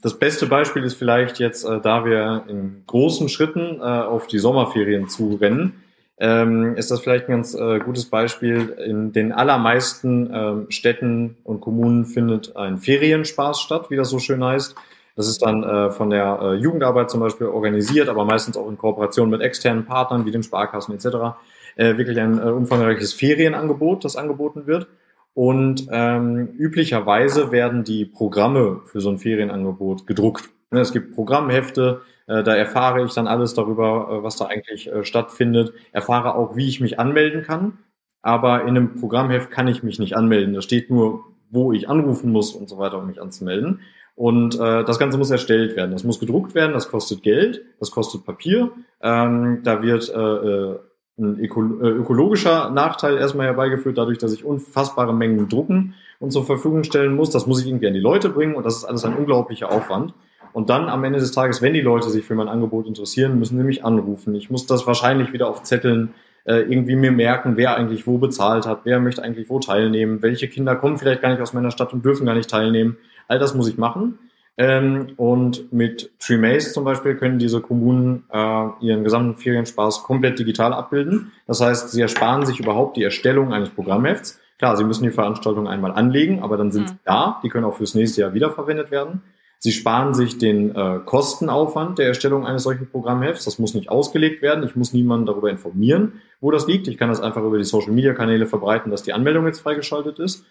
das 0.00 0.18
beste 0.18 0.46
Beispiel 0.46 0.84
ist 0.84 0.94
vielleicht 0.94 1.38
jetzt, 1.38 1.64
äh, 1.64 1.80
da 1.80 2.04
wir 2.04 2.44
in 2.48 2.84
großen 2.86 3.28
Schritten 3.28 3.80
äh, 3.80 3.82
auf 3.82 4.26
die 4.26 4.38
Sommerferien 4.38 5.08
zurennen, 5.08 5.82
ähm, 6.18 6.76
ist 6.76 6.90
das 6.90 7.00
vielleicht 7.00 7.28
ein 7.28 7.32
ganz 7.32 7.54
äh, 7.54 7.78
gutes 7.78 8.06
Beispiel. 8.06 8.76
In 8.86 9.12
den 9.12 9.32
allermeisten 9.32 10.30
ähm, 10.32 10.66
Städten 10.70 11.36
und 11.44 11.60
Kommunen 11.60 12.06
findet 12.06 12.56
ein 12.56 12.78
Ferienspaß 12.78 13.60
statt, 13.60 13.90
wie 13.90 13.96
das 13.96 14.08
so 14.08 14.18
schön 14.18 14.42
heißt. 14.42 14.74
Das 15.16 15.28
ist 15.28 15.42
dann 15.42 15.64
äh, 15.64 15.90
von 15.90 16.10
der 16.10 16.38
äh, 16.42 16.54
Jugendarbeit 16.56 17.10
zum 17.10 17.20
Beispiel 17.20 17.46
organisiert, 17.46 18.10
aber 18.10 18.26
meistens 18.26 18.56
auch 18.58 18.68
in 18.68 18.76
Kooperation 18.76 19.30
mit 19.30 19.40
externen 19.40 19.86
Partnern 19.86 20.26
wie 20.26 20.30
den 20.30 20.42
Sparkassen 20.42 20.94
etc. 20.94 21.38
Äh, 21.74 21.96
wirklich 21.96 22.20
ein 22.20 22.38
äh, 22.38 22.50
umfangreiches 22.50 23.14
Ferienangebot, 23.14 24.04
das 24.04 24.16
angeboten 24.16 24.66
wird. 24.66 24.88
Und 25.32 25.88
ähm, 25.90 26.48
üblicherweise 26.58 27.50
werden 27.50 27.82
die 27.82 28.04
Programme 28.04 28.82
für 28.84 29.00
so 29.00 29.08
ein 29.08 29.18
Ferienangebot 29.18 30.06
gedruckt. 30.06 30.50
Ne, 30.70 30.80
es 30.80 30.92
gibt 30.92 31.14
Programmhefte, 31.14 32.02
äh, 32.26 32.42
da 32.42 32.54
erfahre 32.54 33.02
ich 33.04 33.14
dann 33.14 33.26
alles 33.26 33.54
darüber, 33.54 34.08
äh, 34.10 34.22
was 34.22 34.36
da 34.36 34.46
eigentlich 34.46 34.90
stattfindet, 35.02 35.72
erfahre 35.92 36.34
auch, 36.34 36.56
wie 36.56 36.68
ich 36.68 36.80
mich 36.80 37.00
anmelden 37.00 37.42
kann. 37.42 37.78
Aber 38.20 38.62
in 38.62 38.70
einem 38.70 38.96
Programmheft 38.96 39.50
kann 39.50 39.68
ich 39.68 39.82
mich 39.82 39.98
nicht 39.98 40.14
anmelden. 40.14 40.52
Da 40.52 40.60
steht 40.60 40.90
nur, 40.90 41.24
wo 41.48 41.72
ich 41.72 41.88
anrufen 41.88 42.32
muss 42.32 42.52
und 42.52 42.68
so 42.68 42.76
weiter, 42.76 42.98
um 42.98 43.06
mich 43.06 43.22
anzumelden. 43.22 43.80
Und 44.16 44.58
äh, 44.58 44.82
das 44.84 44.98
Ganze 44.98 45.18
muss 45.18 45.30
erstellt 45.30 45.76
werden. 45.76 45.92
Das 45.92 46.02
muss 46.02 46.18
gedruckt 46.18 46.54
werden, 46.54 46.72
das 46.72 46.88
kostet 46.88 47.22
Geld, 47.22 47.62
das 47.78 47.90
kostet 47.90 48.24
Papier. 48.24 48.72
Ähm, 49.02 49.60
da 49.62 49.82
wird 49.82 50.08
äh, 50.08 50.78
ein 51.18 51.38
ökologischer 51.38 52.70
Nachteil 52.70 53.16
erstmal 53.18 53.46
herbeigeführt, 53.46 53.96
dadurch, 53.96 54.18
dass 54.18 54.32
ich 54.32 54.44
unfassbare 54.44 55.14
Mengen 55.14 55.48
drucken 55.48 55.94
und 56.18 56.30
zur 56.30 56.44
Verfügung 56.44 56.84
stellen 56.84 57.14
muss. 57.14 57.30
Das 57.30 57.46
muss 57.46 57.60
ich 57.60 57.66
irgendwie 57.66 57.86
an 57.86 57.94
die 57.94 58.00
Leute 58.00 58.28
bringen 58.30 58.54
und 58.54 58.64
das 58.64 58.76
ist 58.76 58.84
alles 58.84 59.04
ein 59.04 59.14
unglaublicher 59.14 59.70
Aufwand. 59.70 60.14
Und 60.52 60.70
dann 60.70 60.88
am 60.88 61.04
Ende 61.04 61.18
des 61.18 61.32
Tages, 61.32 61.60
wenn 61.60 61.74
die 61.74 61.82
Leute 61.82 62.08
sich 62.08 62.24
für 62.24 62.34
mein 62.34 62.48
Angebot 62.48 62.86
interessieren, 62.86 63.38
müssen 63.38 63.58
sie 63.58 63.64
mich 63.64 63.84
anrufen. 63.84 64.34
Ich 64.34 64.50
muss 64.50 64.64
das 64.64 64.86
wahrscheinlich 64.86 65.34
wieder 65.34 65.48
auf 65.48 65.62
Zetteln 65.62 66.14
äh, 66.44 66.60
irgendwie 66.60 66.96
mir 66.96 67.12
merken, 67.12 67.56
wer 67.56 67.76
eigentlich 67.76 68.06
wo 68.06 68.18
bezahlt 68.18 68.66
hat, 68.66 68.80
wer 68.84 69.00
möchte 69.00 69.22
eigentlich 69.22 69.50
wo 69.50 69.58
teilnehmen, 69.58 70.22
welche 70.22 70.48
Kinder 70.48 70.76
kommen 70.76 70.96
vielleicht 70.96 71.20
gar 71.20 71.30
nicht 71.30 71.42
aus 71.42 71.52
meiner 71.52 71.70
Stadt 71.70 71.92
und 71.92 72.04
dürfen 72.04 72.24
gar 72.24 72.34
nicht 72.34 72.48
teilnehmen. 72.48 72.96
All 73.28 73.38
das 73.38 73.54
muss 73.54 73.68
ich 73.68 73.78
machen. 73.78 74.18
Ähm, 74.58 75.08
und 75.16 75.72
mit 75.72 76.10
Tremaze 76.18 76.72
zum 76.72 76.84
Beispiel 76.84 77.14
können 77.16 77.38
diese 77.38 77.60
Kommunen 77.60 78.24
äh, 78.32 78.68
ihren 78.80 79.04
gesamten 79.04 79.36
Ferienspaß 79.36 80.02
komplett 80.02 80.38
digital 80.38 80.72
abbilden. 80.72 81.32
Das 81.46 81.60
heißt, 81.60 81.90
sie 81.90 82.00
ersparen 82.00 82.46
sich 82.46 82.58
überhaupt 82.58 82.96
die 82.96 83.02
Erstellung 83.02 83.52
eines 83.52 83.68
Programmhefts. 83.68 84.40
Klar, 84.58 84.76
sie 84.78 84.84
müssen 84.84 85.04
die 85.04 85.10
Veranstaltung 85.10 85.68
einmal 85.68 85.92
anlegen, 85.92 86.42
aber 86.42 86.56
dann 86.56 86.72
sind 86.72 86.84
mhm. 86.84 86.88
sie 86.88 86.98
da. 87.04 87.40
Die 87.42 87.50
können 87.50 87.66
auch 87.66 87.76
fürs 87.76 87.94
nächste 87.94 88.22
Jahr 88.22 88.32
wiederverwendet 88.32 88.90
werden. 88.90 89.22
Sie 89.58 89.72
sparen 89.72 90.14
sich 90.14 90.38
den 90.38 90.74
äh, 90.74 91.00
Kostenaufwand 91.04 91.98
der 91.98 92.06
Erstellung 92.08 92.46
eines 92.46 92.62
solchen 92.62 92.88
Programmhefts. 92.88 93.44
Das 93.44 93.58
muss 93.58 93.74
nicht 93.74 93.90
ausgelegt 93.90 94.40
werden. 94.40 94.64
Ich 94.64 94.76
muss 94.76 94.94
niemanden 94.94 95.26
darüber 95.26 95.50
informieren, 95.50 96.20
wo 96.40 96.50
das 96.50 96.66
liegt. 96.66 96.88
Ich 96.88 96.96
kann 96.96 97.10
das 97.10 97.20
einfach 97.20 97.42
über 97.42 97.58
die 97.58 97.64
Social-Media-Kanäle 97.64 98.46
verbreiten, 98.46 98.90
dass 98.90 99.02
die 99.02 99.12
Anmeldung 99.12 99.46
jetzt 99.46 99.60
freigeschaltet 99.60 100.18
ist. 100.18 100.46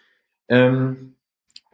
Ähm, 0.47 1.14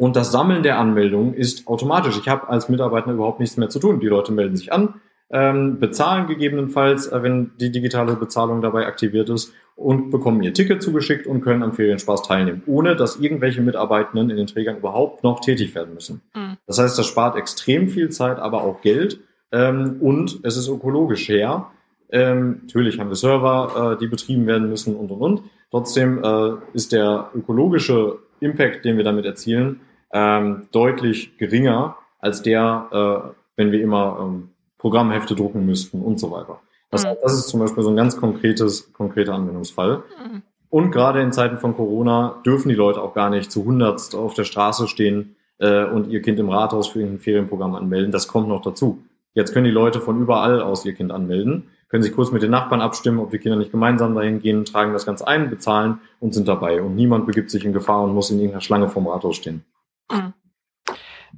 und 0.02 0.16
das 0.16 0.32
Sammeln 0.32 0.64
der 0.64 0.80
Anmeldungen 0.80 1.36
ist 1.36 1.68
automatisch. 1.68 2.18
Ich 2.18 2.28
habe 2.28 2.50
als 2.50 2.70
Mitarbeiter 2.70 3.12
überhaupt 3.12 3.40
nichts 3.40 3.58
mehr 3.58 3.70
zu 3.70 3.78
tun. 3.78 4.00
Die 4.00 4.08
Leute 4.08 4.32
melden 4.32 4.56
sich 4.56 4.74
an, 4.74 4.96
ähm, 5.30 5.80
bezahlen 5.80 6.26
gegebenenfalls, 6.26 7.06
äh, 7.06 7.22
wenn 7.22 7.52
die 7.60 7.72
digitale 7.72 8.16
Bezahlung 8.16 8.64
dabei 8.64 8.88
aktiviert 8.88 9.30
ist 9.30 9.54
und 9.76 10.10
bekommen 10.10 10.42
ihr 10.42 10.56
Ticket 10.56 10.82
zugeschickt 10.82 11.28
und 11.28 11.42
können 11.42 11.62
am 11.62 11.74
Ferienspaß 11.74 12.24
teilnehmen, 12.24 12.64
ohne 12.66 12.96
dass 12.96 13.18
irgendwelche 13.18 13.62
Mitarbeitenden 13.62 14.32
in 14.32 14.38
den 14.38 14.48
Trägern 14.48 14.78
überhaupt 14.78 15.24
noch 15.24 15.40
tätig 15.40 15.76
werden 15.76 15.94
müssen. 15.94 16.22
Mhm. 16.34 16.58
Das 16.66 16.80
heißt, 16.80 16.98
das 16.98 17.06
spart 17.06 17.36
extrem 17.36 17.88
viel 17.88 18.10
Zeit, 18.10 18.40
aber 18.40 18.64
auch 18.64 18.82
Geld 18.82 19.20
ähm, 19.52 19.98
und 20.00 20.40
es 20.42 20.58
ist 20.58 20.68
ökologisch 20.68 21.30
her. 21.30 21.68
Ähm, 22.10 22.62
natürlich 22.64 23.00
haben 23.00 23.10
wir 23.10 23.16
Server, 23.16 23.94
äh, 23.94 24.00
die 24.00 24.08
betrieben 24.08 24.48
werden 24.48 24.68
müssen 24.68 24.96
und 24.96 25.12
und 25.12 25.22
und. 25.22 25.44
Trotzdem 25.70 26.24
äh, 26.24 26.54
ist 26.74 26.92
der 26.92 27.30
ökologische 27.36 28.18
Impact, 28.40 28.84
den 28.84 28.98
wir 28.98 29.04
damit 29.04 29.26
erzielen, 29.26 29.80
ähm, 30.14 30.68
deutlich 30.72 31.38
geringer 31.38 31.98
als 32.20 32.42
der, 32.42 32.88
äh, 32.92 33.30
wenn 33.56 33.72
wir 33.72 33.82
immer 33.82 34.20
ähm, 34.22 34.50
Programmhefte 34.78 35.36
drucken 35.36 35.66
müssten 35.66 36.02
und 36.02 36.20
so 36.20 36.32
weiter. 36.32 36.60
Das, 36.90 37.06
mhm. 37.06 37.10
das 37.22 37.34
ist 37.34 37.48
zum 37.48 37.60
Beispiel 37.60 37.84
so 37.84 37.90
ein 37.90 37.96
ganz 37.96 38.18
konkretes, 38.18 38.92
konkreter 38.94 39.34
Anwendungsfall. 39.34 39.98
Mhm. 39.98 40.42
Und 40.70 40.92
gerade 40.92 41.22
in 41.22 41.34
Zeiten 41.34 41.58
von 41.58 41.76
Corona 41.76 42.42
dürfen 42.46 42.70
die 42.70 42.76
Leute 42.76 43.02
auch 43.02 43.14
gar 43.14 43.30
nicht 43.30 43.52
zu 43.52 43.66
hundertst 43.66 44.16
auf 44.16 44.34
der 44.34 44.46
Straße 44.46 44.88
stehen 44.88 45.36
äh, 45.58 45.86
und 45.86 46.08
ihr 46.08 46.22
Kind 46.22 46.40
im 46.40 46.50
Rathaus 46.50 46.88
für 46.88 47.02
ein 47.02 47.20
Ferienprogramm 47.20 47.76
anmelden. 47.76 48.12
Das 48.12 48.28
kommt 48.28 48.48
noch 48.48 48.62
dazu. 48.62 49.04
Jetzt 49.34 49.54
können 49.54 49.66
die 49.66 49.72
Leute 49.72 50.02
von 50.02 50.20
überall 50.20 50.62
aus 50.62 50.86
ihr 50.86 50.94
Kind 50.94 51.12
anmelden, 51.12 51.70
können 51.90 52.04
sich 52.04 52.14
kurz 52.14 52.32
mit 52.32 52.42
den 52.42 52.52
Nachbarn 52.52 52.82
abstimmen, 52.82 53.20
ob 53.20 53.32
die 53.32 53.38
Kinder 53.38 53.58
nicht 53.58 53.72
gemeinsam 53.72 54.16
dahin 54.16 54.42
gehen, 54.42 54.66
tragen 54.66 54.94
das 54.94 55.06
Ganze 55.06 55.28
ein, 55.28 55.50
bezahlen 55.50 56.00
und 56.20 56.34
sind 56.34 56.48
dabei. 56.48 56.82
Und 56.82 56.96
niemand 56.96 57.28
begibt 57.28 57.52
sich 57.52 57.66
in 57.66 57.74
Gefahr 57.74 58.04
und 58.04 58.14
muss 58.14 58.30
in 58.32 58.38
irgendeiner 58.38 58.62
Schlange 58.62 58.90
vom 58.90 59.08
Rathaus 59.08 59.38
stehen. 59.38 59.64
Mhm. 60.10 60.34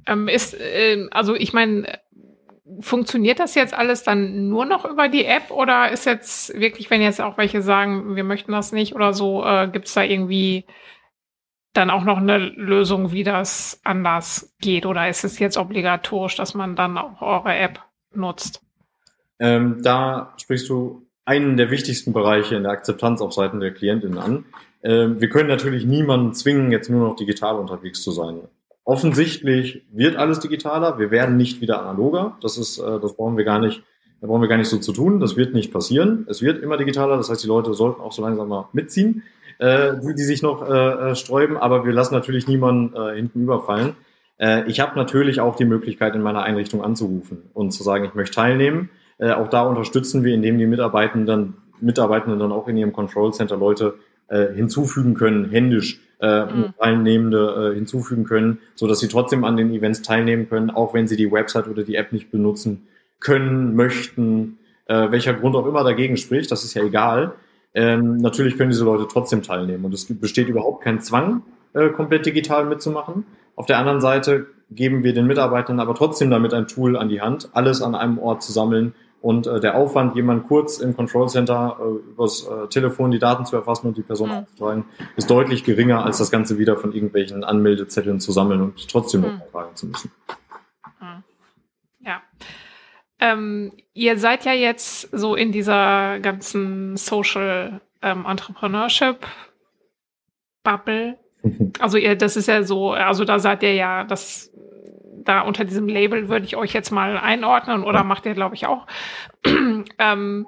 Ähm, 0.06 0.28
ist, 0.28 0.54
äh, 0.54 1.06
also 1.10 1.34
ich 1.34 1.52
meine, 1.52 2.00
funktioniert 2.80 3.40
das 3.40 3.54
jetzt 3.54 3.74
alles 3.74 4.02
dann 4.02 4.48
nur 4.48 4.64
noch 4.64 4.84
über 4.84 5.08
die 5.08 5.24
App 5.24 5.50
oder 5.50 5.90
ist 5.90 6.06
jetzt 6.06 6.58
wirklich, 6.58 6.90
wenn 6.90 7.02
jetzt 7.02 7.20
auch 7.20 7.36
welche 7.36 7.62
sagen, 7.62 8.16
wir 8.16 8.24
möchten 8.24 8.52
das 8.52 8.72
nicht 8.72 8.94
oder 8.94 9.12
so, 9.12 9.44
äh, 9.44 9.68
gibt 9.68 9.86
es 9.86 9.94
da 9.94 10.02
irgendwie 10.02 10.64
dann 11.74 11.90
auch 11.90 12.04
noch 12.04 12.18
eine 12.18 12.38
Lösung, 12.38 13.12
wie 13.12 13.24
das 13.24 13.80
anders 13.84 14.54
geht? 14.60 14.86
Oder 14.86 15.08
ist 15.08 15.24
es 15.24 15.38
jetzt 15.38 15.58
obligatorisch, 15.58 16.36
dass 16.36 16.54
man 16.54 16.76
dann 16.76 16.96
auch 16.96 17.20
eure 17.20 17.54
App 17.54 17.80
nutzt? 18.14 18.62
Ähm, 19.40 19.82
da 19.82 20.32
sprichst 20.36 20.68
du 20.68 21.06
einen 21.24 21.56
der 21.56 21.70
wichtigsten 21.70 22.12
Bereiche 22.12 22.54
in 22.54 22.62
der 22.62 22.72
Akzeptanz 22.72 23.20
auf 23.20 23.32
Seiten 23.32 23.60
der 23.60 23.74
Klientinnen 23.74 24.18
an. 24.18 24.44
Ähm, 24.84 25.20
wir 25.20 25.30
können 25.30 25.48
natürlich 25.48 25.86
niemanden 25.86 26.34
zwingen, 26.34 26.70
jetzt 26.70 26.90
nur 26.90 27.08
noch 27.08 27.16
digital 27.16 27.56
unterwegs 27.56 28.02
zu 28.02 28.12
sein. 28.12 28.42
Offensichtlich 28.84 29.82
wird 29.90 30.16
alles 30.16 30.40
digitaler. 30.40 30.98
Wir 30.98 31.10
werden 31.10 31.38
nicht 31.38 31.62
wieder 31.62 31.80
analoger. 31.80 32.36
Das 32.42 32.58
ist, 32.58 32.78
äh, 32.78 33.00
das 33.00 33.16
brauchen 33.16 33.38
wir 33.38 33.44
gar 33.44 33.58
nicht, 33.58 33.82
da 34.20 34.26
brauchen 34.26 34.42
wir 34.42 34.48
gar 34.48 34.58
nicht 34.58 34.68
so 34.68 34.76
zu 34.76 34.92
tun. 34.92 35.20
Das 35.20 35.36
wird 35.36 35.54
nicht 35.54 35.72
passieren. 35.72 36.26
Es 36.28 36.42
wird 36.42 36.62
immer 36.62 36.76
digitaler. 36.76 37.16
Das 37.16 37.30
heißt, 37.30 37.42
die 37.42 37.48
Leute 37.48 37.72
sollten 37.72 38.02
auch 38.02 38.12
so 38.12 38.20
langsam 38.20 38.48
mal 38.48 38.68
mitziehen, 38.74 39.22
äh, 39.58 39.94
die, 40.02 40.22
sich 40.22 40.42
noch 40.42 40.68
äh, 40.68 41.16
sträuben. 41.16 41.56
Aber 41.56 41.86
wir 41.86 41.94
lassen 41.94 42.12
natürlich 42.12 42.46
niemanden 42.46 42.94
hinten 43.14 43.42
überfallen. 43.42 43.96
Ich 44.66 44.80
habe 44.80 44.96
natürlich 44.96 45.40
auch 45.40 45.54
die 45.54 45.64
Möglichkeit, 45.64 46.16
in 46.16 46.20
meiner 46.20 46.42
Einrichtung 46.42 46.82
anzurufen 46.82 47.44
und 47.54 47.70
zu 47.70 47.84
sagen, 47.84 48.04
ich 48.04 48.14
möchte 48.14 48.34
teilnehmen. 48.34 48.90
Auch 49.20 49.48
da 49.48 49.62
unterstützen 49.62 50.24
wir, 50.24 50.34
indem 50.34 50.58
die 50.58 50.66
Mitarbeitenden, 50.66 51.54
Mitarbeitenden 51.80 52.40
dann 52.40 52.50
auch 52.50 52.66
in 52.66 52.76
ihrem 52.76 52.92
Control 52.92 53.32
Center 53.32 53.56
Leute 53.56 53.94
äh, 54.28 54.52
hinzufügen 54.52 55.14
können, 55.14 55.50
händisch 55.50 56.00
äh, 56.20 56.44
mhm. 56.44 56.74
Teilnehmende 56.78 57.72
äh, 57.72 57.74
hinzufügen 57.74 58.24
können, 58.24 58.58
so 58.74 58.86
dass 58.86 59.00
sie 59.00 59.08
trotzdem 59.08 59.44
an 59.44 59.56
den 59.56 59.72
Events 59.72 60.02
teilnehmen 60.02 60.48
können, 60.48 60.70
auch 60.70 60.94
wenn 60.94 61.06
sie 61.06 61.16
die 61.16 61.30
Website 61.30 61.68
oder 61.68 61.82
die 61.82 61.96
App 61.96 62.12
nicht 62.12 62.30
benutzen 62.30 62.86
können, 63.20 63.74
möchten, 63.74 64.58
äh, 64.86 65.10
welcher 65.10 65.34
Grund 65.34 65.56
auch 65.56 65.66
immer 65.66 65.84
dagegen 65.84 66.16
spricht, 66.16 66.50
das 66.50 66.64
ist 66.64 66.74
ja 66.74 66.82
egal. 66.82 67.32
Ähm, 67.74 68.18
natürlich 68.18 68.56
können 68.56 68.70
diese 68.70 68.84
Leute 68.84 69.06
trotzdem 69.10 69.42
teilnehmen 69.42 69.84
und 69.84 69.92
es 69.92 70.06
besteht 70.20 70.48
überhaupt 70.48 70.84
kein 70.84 71.00
Zwang, 71.00 71.42
äh, 71.72 71.88
komplett 71.88 72.24
digital 72.26 72.64
mitzumachen. 72.66 73.24
Auf 73.56 73.66
der 73.66 73.78
anderen 73.78 74.00
Seite 74.00 74.46
geben 74.70 75.04
wir 75.04 75.12
den 75.12 75.26
Mitarbeitern 75.26 75.80
aber 75.80 75.94
trotzdem 75.94 76.30
damit 76.30 76.54
ein 76.54 76.68
Tool 76.68 76.96
an 76.96 77.08
die 77.08 77.20
Hand, 77.20 77.48
alles 77.52 77.82
an 77.82 77.94
einem 77.94 78.18
Ort 78.18 78.42
zu 78.42 78.52
sammeln, 78.52 78.94
und 79.24 79.46
äh, 79.46 79.58
der 79.58 79.76
Aufwand, 79.76 80.16
jemand 80.16 80.48
kurz 80.48 80.76
im 80.76 80.94
Control 80.94 81.30
Center 81.30 81.78
äh, 81.80 82.10
übers 82.10 82.46
äh, 82.46 82.68
Telefon 82.68 83.10
die 83.10 83.18
Daten 83.18 83.46
zu 83.46 83.56
erfassen 83.56 83.86
und 83.86 83.96
die 83.96 84.02
Person 84.02 84.28
mhm. 84.28 84.36
aufzutragen, 84.36 84.84
ist 85.16 85.30
deutlich 85.30 85.64
geringer, 85.64 86.04
als 86.04 86.18
das 86.18 86.30
Ganze 86.30 86.58
wieder 86.58 86.76
von 86.76 86.92
irgendwelchen 86.92 87.42
Anmeldezetteln 87.42 88.20
zu 88.20 88.32
sammeln 88.32 88.60
und 88.60 88.86
trotzdem 88.86 89.22
noch 89.22 89.32
mhm. 89.32 89.42
fragen 89.50 89.76
zu 89.76 89.86
müssen. 89.86 90.12
Mhm. 91.00 91.24
Ja. 92.00 92.22
Ähm, 93.18 93.72
ihr 93.94 94.18
seid 94.18 94.44
ja 94.44 94.52
jetzt 94.52 95.08
so 95.10 95.34
in 95.34 95.52
dieser 95.52 96.20
ganzen 96.20 96.98
Social 96.98 97.80
ähm, 98.02 98.26
Entrepreneurship 98.28 99.26
Bubble. 100.62 101.18
Also 101.78 101.98
ihr, 101.98 102.16
das 102.16 102.36
ist 102.36 102.48
ja 102.48 102.62
so, 102.62 102.92
also 102.92 103.24
da 103.24 103.38
seid 103.38 103.62
ihr 103.62 103.74
ja, 103.74 104.04
das 104.04 104.50
da 105.24 105.40
unter 105.40 105.64
diesem 105.64 105.88
Label 105.88 106.28
würde 106.28 106.46
ich 106.46 106.56
euch 106.56 106.72
jetzt 106.72 106.90
mal 106.90 107.18
einordnen 107.18 107.84
oder 107.84 108.04
macht 108.04 108.26
ihr, 108.26 108.34
glaube 108.34 108.54
ich, 108.54 108.66
auch. 108.66 108.86
ähm, 109.98 110.46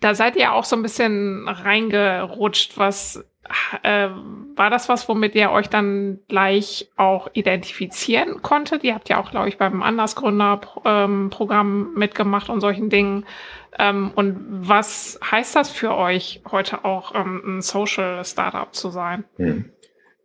da 0.00 0.14
seid 0.14 0.36
ihr 0.36 0.52
auch 0.52 0.64
so 0.64 0.76
ein 0.76 0.82
bisschen 0.82 1.48
reingerutscht. 1.48 2.78
Was 2.78 3.24
äh, 3.82 4.08
war 4.54 4.70
das 4.70 4.88
was, 4.88 5.08
womit 5.08 5.34
ihr 5.34 5.50
euch 5.50 5.68
dann 5.68 6.20
gleich 6.28 6.90
auch 6.96 7.28
identifizieren 7.32 8.42
konntet? 8.42 8.84
Ihr 8.84 8.94
habt 8.94 9.08
ja 9.08 9.20
auch, 9.20 9.30
glaube 9.30 9.48
ich, 9.48 9.58
beim 9.58 9.82
Andersgründer-Programm 9.82 11.88
ähm, 11.88 11.94
mitgemacht 11.94 12.48
und 12.48 12.60
solchen 12.60 12.90
Dingen. 12.90 13.26
Ähm, 13.78 14.12
und 14.14 14.68
was 14.68 15.18
heißt 15.28 15.56
das 15.56 15.70
für 15.70 15.96
euch, 15.96 16.42
heute 16.50 16.84
auch 16.84 17.14
ähm, 17.14 17.42
ein 17.44 17.62
Social 17.62 18.24
Startup 18.24 18.72
zu 18.74 18.90
sein? 18.90 19.24
Hm. 19.36 19.70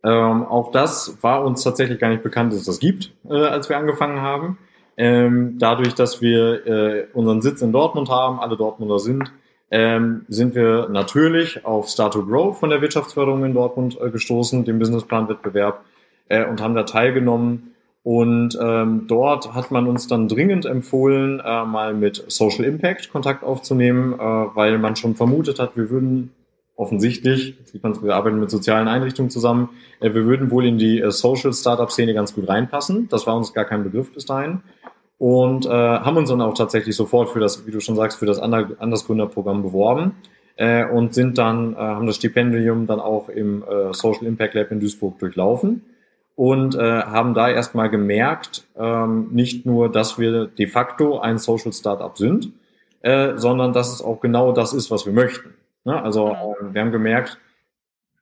Ähm, 0.06 0.46
auch 0.46 0.70
das 0.70 1.18
war 1.20 1.44
uns 1.44 1.64
tatsächlich 1.64 1.98
gar 1.98 2.10
nicht 2.10 2.22
bekannt, 2.22 2.52
dass 2.52 2.60
es 2.60 2.66
das 2.66 2.78
gibt, 2.78 3.10
äh, 3.28 3.34
als 3.34 3.68
wir 3.68 3.76
angefangen 3.76 4.20
haben. 4.20 4.56
Ähm, 4.96 5.56
dadurch, 5.58 5.94
dass 5.94 6.22
wir 6.22 6.64
äh, 6.64 7.06
unseren 7.12 7.42
Sitz 7.42 7.60
in 7.60 7.72
Dortmund 7.72 8.08
haben, 8.08 8.38
alle 8.38 8.56
Dortmunder 8.56 9.00
sind, 9.00 9.32
ähm, 9.72 10.24
sind 10.28 10.54
wir 10.54 10.88
natürlich 10.88 11.66
auf 11.66 11.88
Start 11.88 12.12
to 12.12 12.24
Grow 12.24 12.56
von 12.56 12.70
der 12.70 12.80
Wirtschaftsförderung 12.80 13.44
in 13.44 13.52
Dortmund 13.52 13.98
äh, 14.00 14.10
gestoßen, 14.10 14.64
dem 14.64 14.78
Businessplan-Wettbewerb, 14.78 15.84
äh, 16.28 16.46
und 16.46 16.62
haben 16.62 16.76
da 16.76 16.84
teilgenommen. 16.84 17.72
Und 18.04 18.56
ähm, 18.62 19.06
dort 19.08 19.54
hat 19.54 19.72
man 19.72 19.88
uns 19.88 20.06
dann 20.06 20.28
dringend 20.28 20.66
empfohlen, 20.66 21.40
äh, 21.40 21.64
mal 21.64 21.94
mit 21.94 22.24
Social 22.28 22.64
Impact 22.64 23.10
Kontakt 23.10 23.42
aufzunehmen, 23.42 24.12
äh, 24.12 24.18
weil 24.18 24.78
man 24.78 24.94
schon 24.94 25.16
vermutet 25.16 25.58
hat, 25.58 25.76
wir 25.76 25.90
würden 25.90 26.30
offensichtlich, 26.76 27.56
wir 27.72 28.14
arbeiten 28.14 28.38
mit 28.38 28.50
sozialen 28.50 28.86
Einrichtungen 28.86 29.30
zusammen, 29.30 29.70
äh, 30.00 30.12
wir 30.14 30.24
würden 30.26 30.50
wohl 30.50 30.66
in 30.66 30.78
die 30.78 31.00
äh, 31.00 31.10
Social 31.10 31.52
Startup 31.52 31.90
Szene 31.90 32.14
ganz 32.14 32.34
gut 32.34 32.48
reinpassen. 32.48 33.08
Das 33.08 33.26
war 33.26 33.36
uns 33.36 33.52
gar 33.52 33.64
kein 33.64 33.82
Begriff 33.82 34.12
bis 34.12 34.26
dahin 34.26 34.60
und 35.18 35.66
äh, 35.66 35.70
haben 35.70 36.16
uns 36.16 36.28
dann 36.28 36.42
auch 36.42 36.54
tatsächlich 36.54 36.94
sofort 36.94 37.30
für 37.30 37.40
das, 37.40 37.66
wie 37.66 37.70
du 37.70 37.80
schon 37.80 37.96
sagst, 37.96 38.18
für 38.18 38.26
das 38.26 38.38
Andersgründerprogramm 38.38 39.62
beworben 39.62 40.12
äh, 40.56 40.84
und 40.84 41.14
sind 41.14 41.38
dann, 41.38 41.74
äh, 41.74 41.76
haben 41.76 42.06
das 42.06 42.16
Stipendium 42.16 42.86
dann 42.86 43.00
auch 43.00 43.28
im 43.28 43.62
äh, 43.62 43.92
Social 43.94 44.26
Impact 44.26 44.54
Lab 44.54 44.70
in 44.70 44.80
Duisburg 44.80 45.18
durchlaufen 45.18 45.82
und 46.34 46.74
äh, 46.74 46.80
haben 46.80 47.32
da 47.32 47.48
erstmal 47.48 47.88
gemerkt, 47.88 48.66
ähm, 48.76 49.28
nicht 49.32 49.64
nur, 49.64 49.90
dass 49.90 50.18
wir 50.18 50.46
de 50.46 50.66
facto 50.66 51.18
ein 51.18 51.38
Social 51.38 51.72
Startup 51.72 52.16
sind, 52.16 52.52
äh, 53.00 53.36
sondern 53.36 53.72
dass 53.72 53.92
es 53.92 54.02
auch 54.02 54.20
genau 54.20 54.52
das 54.52 54.74
ist, 54.74 54.90
was 54.90 55.06
wir 55.06 55.14
möchten. 55.14 55.54
Ne? 55.86 56.02
Also 56.02 56.28
äh, 56.30 56.74
wir 56.74 56.80
haben 56.80 56.92
gemerkt, 56.92 57.38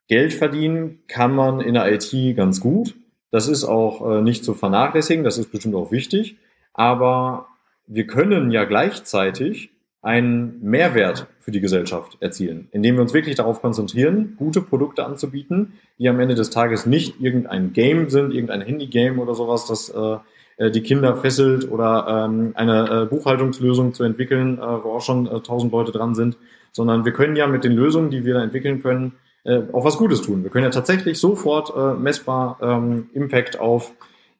Geld 0.06 0.34
verdienen 0.34 1.00
kann 1.08 1.34
man 1.34 1.60
in 1.60 1.74
der 1.74 1.90
IT 1.92 2.36
ganz 2.36 2.60
gut. 2.60 2.94
Das 3.30 3.48
ist 3.48 3.64
auch 3.64 4.18
äh, 4.18 4.22
nicht 4.22 4.44
zu 4.44 4.54
vernachlässigen, 4.54 5.24
das 5.24 5.38
ist 5.38 5.50
bestimmt 5.50 5.74
auch 5.74 5.90
wichtig. 5.90 6.36
Aber 6.74 7.48
wir 7.86 8.06
können 8.06 8.50
ja 8.50 8.64
gleichzeitig 8.64 9.70
einen 10.02 10.60
Mehrwert 10.62 11.26
für 11.40 11.50
die 11.50 11.60
Gesellschaft 11.60 12.18
erzielen, 12.20 12.68
indem 12.72 12.96
wir 12.96 13.02
uns 13.02 13.14
wirklich 13.14 13.36
darauf 13.36 13.62
konzentrieren, 13.62 14.34
gute 14.36 14.60
Produkte 14.60 15.06
anzubieten, 15.06 15.74
die 15.98 16.08
am 16.08 16.20
Ende 16.20 16.34
des 16.34 16.50
Tages 16.50 16.84
nicht 16.84 17.20
irgendein 17.20 17.72
Game 17.72 18.10
sind, 18.10 18.32
irgendein 18.32 18.60
Handy-Game 18.60 19.18
oder 19.18 19.34
sowas, 19.34 19.66
das 19.66 19.88
äh, 19.88 20.18
äh 20.58 20.70
die 20.70 20.82
Kinder 20.82 21.16
fesselt 21.16 21.70
oder 21.70 22.26
ähm, 22.26 22.52
eine 22.54 23.02
äh, 23.02 23.06
Buchhaltungslösung 23.06 23.94
zu 23.94 24.04
entwickeln, 24.04 24.58
äh, 24.58 24.60
wo 24.60 24.92
auch 24.92 25.00
schon 25.00 25.26
äh, 25.26 25.40
tausend 25.40 25.72
Leute 25.72 25.92
dran 25.92 26.14
sind, 26.14 26.36
sondern 26.74 27.04
wir 27.04 27.12
können 27.12 27.36
ja 27.36 27.46
mit 27.46 27.64
den 27.64 27.72
Lösungen, 27.72 28.10
die 28.10 28.26
wir 28.26 28.34
da 28.34 28.42
entwickeln 28.42 28.82
können, 28.82 29.12
äh, 29.44 29.62
auch 29.72 29.84
was 29.84 29.96
Gutes 29.96 30.20
tun. 30.20 30.42
Wir 30.42 30.50
können 30.50 30.64
ja 30.64 30.70
tatsächlich 30.70 31.18
sofort 31.18 31.72
äh, 31.74 31.98
messbar 31.98 32.58
ähm, 32.60 33.08
Impact 33.14 33.58
auf 33.58 33.92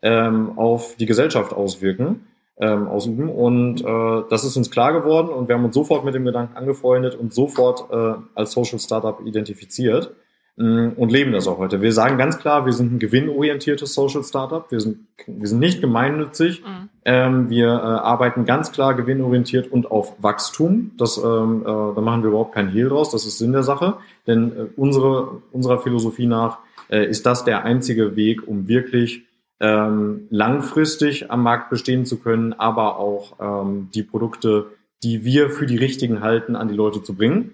ähm, 0.02 0.58
auf 0.58 0.96
die 0.96 1.06
Gesellschaft 1.06 1.52
auswirken, 1.54 2.26
ähm, 2.58 2.86
ausüben. 2.88 3.30
Und 3.30 3.80
äh, 3.80 4.22
das 4.28 4.44
ist 4.44 4.56
uns 4.56 4.70
klar 4.70 4.92
geworden 4.92 5.28
und 5.28 5.48
wir 5.48 5.56
haben 5.56 5.64
uns 5.64 5.74
sofort 5.74 6.04
mit 6.04 6.14
dem 6.14 6.24
Gedanken 6.24 6.56
angefreundet 6.56 7.14
und 7.14 7.32
sofort 7.32 7.90
äh, 7.90 8.20
als 8.34 8.52
Social 8.52 8.78
Startup 8.78 9.18
identifiziert 9.24 10.14
und 10.56 11.10
leben 11.10 11.32
das 11.32 11.48
auch 11.48 11.58
heute. 11.58 11.82
Wir 11.82 11.92
sagen 11.92 12.16
ganz 12.16 12.38
klar, 12.38 12.64
wir 12.64 12.72
sind 12.72 12.92
ein 12.92 12.98
gewinnorientiertes 13.00 13.92
Social 13.92 14.22
Startup. 14.22 14.70
Wir 14.70 14.80
sind, 14.80 15.08
wir 15.26 15.48
sind 15.48 15.58
nicht 15.58 15.80
gemeinnützig. 15.80 16.62
Mhm. 16.62 16.88
Ähm, 17.04 17.50
wir 17.50 17.66
äh, 17.66 17.70
arbeiten 17.70 18.44
ganz 18.44 18.70
klar 18.70 18.94
gewinnorientiert 18.94 19.70
und 19.70 19.90
auf 19.90 20.14
Wachstum. 20.22 20.92
Das, 20.96 21.18
ähm, 21.18 21.62
äh, 21.62 21.64
da 21.64 22.00
machen 22.00 22.22
wir 22.22 22.28
überhaupt 22.28 22.54
keinen 22.54 22.70
Hehl 22.70 22.88
draus. 22.88 23.10
Das 23.10 23.26
ist 23.26 23.38
Sinn 23.38 23.52
der 23.52 23.64
Sache. 23.64 23.96
Denn 24.28 24.52
äh, 24.52 24.66
unsere, 24.76 25.42
unserer 25.50 25.80
Philosophie 25.80 26.26
nach 26.26 26.58
äh, 26.88 27.04
ist 27.04 27.26
das 27.26 27.44
der 27.44 27.64
einzige 27.64 28.14
Weg, 28.14 28.46
um 28.46 28.68
wirklich 28.68 29.24
ähm, 29.60 30.26
langfristig 30.30 31.30
am 31.30 31.42
Markt 31.42 31.70
bestehen 31.70 32.06
zu 32.06 32.18
können, 32.18 32.52
aber 32.52 32.98
auch 32.98 33.36
ähm, 33.40 33.88
die 33.94 34.02
Produkte, 34.02 34.66
die 35.02 35.24
wir 35.24 35.50
für 35.50 35.66
die 35.66 35.76
richtigen 35.76 36.20
halten, 36.20 36.56
an 36.56 36.68
die 36.68 36.74
Leute 36.74 37.02
zu 37.02 37.14
bringen. 37.14 37.52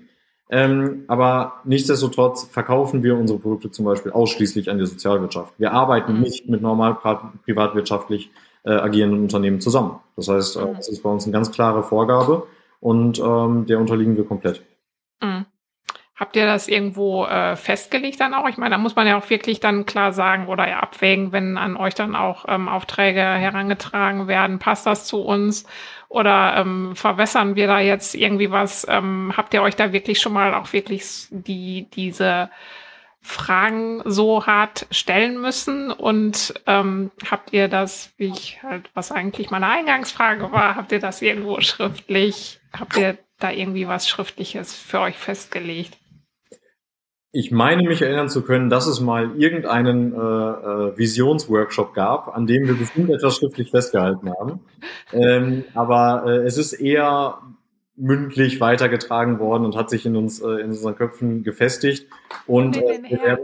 Ähm, 0.53 1.05
aber 1.07 1.61
nichtsdestotrotz 1.65 2.45
verkaufen 2.45 3.05
wir 3.05 3.17
unsere 3.17 3.39
Produkte 3.39 3.71
zum 3.71 3.85
Beispiel 3.85 4.11
ausschließlich 4.11 4.69
an 4.69 4.79
die 4.79 4.87
Sozialwirtschaft. 4.87 5.55
Wir 5.59 5.73
arbeiten 5.73 6.15
mhm. 6.15 6.21
nicht 6.21 6.49
mit 6.49 6.61
normal 6.61 6.97
privatwirtschaftlich 7.45 8.31
äh, 8.65 8.73
agierenden 8.73 9.23
Unternehmen 9.23 9.61
zusammen. 9.61 10.01
Das 10.17 10.29
heißt, 10.29 10.57
äh, 10.57 10.65
mhm. 10.65 10.75
das 10.77 10.89
ist 10.89 11.03
bei 11.03 11.11
uns 11.11 11.25
eine 11.25 11.33
ganz 11.33 11.53
klare 11.53 11.85
Vorgabe 11.85 12.49
und 12.81 13.21
ähm, 13.21 13.67
der 13.67 13.79
unterliegen 13.79 14.17
wir 14.17 14.25
komplett. 14.25 14.63
Mhm. 15.23 15.47
Habt 16.21 16.37
ihr 16.37 16.45
das 16.45 16.69
irgendwo 16.69 17.25
äh, 17.25 17.57
festgelegt 17.57 18.21
dann 18.21 18.35
auch? 18.35 18.47
Ich 18.47 18.59
meine, 18.59 18.75
da 18.75 18.79
muss 18.79 18.95
man 18.95 19.07
ja 19.07 19.17
auch 19.17 19.31
wirklich 19.31 19.59
dann 19.59 19.87
klar 19.87 20.13
sagen 20.13 20.49
oder 20.49 20.69
ja 20.69 20.81
abwägen, 20.81 21.33
wenn 21.33 21.57
an 21.57 21.79
euch 21.79 21.95
dann 21.95 22.15
auch 22.15 22.45
ähm, 22.47 22.69
Aufträge 22.69 23.23
herangetragen 23.23 24.29
werden, 24.29 24.59
passt 24.59 24.85
das 24.85 25.07
zu 25.07 25.23
uns 25.23 25.65
oder 26.11 26.57
ähm, 26.59 26.95
verwässern 26.95 27.57
wir 27.57 27.69
da 27.69 27.81
jetzt 27.81 28.15
irgendwie 28.15 28.51
was? 28.51 28.87
Ähm, 28.87 29.33
habt 29.35 29.55
ihr 29.55 29.63
euch 29.63 29.77
da 29.77 29.95
wirklich 29.95 30.21
schon 30.21 30.35
mal 30.35 30.53
auch 30.53 30.75
wirklich 30.75 31.27
die 31.31 31.89
diese 31.95 32.51
Fragen 33.23 34.03
so 34.05 34.45
hart 34.45 34.87
stellen 34.91 35.41
müssen 35.41 35.91
und 35.91 36.53
ähm, 36.67 37.13
habt 37.31 37.55
ihr 37.55 37.69
das, 37.69 38.13
wie 38.19 38.27
ich 38.27 38.63
halt, 38.63 38.91
was 38.93 39.11
eigentlich 39.11 39.51
meine 39.51 39.69
Eingangsfrage 39.69 40.53
war, 40.53 40.77
habt 40.77 40.93
ihr 40.93 41.01
das 41.01 41.23
irgendwo 41.23 41.63
schriftlich, 41.63 42.61
habt 42.79 42.99
ihr 42.99 43.17
da 43.39 43.51
irgendwie 43.51 43.89
was 43.89 44.07
Schriftliches 44.07 44.75
für 44.75 45.01
euch 45.01 45.17
festgelegt? 45.17 45.97
Ich 47.33 47.53
meine 47.53 47.85
mich 47.85 48.03
erinnern 48.03 48.29
zu 48.29 48.43
können, 48.43 48.71
dass 48.71 48.89
es 48.89 49.01
mal 49.01 49.37
irgendeinen 49.37 50.13
äh, 50.13 50.17
äh, 50.17 50.99
Visionsworkshop 50.99 51.95
gab, 51.95 52.35
an 52.35 52.47
dem 52.47 52.67
wir 52.67 52.75
bestimmt 52.75 53.11
etwas 53.11 53.37
schriftlich 53.37 53.71
festgehalten 53.71 54.31
haben. 54.31 54.61
Ähm, 55.13 55.65
aber 55.75 56.25
äh, 56.27 56.47
es 56.47 56.59
ist 56.59 56.73
eher 56.73 57.39
mündlich 57.95 58.61
weitergetragen 58.61 59.39
worden 59.39 59.65
und 59.65 59.77
hat 59.77 59.91
sich 59.91 60.07
in 60.07 60.17
uns 60.17 60.41
äh, 60.41 60.61
in 60.61 60.69
unseren 60.69 60.97
Köpfen 60.97 61.45
gefestigt 61.45 62.09
und 62.47 62.77
in, 62.77 63.05
äh, 63.05 63.37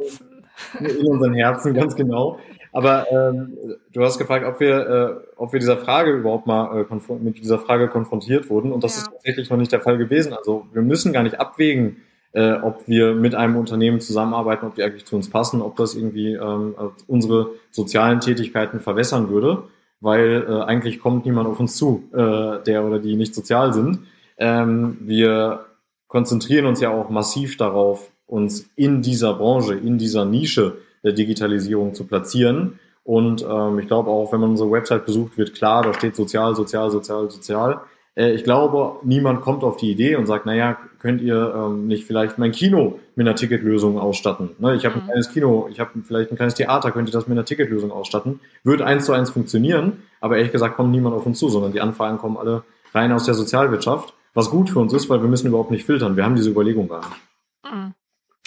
in 0.81 1.07
unseren 1.07 1.35
Herzen 1.35 1.75
ganz 1.75 1.95
genau. 1.95 2.41
Aber 2.73 3.07
ähm, 3.11 3.57
du 3.93 4.03
hast 4.03 4.19
gefragt, 4.19 4.45
ob 4.45 4.61
wir, 4.61 4.77
äh, 4.77 5.33
ob 5.37 5.53
wir 5.53 5.61
dieser 5.61 5.79
Frage 5.79 6.11
überhaupt 6.11 6.47
mal 6.47 6.87
äh, 6.91 7.15
mit 7.21 7.39
dieser 7.39 7.59
Frage 7.59 7.89
konfrontiert 7.89 8.51
wurden 8.51 8.73
und 8.73 8.83
das 8.83 8.97
ja. 8.97 9.03
ist 9.03 9.11
tatsächlich 9.13 9.49
noch 9.49 9.57
nicht 9.57 9.73
der 9.73 9.81
Fall 9.81 9.97
gewesen. 9.97 10.33
Also 10.33 10.67
wir 10.73 10.83
müssen 10.83 11.13
gar 11.13 11.23
nicht 11.23 11.39
abwägen, 11.39 11.99
äh, 12.37 12.53
ob 12.61 12.87
wir 12.87 13.15
mit 13.15 13.35
einem 13.35 13.57
Unternehmen 13.57 13.99
zusammenarbeiten, 13.99 14.67
ob 14.67 14.75
die 14.75 14.83
eigentlich 14.83 15.07
zu 15.07 15.17
uns 15.17 15.31
passen, 15.31 15.63
ob 15.63 15.77
das 15.77 15.95
irgendwie 15.95 16.35
ähm, 16.35 16.75
unsere 17.07 17.53
sozialen 17.71 18.21
Tätigkeiten 18.21 18.81
verwässern 18.81 19.31
würde, 19.31 19.63
weil 20.01 20.45
äh, 20.47 20.63
eigentlich 20.65 21.01
kommt 21.01 21.25
niemand 21.25 21.49
auf 21.49 21.59
uns 21.59 21.77
zu, 21.77 22.05
äh, 22.13 22.63
der 22.63 22.85
oder 22.85 22.99
die 22.99 23.17
nicht 23.17 23.35
sozial 23.35 23.73
sind. 23.73 24.01
Ähm, 24.37 24.99
wir 25.01 25.65
konzentrieren 26.09 26.67
uns 26.67 26.83
ja 26.83 26.91
auch 26.91 27.09
massiv 27.09 27.57
darauf, 27.57 28.11
uns 28.27 28.69
in 28.77 29.01
dieser 29.01 29.33
Branche, 29.33 29.75
in 29.75 29.97
dieser 29.97 30.27
Nische 30.27 30.77
der 31.03 31.13
Digitalisierung 31.13 31.95
zu 31.95 32.05
platzieren. 32.05 32.79
Und 33.03 33.47
ähm, 33.49 33.79
ich 33.79 33.87
glaube 33.87 34.11
auch, 34.11 34.31
wenn 34.33 34.41
man 34.41 34.51
unsere 34.51 34.71
Website 34.71 35.07
besucht, 35.07 35.39
wird 35.39 35.55
klar, 35.55 35.85
da 35.85 35.95
steht 35.95 36.15
sozial, 36.15 36.55
sozial, 36.55 36.91
sozial, 36.91 37.31
sozial. 37.31 37.81
Äh, 38.17 38.33
ich 38.33 38.43
glaube, 38.43 38.99
niemand 39.05 39.43
kommt 39.43 39.63
auf 39.63 39.77
die 39.77 39.91
Idee 39.91 40.17
und 40.17 40.27
sagt, 40.27 40.47
naja, 40.47 40.79
könnt 40.99 41.21
ihr 41.21 41.55
ähm, 41.55 41.87
nicht 41.87 42.05
vielleicht 42.05 42.39
mein 42.39 42.51
Kino 42.51 42.99
mit 43.15 43.27
einer 43.27 43.37
Ticketlösung 43.37 43.99
ausstatten? 43.99 44.51
Ne? 44.59 44.75
Ich 44.75 44.85
habe 44.85 44.97
ein 44.97 45.03
mhm. 45.03 45.07
kleines 45.07 45.31
Kino, 45.33 45.69
ich 45.71 45.79
habe 45.79 45.91
vielleicht 46.03 46.33
ein 46.33 46.37
kleines 46.37 46.55
Theater, 46.55 46.91
könnt 46.91 47.09
ihr 47.09 47.13
das 47.13 47.29
mit 47.29 47.37
einer 47.37 47.45
Ticketlösung 47.45 47.93
ausstatten? 47.93 48.41
Wird 48.65 48.83
eins 48.83 49.07
zu 49.07 49.13
eins 49.13 49.31
funktionieren, 49.31 50.03
aber 50.21 50.37
ehrlich 50.37 50.53
gesagt 50.53 50.77
kommt 50.77 50.91
niemand 50.91 51.15
auf 51.15 51.27
uns 51.27 51.39
zu, 51.39 51.49
sondern 51.49 51.73
die 51.73 51.81
Anfragen 51.81 52.19
kommen 52.19 52.37
alle 52.37 52.65
rein 52.93 53.13
aus 53.13 53.25
der 53.25 53.35
Sozialwirtschaft, 53.35 54.15
was 54.35 54.51
gut 54.51 54.71
für 54.71 54.81
uns 54.81 54.93
ist, 54.93 55.09
weil 55.09 55.21
wir 55.21 55.29
müssen 55.29 55.47
überhaupt 55.49 55.71
nicht 55.71 55.85
filtern. 55.85 56.17
Wir 56.17 56.25
haben 56.25 56.37
diese 56.37 56.51
Überlegung 56.51 56.89
gar 56.89 57.01
nicht. 57.01 57.73
Mhm. 57.73 57.95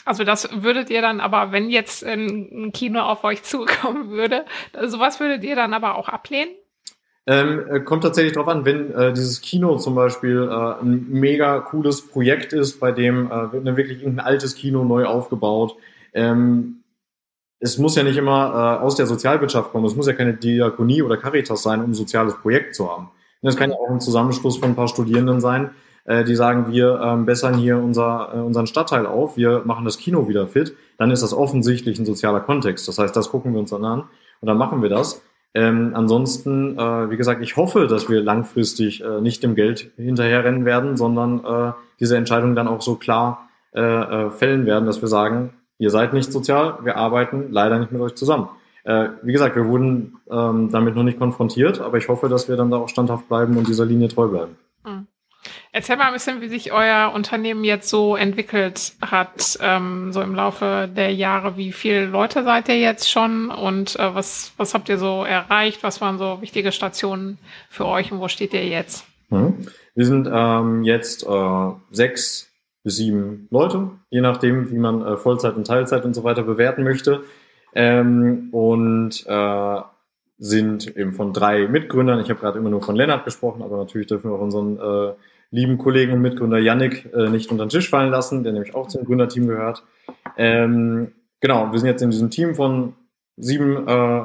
Also 0.05 0.23
das 0.23 0.49
würdet 0.63 0.89
ihr 0.89 1.03
dann 1.03 1.19
aber, 1.19 1.51
wenn 1.51 1.69
jetzt 1.69 2.03
ein 2.03 2.71
Kino 2.73 3.01
auf 3.01 3.23
euch 3.23 3.43
zukommen 3.43 4.09
würde, 4.09 4.45
sowas 4.87 5.19
würdet 5.19 5.43
ihr 5.43 5.55
dann 5.55 5.73
aber 5.73 5.95
auch 5.95 6.09
ablehnen? 6.09 6.49
Ähm, 7.31 7.63
äh, 7.69 7.79
kommt 7.81 8.01
tatsächlich 8.01 8.33
darauf 8.33 8.47
an, 8.47 8.65
wenn 8.65 8.91
äh, 8.91 9.13
dieses 9.13 9.39
Kino 9.39 9.77
zum 9.77 9.93
Beispiel 9.93 10.49
äh, 10.49 10.81
ein 10.81 11.05
mega 11.11 11.59
cooles 11.59 12.07
Projekt 12.07 12.53
ist, 12.53 12.79
bei 12.79 12.91
dem 12.91 13.27
äh, 13.31 13.53
wird 13.53 13.65
wirklich 13.77 13.99
irgendein 13.99 14.25
altes 14.25 14.55
Kino 14.55 14.83
neu 14.83 15.05
aufgebaut. 15.05 15.75
Ähm, 16.11 16.77
es 17.59 17.77
muss 17.77 17.95
ja 17.95 18.01
nicht 18.01 18.17
immer 18.17 18.79
äh, 18.81 18.83
aus 18.83 18.95
der 18.95 19.05
Sozialwirtschaft 19.05 19.71
kommen, 19.71 19.85
es 19.85 19.95
muss 19.95 20.07
ja 20.07 20.13
keine 20.13 20.33
Diakonie 20.33 21.03
oder 21.03 21.17
Caritas 21.17 21.61
sein, 21.61 21.83
um 21.83 21.91
ein 21.91 21.93
soziales 21.93 22.33
Projekt 22.33 22.73
zu 22.73 22.89
haben. 22.89 23.11
Das 23.43 23.55
kann 23.55 23.69
ja 23.69 23.77
auch 23.77 23.91
ein 23.91 24.01
Zusammenschluss 24.01 24.57
von 24.57 24.69
ein 24.69 24.75
paar 24.75 24.87
Studierenden 24.87 25.39
sein, 25.39 25.69
äh, 26.05 26.23
die 26.23 26.35
sagen, 26.35 26.71
wir 26.71 26.99
ähm, 26.99 27.27
bessern 27.27 27.53
hier 27.53 27.77
unser, 27.77 28.31
äh, 28.33 28.39
unseren 28.39 28.65
Stadtteil 28.65 29.05
auf, 29.05 29.37
wir 29.37 29.61
machen 29.65 29.85
das 29.85 29.99
Kino 29.99 30.27
wieder 30.27 30.47
fit. 30.47 30.75
Dann 30.97 31.11
ist 31.11 31.21
das 31.21 31.35
offensichtlich 31.35 31.99
ein 31.99 32.07
sozialer 32.07 32.39
Kontext. 32.39 32.87
Das 32.87 32.97
heißt, 32.97 33.15
das 33.15 33.29
gucken 33.29 33.53
wir 33.53 33.59
uns 33.59 33.69
dann 33.69 33.85
an 33.85 33.99
und 34.41 34.47
dann 34.47 34.57
machen 34.57 34.81
wir 34.81 34.89
das. 34.89 35.21
Ähm, 35.55 35.91
ansonsten, 35.95 36.77
äh, 36.77 37.09
wie 37.09 37.17
gesagt, 37.17 37.41
ich 37.41 37.57
hoffe, 37.57 37.87
dass 37.87 38.09
wir 38.09 38.21
langfristig 38.21 39.03
äh, 39.03 39.19
nicht 39.19 39.41
dem 39.41 39.55
Geld 39.55 39.91
hinterherrennen 39.97 40.63
werden, 40.63 40.95
sondern 40.95 41.43
äh, 41.43 41.73
diese 41.99 42.17
Entscheidung 42.17 42.55
dann 42.55 42.67
auch 42.67 42.81
so 42.81 42.95
klar 42.95 43.49
äh, 43.73 43.81
äh, 43.81 44.31
fällen 44.31 44.65
werden, 44.65 44.85
dass 44.85 45.01
wir 45.01 45.07
sagen, 45.07 45.53
ihr 45.79 45.89
seid 45.89 46.13
nicht 46.13 46.31
sozial, 46.31 46.79
wir 46.83 46.97
arbeiten 46.97 47.51
leider 47.51 47.79
nicht 47.79 47.91
mit 47.91 48.01
euch 48.01 48.15
zusammen. 48.15 48.49
Äh, 48.83 49.09
wie 49.23 49.31
gesagt, 49.31 49.55
wir 49.55 49.67
wurden 49.67 50.17
ähm, 50.29 50.69
damit 50.71 50.95
noch 50.95 51.03
nicht 51.03 51.19
konfrontiert, 51.19 51.81
aber 51.81 51.97
ich 51.97 52.07
hoffe, 52.07 52.29
dass 52.29 52.47
wir 52.47 52.55
dann 52.55 52.71
da 52.71 52.77
auch 52.77 52.89
standhaft 52.89 53.27
bleiben 53.27 53.57
und 53.57 53.67
dieser 53.67 53.85
Linie 53.85 54.07
treu 54.07 54.27
bleiben. 54.27 54.55
Mhm. 54.85 55.07
Erzähl 55.71 55.97
mal 55.97 56.07
ein 56.07 56.13
bisschen, 56.13 56.41
wie 56.41 56.47
sich 56.47 56.71
euer 56.71 57.11
Unternehmen 57.13 57.63
jetzt 57.63 57.89
so 57.89 58.15
entwickelt 58.15 58.93
hat, 59.01 59.59
ähm, 59.61 60.11
so 60.11 60.21
im 60.21 60.33
Laufe 60.33 60.89
der 60.93 61.13
Jahre. 61.13 61.57
Wie 61.57 61.71
viele 61.71 62.07
Leute 62.07 62.43
seid 62.43 62.69
ihr 62.69 62.79
jetzt 62.79 63.09
schon 63.09 63.51
und 63.51 63.97
äh, 63.99 64.15
was, 64.15 64.51
was 64.57 64.73
habt 64.73 64.89
ihr 64.89 64.97
so 64.97 65.23
erreicht? 65.23 65.83
Was 65.83 66.01
waren 66.01 66.17
so 66.17 66.41
wichtige 66.41 66.71
Stationen 66.71 67.37
für 67.69 67.85
euch 67.85 68.11
und 68.11 68.19
wo 68.19 68.27
steht 68.27 68.53
ihr 68.53 68.65
jetzt? 68.65 69.05
Mhm. 69.29 69.67
Wir 69.93 70.05
sind 70.05 70.27
ähm, 70.31 70.83
jetzt 70.83 71.23
äh, 71.27 71.71
sechs 71.91 72.49
bis 72.83 72.95
sieben 72.95 73.47
Leute, 73.51 73.91
je 74.09 74.21
nachdem, 74.21 74.71
wie 74.71 74.77
man 74.77 75.05
äh, 75.05 75.17
Vollzeit 75.17 75.55
und 75.55 75.67
Teilzeit 75.67 76.03
und 76.03 76.15
so 76.15 76.23
weiter 76.23 76.41
bewerten 76.41 76.83
möchte. 76.83 77.23
Ähm, 77.75 78.49
und 78.51 79.23
äh, 79.27 79.81
sind 80.39 80.95
eben 80.95 81.13
von 81.13 81.33
drei 81.33 81.67
Mitgründern. 81.67 82.21
Ich 82.21 82.29
habe 82.29 82.39
gerade 82.39 82.57
immer 82.57 82.69
nur 82.69 82.81
von 82.81 82.95
Lennart 82.95 83.25
gesprochen, 83.25 83.61
aber 83.61 83.77
natürlich 83.77 84.07
dürfen 84.07 84.31
wir 84.31 84.35
auch 84.35 84.41
unseren 84.41 84.77
äh, 84.77 85.13
lieben 85.51 85.77
Kollegen 85.77 86.13
und 86.13 86.21
Mitgründer 86.21 86.59
Yannick 86.59 87.09
äh, 87.13 87.29
nicht 87.29 87.51
unter 87.51 87.65
den 87.65 87.69
Tisch 87.69 87.89
fallen 87.89 88.11
lassen, 88.11 88.43
der 88.43 88.53
nämlich 88.53 88.75
auch 88.75 88.87
zum 88.87 89.05
Gründerteam 89.05 89.47
gehört. 89.47 89.83
Ähm, 90.37 91.11
genau, 91.39 91.71
wir 91.71 91.79
sind 91.79 91.87
jetzt 91.87 92.01
in 92.01 92.11
diesem 92.11 92.29
Team 92.29 92.55
von 92.55 92.93
sieben 93.37 93.87
äh, 93.87 94.23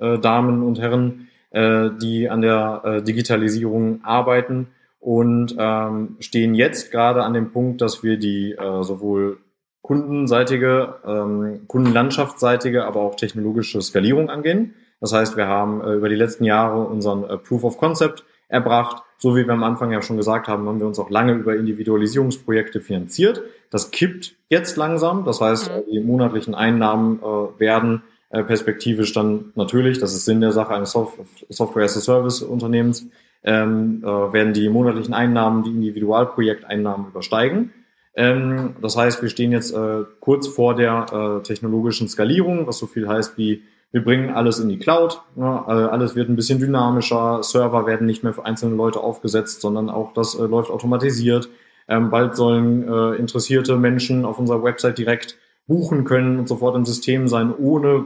äh, 0.00 0.18
Damen 0.18 0.62
und 0.62 0.80
Herren, 0.80 1.28
äh, 1.50 1.90
die 2.00 2.28
an 2.28 2.42
der 2.42 2.82
äh, 2.84 3.02
Digitalisierung 3.02 4.00
arbeiten 4.04 4.68
und 4.98 5.54
ähm, 5.58 6.16
stehen 6.20 6.54
jetzt 6.54 6.90
gerade 6.90 7.22
an 7.22 7.32
dem 7.32 7.52
Punkt, 7.52 7.80
dass 7.80 8.02
wir 8.02 8.18
die 8.18 8.52
äh, 8.52 8.82
sowohl 8.82 9.38
kundenseitige, 9.80 10.96
ähm, 11.06 11.60
kundenlandschaftsseitige, 11.68 12.84
aber 12.84 13.00
auch 13.02 13.14
technologische 13.14 13.80
Skalierung 13.80 14.30
angehen. 14.30 14.74
Das 15.00 15.12
heißt, 15.12 15.36
wir 15.36 15.46
haben 15.46 15.80
äh, 15.80 15.92
über 15.92 16.08
die 16.08 16.16
letzten 16.16 16.44
Jahre 16.44 16.80
unseren 16.80 17.22
äh, 17.24 17.38
Proof 17.38 17.62
of 17.62 17.78
Concept 17.78 18.24
erbracht. 18.48 19.02
So 19.18 19.34
wie 19.34 19.46
wir 19.46 19.52
am 19.52 19.64
Anfang 19.64 19.92
ja 19.92 20.02
schon 20.02 20.16
gesagt 20.16 20.46
haben, 20.46 20.68
haben 20.68 20.78
wir 20.78 20.86
uns 20.86 20.98
auch 20.98 21.10
lange 21.10 21.32
über 21.32 21.56
Individualisierungsprojekte 21.56 22.80
finanziert. 22.80 23.42
Das 23.70 23.90
kippt 23.90 24.34
jetzt 24.48 24.76
langsam. 24.76 25.24
Das 25.24 25.40
heißt, 25.40 25.70
mhm. 25.70 25.90
die 25.90 26.00
monatlichen 26.00 26.54
Einnahmen 26.54 27.20
äh, 27.20 27.60
werden 27.60 28.02
äh, 28.30 28.42
perspektivisch 28.42 29.12
dann 29.12 29.52
natürlich, 29.54 29.98
das 29.98 30.14
ist 30.14 30.24
Sinn 30.24 30.40
der 30.40 30.52
Sache 30.52 30.74
eines 30.74 30.92
Soft 30.92 31.18
Software 31.48 31.84
as 31.84 31.96
a 31.96 32.00
Service 32.00 32.42
Unternehmens, 32.42 33.08
ähm, 33.44 34.02
äh, 34.02 34.06
werden 34.06 34.52
die 34.52 34.68
monatlichen 34.68 35.14
Einnahmen 35.14 35.62
die 35.62 35.70
Individualprojekteinnahmen 35.70 37.08
übersteigen. 37.08 37.72
Ähm, 38.14 38.74
das 38.82 38.96
heißt, 38.96 39.22
wir 39.22 39.28
stehen 39.28 39.52
jetzt 39.52 39.72
äh, 39.72 40.04
kurz 40.20 40.48
vor 40.48 40.74
der 40.74 41.06
äh, 41.12 41.42
technologischen 41.42 42.08
Skalierung, 42.08 42.66
was 42.66 42.78
so 42.78 42.86
viel 42.86 43.08
heißt 43.08 43.38
wie 43.38 43.62
wir 43.96 44.04
bringen 44.04 44.28
alles 44.28 44.58
in 44.58 44.68
die 44.68 44.78
Cloud, 44.78 45.22
ne, 45.36 45.64
äh, 45.66 45.70
alles 45.70 46.14
wird 46.14 46.28
ein 46.28 46.36
bisschen 46.36 46.58
dynamischer, 46.58 47.42
Server 47.42 47.86
werden 47.86 48.06
nicht 48.06 48.22
mehr 48.22 48.34
für 48.34 48.44
einzelne 48.44 48.76
Leute 48.76 49.00
aufgesetzt, 49.00 49.62
sondern 49.62 49.88
auch 49.88 50.12
das 50.12 50.34
äh, 50.34 50.42
läuft 50.42 50.70
automatisiert. 50.70 51.48
Ähm, 51.88 52.10
bald 52.10 52.36
sollen 52.36 52.86
äh, 52.86 53.14
interessierte 53.14 53.78
Menschen 53.78 54.26
auf 54.26 54.38
unserer 54.38 54.62
Website 54.62 54.98
direkt 54.98 55.38
buchen 55.66 56.04
können 56.04 56.38
und 56.38 56.46
sofort 56.46 56.76
im 56.76 56.84
System 56.84 57.26
sein, 57.26 57.54
ohne 57.56 58.04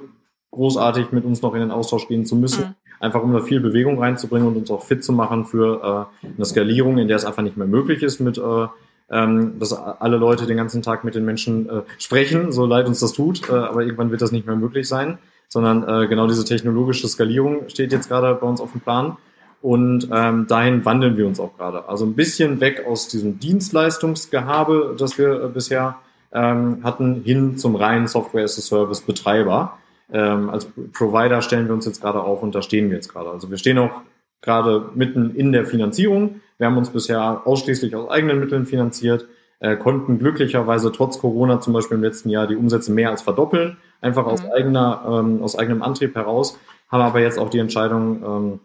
großartig 0.52 1.10
mit 1.10 1.24
uns 1.24 1.42
noch 1.42 1.54
in 1.54 1.60
den 1.60 1.72
Austausch 1.72 2.06
gehen 2.06 2.24
zu 2.24 2.36
müssen. 2.36 2.66
Mhm. 2.66 2.74
Einfach 3.00 3.24
um 3.24 3.32
da 3.32 3.40
viel 3.40 3.58
Bewegung 3.58 3.98
reinzubringen 3.98 4.46
und 4.46 4.56
uns 4.56 4.70
auch 4.70 4.84
fit 4.84 5.02
zu 5.02 5.12
machen 5.12 5.44
für 5.44 6.08
äh, 6.22 6.28
eine 6.36 6.44
Skalierung, 6.44 6.98
in 6.98 7.08
der 7.08 7.16
es 7.16 7.24
einfach 7.24 7.42
nicht 7.42 7.56
mehr 7.56 7.66
möglich 7.66 8.04
ist, 8.04 8.20
mit 8.20 8.38
äh, 8.38 8.66
ähm, 9.10 9.58
dass 9.58 9.72
alle 9.72 10.18
Leute 10.18 10.46
den 10.46 10.56
ganzen 10.56 10.82
Tag 10.82 11.02
mit 11.02 11.16
den 11.16 11.24
Menschen 11.24 11.68
äh, 11.68 11.82
sprechen, 11.98 12.52
so 12.52 12.64
leid 12.64 12.86
uns 12.86 13.00
das 13.00 13.12
tut, 13.12 13.48
äh, 13.48 13.54
aber 13.54 13.82
irgendwann 13.82 14.12
wird 14.12 14.22
das 14.22 14.30
nicht 14.30 14.46
mehr 14.46 14.54
möglich 14.54 14.86
sein, 14.86 15.18
sondern 15.50 15.86
äh, 15.86 16.06
genau 16.06 16.26
diese 16.26 16.44
technologische 16.44 17.06
Skalierung 17.08 17.68
steht 17.68 17.92
jetzt 17.92 18.08
gerade 18.08 18.34
bei 18.34 18.46
uns 18.46 18.60
auf 18.60 18.72
dem 18.72 18.80
Plan. 18.80 19.16
Und 19.60 20.08
ähm, 20.10 20.46
dahin 20.46 20.86
wandeln 20.86 21.18
wir 21.18 21.26
uns 21.26 21.38
auch 21.38 21.54
gerade. 21.58 21.86
Also 21.86 22.06
ein 22.06 22.14
bisschen 22.14 22.60
weg 22.60 22.86
aus 22.88 23.08
diesem 23.08 23.38
Dienstleistungsgehabe, 23.40 24.96
das 24.98 25.18
wir 25.18 25.42
äh, 25.42 25.48
bisher 25.48 25.96
ähm, 26.32 26.78
hatten, 26.82 27.22
hin 27.22 27.58
zum 27.58 27.76
reinen 27.76 28.06
Software 28.06 28.44
as 28.44 28.56
a 28.56 28.62
Service 28.62 29.02
Betreiber. 29.02 29.76
Ähm, 30.12 30.48
als 30.48 30.66
Provider 30.94 31.42
stellen 31.42 31.66
wir 31.66 31.74
uns 31.74 31.84
jetzt 31.84 32.00
gerade 32.00 32.22
auf 32.22 32.42
und 32.42 32.54
da 32.54 32.62
stehen 32.62 32.88
wir 32.88 32.96
jetzt 32.96 33.12
gerade. 33.12 33.30
Also 33.30 33.50
wir 33.50 33.58
stehen 33.58 33.78
auch 33.78 34.00
gerade 34.40 34.86
mitten 34.94 35.34
in 35.34 35.52
der 35.52 35.66
Finanzierung. 35.66 36.40
Wir 36.56 36.66
haben 36.66 36.78
uns 36.78 36.90
bisher 36.90 37.42
ausschließlich 37.44 37.94
aus 37.94 38.10
eigenen 38.10 38.40
Mitteln 38.40 38.64
finanziert, 38.64 39.26
äh, 39.60 39.76
konnten 39.76 40.18
glücklicherweise 40.18 40.90
trotz 40.92 41.18
Corona 41.18 41.60
zum 41.60 41.74
Beispiel 41.74 41.96
im 41.96 42.02
letzten 42.02 42.30
Jahr 42.30 42.46
die 42.46 42.56
Umsätze 42.56 42.92
mehr 42.92 43.10
als 43.10 43.22
verdoppeln, 43.22 43.76
einfach 44.00 44.26
aus 44.26 44.42
mhm. 44.42 44.50
eigener, 44.52 45.02
ähm, 45.06 45.42
aus 45.42 45.58
eigenem 45.58 45.82
Antrieb 45.82 46.14
heraus, 46.14 46.58
haben 46.88 47.02
aber 47.02 47.20
jetzt 47.20 47.38
auch 47.38 47.50
die 47.50 47.58
Entscheidung 47.58 48.22
ähm, 48.22 48.60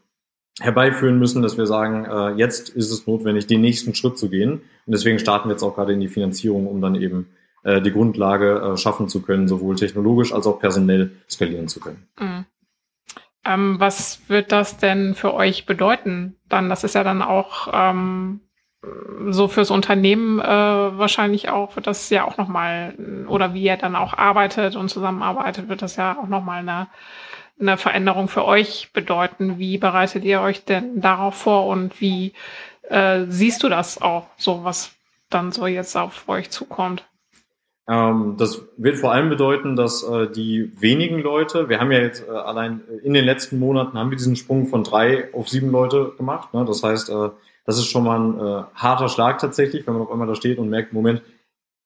herbeiführen 0.59 1.19
müssen, 1.19 1.41
dass 1.41 1.57
wir 1.57 1.67
sagen, 1.67 2.05
äh, 2.05 2.29
jetzt 2.37 2.69
ist 2.69 2.91
es 2.91 3.05
notwendig, 3.07 3.47
den 3.47 3.61
nächsten 3.61 3.93
Schritt 3.93 4.17
zu 4.17 4.29
gehen. 4.29 4.61
Und 4.85 4.91
deswegen 4.93 5.19
starten 5.19 5.49
wir 5.49 5.53
jetzt 5.53 5.63
auch 5.63 5.75
gerade 5.75 5.93
in 5.93 5.99
die 5.99 6.07
Finanzierung, 6.07 6.67
um 6.67 6.81
dann 6.81 6.95
eben 6.95 7.27
äh, 7.63 7.81
die 7.81 7.91
Grundlage 7.91 8.73
äh, 8.73 8.77
schaffen 8.77 9.09
zu 9.09 9.21
können, 9.21 9.47
sowohl 9.47 9.75
technologisch 9.75 10.33
als 10.33 10.47
auch 10.47 10.59
personell 10.59 11.11
skalieren 11.29 11.67
zu 11.67 11.79
können. 11.79 12.07
Mhm. 12.19 12.45
Ähm, 13.43 13.79
was 13.79 14.27
wird 14.27 14.51
das 14.51 14.77
denn 14.77 15.13
für 15.13 15.33
euch 15.33 15.65
bedeuten? 15.65 16.35
Dann, 16.49 16.69
das 16.69 16.83
ist 16.83 16.95
ja 16.95 17.03
dann 17.03 17.21
auch 17.21 17.67
ähm, 17.71 18.39
so 19.29 19.47
fürs 19.47 19.71
Unternehmen 19.71 20.39
äh, 20.39 20.45
wahrscheinlich 20.45 21.49
auch, 21.49 21.75
wird 21.75 21.87
das 21.87 22.09
ja 22.09 22.25
auch 22.25 22.37
nochmal, 22.37 22.93
oder 23.27 23.53
wie 23.53 23.63
ihr 23.63 23.77
dann 23.77 23.95
auch 23.95 24.13
arbeitet 24.13 24.75
und 24.75 24.89
zusammenarbeitet, 24.89 25.69
wird 25.69 25.81
das 25.81 25.95
ja 25.95 26.17
auch 26.17 26.27
nochmal 26.27 26.59
eine, 26.59 26.87
eine 27.59 27.77
Veränderung 27.77 28.27
für 28.27 28.45
euch 28.45 28.89
bedeuten. 28.93 29.57
Wie 29.57 29.77
bereitet 29.77 30.23
ihr 30.23 30.41
euch 30.41 30.65
denn 30.65 31.01
darauf 31.01 31.35
vor 31.35 31.67
und 31.67 31.99
wie 32.01 32.33
äh, 32.89 33.25
siehst 33.27 33.63
du 33.63 33.69
das 33.69 34.01
auch, 34.01 34.27
so 34.37 34.63
was 34.63 34.95
dann 35.29 35.51
so 35.51 35.65
jetzt 35.67 35.95
auf 35.95 36.27
euch 36.27 36.49
zukommt? 36.49 37.05
Ähm, 37.87 38.35
das 38.37 38.63
wird 38.77 38.97
vor 38.97 39.11
allem 39.11 39.29
bedeuten, 39.29 39.75
dass 39.75 40.03
äh, 40.03 40.27
die 40.29 40.71
wenigen 40.81 41.19
Leute, 41.19 41.69
wir 41.69 41.79
haben 41.79 41.91
ja 41.91 41.99
jetzt 41.99 42.27
äh, 42.27 42.31
allein 42.31 42.81
in 43.03 43.13
den 43.13 43.25
letzten 43.25 43.59
Monaten 43.59 43.97
haben 43.97 44.09
wir 44.09 44.17
diesen 44.17 44.35
Sprung 44.35 44.65
von 44.67 44.83
drei 44.83 45.31
auf 45.33 45.49
sieben 45.49 45.69
Leute 45.69 46.13
gemacht. 46.17 46.53
Ne? 46.53 46.65
Das 46.65 46.81
heißt, 46.81 47.09
äh, 47.09 47.29
das 47.65 47.77
ist 47.77 47.87
schon 47.87 48.03
mal 48.03 48.19
ein 48.19 48.39
äh, 48.39 48.63
harter 48.75 49.09
Schlag 49.09 49.39
tatsächlich, 49.39 49.85
wenn 49.85 49.93
man 49.93 50.03
auf 50.03 50.11
einmal 50.11 50.27
da 50.27 50.35
steht 50.35 50.57
und 50.57 50.69
merkt, 50.69 50.93
Moment, 50.93 51.21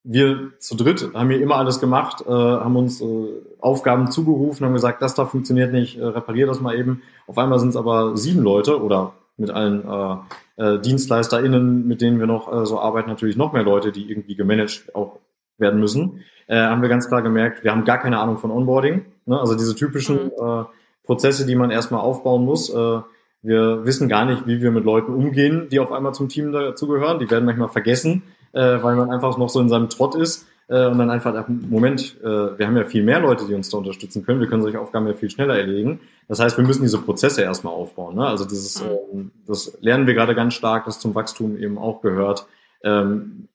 wir 0.02 0.52
zu 0.58 0.76
dritt 0.76 1.10
haben 1.14 1.30
hier 1.30 1.40
immer 1.40 1.56
alles 1.56 1.80
gemacht, 1.80 2.24
äh, 2.26 2.30
haben 2.30 2.76
uns 2.76 3.00
äh, 3.00 3.28
Aufgaben 3.58 4.10
zugerufen, 4.10 4.64
haben 4.64 4.72
gesagt, 4.72 5.02
das 5.02 5.14
da 5.14 5.26
funktioniert 5.26 5.72
nicht, 5.72 5.98
äh, 5.98 6.04
reparier 6.04 6.46
das 6.46 6.60
mal 6.60 6.78
eben. 6.78 7.02
Auf 7.26 7.36
einmal 7.38 7.58
sind 7.58 7.70
es 7.70 7.76
aber 7.76 8.16
sieben 8.16 8.42
Leute 8.42 8.82
oder 8.82 9.12
mit 9.36 9.50
allen 9.50 9.84
äh, 9.86 10.16
äh, 10.56 10.80
DienstleisterInnen, 10.80 11.86
mit 11.86 12.00
denen 12.00 12.18
wir 12.18 12.26
noch 12.26 12.52
äh, 12.52 12.66
so 12.66 12.78
arbeiten, 12.78 13.08
natürlich 13.08 13.36
noch 13.36 13.52
mehr 13.52 13.62
Leute, 13.62 13.92
die 13.92 14.10
irgendwie 14.10 14.36
gemanagt 14.36 14.94
auch 14.94 15.18
werden 15.58 15.80
müssen, 15.80 16.22
äh, 16.46 16.56
haben 16.56 16.82
wir 16.82 16.88
ganz 16.88 17.08
klar 17.08 17.22
gemerkt, 17.22 17.64
wir 17.64 17.70
haben 17.70 17.84
gar 17.84 17.98
keine 17.98 18.18
Ahnung 18.18 18.38
von 18.38 18.50
Onboarding. 18.50 19.04
Ne? 19.26 19.38
Also 19.38 19.54
diese 19.54 19.74
typischen 19.74 20.16
mhm. 20.16 20.30
äh, 20.40 20.64
Prozesse, 21.04 21.46
die 21.46 21.56
man 21.56 21.70
erstmal 21.70 22.00
aufbauen 22.00 22.44
muss. 22.44 22.70
Äh, 22.70 23.00
wir 23.42 23.84
wissen 23.84 24.08
gar 24.08 24.24
nicht, 24.24 24.46
wie 24.46 24.60
wir 24.60 24.70
mit 24.70 24.84
Leuten 24.84 25.14
umgehen, 25.14 25.68
die 25.70 25.80
auf 25.80 25.92
einmal 25.92 26.14
zum 26.14 26.28
Team 26.28 26.52
dazugehören. 26.52 27.18
Die 27.18 27.30
werden 27.30 27.46
manchmal 27.46 27.68
vergessen, 27.68 28.22
äh, 28.52 28.82
weil 28.82 28.96
man 28.96 29.10
einfach 29.10 29.38
noch 29.38 29.48
so 29.48 29.60
in 29.60 29.68
seinem 29.68 29.88
Trott 29.88 30.14
ist 30.14 30.46
äh, 30.68 30.86
und 30.86 30.98
dann 30.98 31.10
einfach, 31.10 31.46
Moment, 31.48 32.16
äh, 32.22 32.58
wir 32.58 32.66
haben 32.66 32.76
ja 32.76 32.84
viel 32.84 33.02
mehr 33.02 33.20
Leute, 33.20 33.46
die 33.46 33.54
uns 33.54 33.70
da 33.70 33.78
unterstützen 33.78 34.24
können. 34.24 34.40
Wir 34.40 34.46
können 34.46 34.62
solche 34.62 34.80
Aufgaben 34.80 35.06
ja 35.06 35.14
viel 35.14 35.30
schneller 35.30 35.58
erledigen. 35.58 36.00
Das 36.28 36.38
heißt, 36.38 36.56
wir 36.58 36.64
müssen 36.64 36.82
diese 36.82 36.98
Prozesse 36.98 37.42
erstmal 37.42 37.74
aufbauen. 37.74 38.16
Ne? 38.16 38.26
Also 38.26 38.44
dieses, 38.44 38.82
mhm. 38.82 39.20
äh, 39.20 39.24
das 39.46 39.78
lernen 39.80 40.06
wir 40.06 40.14
gerade 40.14 40.34
ganz 40.34 40.54
stark, 40.54 40.84
das 40.84 41.00
zum 41.00 41.14
Wachstum 41.14 41.56
eben 41.56 41.78
auch 41.78 42.02
gehört. 42.02 42.46
Ähm, 42.84 43.48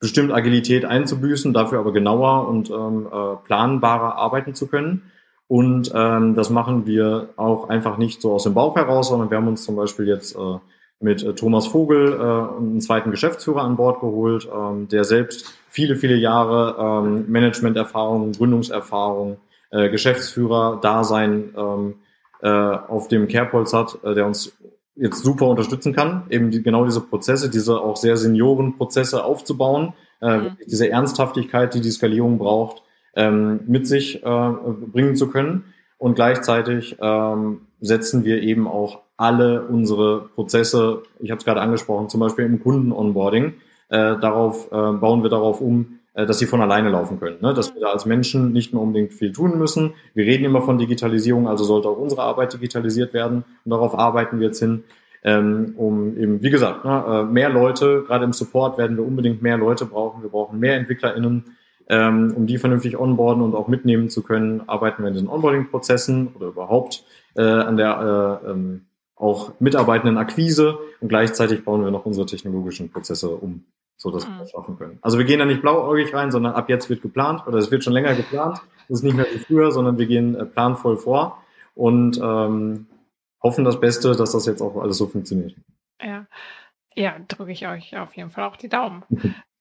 bestimmt 0.00 0.32
Agilität 0.32 0.84
einzubüßen, 0.84 1.52
dafür 1.52 1.78
aber 1.80 1.92
genauer 1.92 2.48
und 2.48 2.70
ähm, 2.70 3.06
äh, 3.06 3.36
planbarer 3.46 4.16
arbeiten 4.16 4.54
zu 4.54 4.66
können. 4.66 5.10
Und 5.48 5.90
ähm, 5.94 6.34
das 6.34 6.50
machen 6.50 6.86
wir 6.86 7.30
auch 7.36 7.70
einfach 7.70 7.96
nicht 7.96 8.20
so 8.20 8.32
aus 8.32 8.44
dem 8.44 8.54
Bauch 8.54 8.76
heraus, 8.76 9.08
sondern 9.08 9.30
wir 9.30 9.38
haben 9.38 9.48
uns 9.48 9.64
zum 9.64 9.76
Beispiel 9.76 10.06
jetzt 10.06 10.36
äh, 10.36 10.58
mit 11.00 11.22
äh, 11.22 11.34
Thomas 11.34 11.66
Vogel 11.66 12.12
äh, 12.12 12.58
einen 12.60 12.80
zweiten 12.82 13.10
Geschäftsführer 13.10 13.62
an 13.62 13.76
Bord 13.76 14.00
geholt, 14.00 14.46
ähm, 14.54 14.88
der 14.88 15.04
selbst 15.04 15.54
viele, 15.70 15.96
viele 15.96 16.16
Jahre 16.16 16.76
ähm, 16.78 17.24
Managementerfahrung, 17.28 18.32
Gründungserfahrung, 18.32 19.38
äh, 19.70 19.88
Geschäftsführer-Dasein 19.88 21.54
ähm, 21.56 21.94
äh, 22.42 22.48
auf 22.48 23.08
dem 23.08 23.26
Kerbholz 23.26 23.72
hat, 23.72 23.98
äh, 24.04 24.14
der 24.14 24.26
uns 24.26 24.56
jetzt 24.96 25.22
super 25.22 25.46
unterstützen 25.46 25.94
kann, 25.94 26.24
eben 26.28 26.50
die, 26.50 26.62
genau 26.62 26.84
diese 26.84 27.00
Prozesse, 27.00 27.48
diese 27.48 27.80
auch 27.80 27.96
sehr 27.96 28.16
Seniorenprozesse 28.16 29.24
aufzubauen, 29.24 29.94
äh, 30.20 30.38
mhm. 30.38 30.56
diese 30.66 30.90
Ernsthaftigkeit, 30.90 31.72
die 31.74 31.80
die 31.80 31.90
Skalierung 31.90 32.38
braucht, 32.38 32.82
ähm, 33.18 33.60
mit 33.66 33.86
sich 33.86 34.24
äh, 34.24 34.50
bringen 34.92 35.16
zu 35.16 35.28
können. 35.28 35.64
Und 35.98 36.14
gleichzeitig 36.14 36.96
ähm, 37.00 37.62
setzen 37.80 38.24
wir 38.24 38.40
eben 38.42 38.66
auch 38.68 39.00
alle 39.16 39.66
unsere 39.66 40.28
Prozesse, 40.34 41.02
ich 41.18 41.30
habe 41.30 41.38
es 41.40 41.44
gerade 41.44 41.60
angesprochen, 41.60 42.08
zum 42.08 42.20
Beispiel 42.20 42.44
im 42.44 42.62
Kunden-Onboarding, 42.62 43.54
äh, 43.88 44.16
darauf 44.20 44.68
äh, 44.68 44.92
bauen 44.92 45.24
wir 45.24 45.30
darauf 45.30 45.60
um, 45.60 45.98
äh, 46.14 46.24
dass 46.24 46.38
sie 46.38 46.46
von 46.46 46.60
alleine 46.60 46.90
laufen 46.90 47.18
können. 47.18 47.38
Ne? 47.40 47.52
Dass 47.52 47.74
wir 47.74 47.80
da 47.80 47.88
als 47.88 48.06
Menschen 48.06 48.52
nicht 48.52 48.72
mehr 48.72 48.80
unbedingt 48.80 49.12
viel 49.12 49.32
tun 49.32 49.58
müssen. 49.58 49.94
Wir 50.14 50.24
reden 50.24 50.44
immer 50.44 50.62
von 50.62 50.78
Digitalisierung, 50.78 51.48
also 51.48 51.64
sollte 51.64 51.88
auch 51.88 51.98
unsere 51.98 52.22
Arbeit 52.22 52.52
digitalisiert 52.52 53.12
werden. 53.12 53.44
Und 53.64 53.70
darauf 53.70 53.98
arbeiten 53.98 54.38
wir 54.38 54.46
jetzt 54.46 54.60
hin. 54.60 54.84
Ähm, 55.24 55.74
um 55.76 56.16
eben, 56.16 56.42
wie 56.42 56.50
gesagt, 56.50 56.84
ne, 56.84 57.04
äh, 57.08 57.24
mehr 57.24 57.48
Leute, 57.48 58.04
gerade 58.06 58.24
im 58.24 58.32
Support 58.32 58.78
werden 58.78 58.96
wir 58.96 59.04
unbedingt 59.04 59.42
mehr 59.42 59.56
Leute 59.56 59.84
brauchen. 59.84 60.22
Wir 60.22 60.30
brauchen 60.30 60.60
mehr 60.60 60.76
EntwicklerInnen, 60.76 61.56
ähm, 61.88 62.34
um 62.36 62.46
die 62.46 62.58
vernünftig 62.58 62.98
onboarden 62.98 63.42
und 63.42 63.54
auch 63.54 63.68
mitnehmen 63.68 64.10
zu 64.10 64.22
können, 64.22 64.68
arbeiten 64.68 65.02
wir 65.02 65.08
in 65.08 65.14
den 65.14 65.28
Onboarding-Prozessen 65.28 66.28
oder 66.34 66.48
überhaupt 66.48 67.04
äh, 67.34 67.42
an 67.42 67.76
der 67.76 68.40
äh, 68.44 68.50
ähm, 68.50 68.86
auch 69.16 69.52
mitarbeitenden 69.58 70.18
Akquise 70.18 70.78
und 71.00 71.08
gleichzeitig 71.08 71.64
bauen 71.64 71.82
wir 71.82 71.90
noch 71.90 72.06
unsere 72.06 72.26
technologischen 72.26 72.90
Prozesse 72.90 73.30
um, 73.30 73.64
so 73.96 74.10
dass 74.10 74.26
mhm. 74.26 74.32
wir 74.32 74.38
das 74.40 74.50
schaffen 74.50 74.78
können. 74.78 74.98
Also 75.02 75.18
wir 75.18 75.24
gehen 75.24 75.38
da 75.38 75.44
nicht 75.44 75.62
blauäugig 75.62 76.14
rein, 76.14 76.30
sondern 76.30 76.52
ab 76.52 76.68
jetzt 76.68 76.88
wird 76.88 77.02
geplant 77.02 77.46
oder 77.46 77.58
es 77.58 77.70
wird 77.70 77.82
schon 77.82 77.92
länger 77.92 78.14
geplant. 78.14 78.60
Das 78.88 78.98
ist 78.98 79.04
nicht 79.04 79.16
mehr 79.16 79.26
wie 79.32 79.38
früher, 79.38 79.72
sondern 79.72 79.98
wir 79.98 80.06
gehen 80.06 80.34
äh, 80.34 80.44
planvoll 80.44 80.96
vor 80.98 81.42
und 81.74 82.20
ähm, 82.22 82.86
hoffen 83.42 83.64
das 83.64 83.80
Beste, 83.80 84.14
dass 84.14 84.32
das 84.32 84.46
jetzt 84.46 84.62
auch 84.62 84.76
alles 84.80 84.98
so 84.98 85.06
funktioniert. 85.06 85.54
Ja, 86.00 86.26
ja, 86.98 87.16
drücke 87.28 87.52
ich 87.52 87.66
euch 87.66 87.96
auf 87.96 88.16
jeden 88.16 88.30
Fall 88.30 88.44
auch 88.44 88.56
die 88.56 88.68
Daumen. 88.68 89.04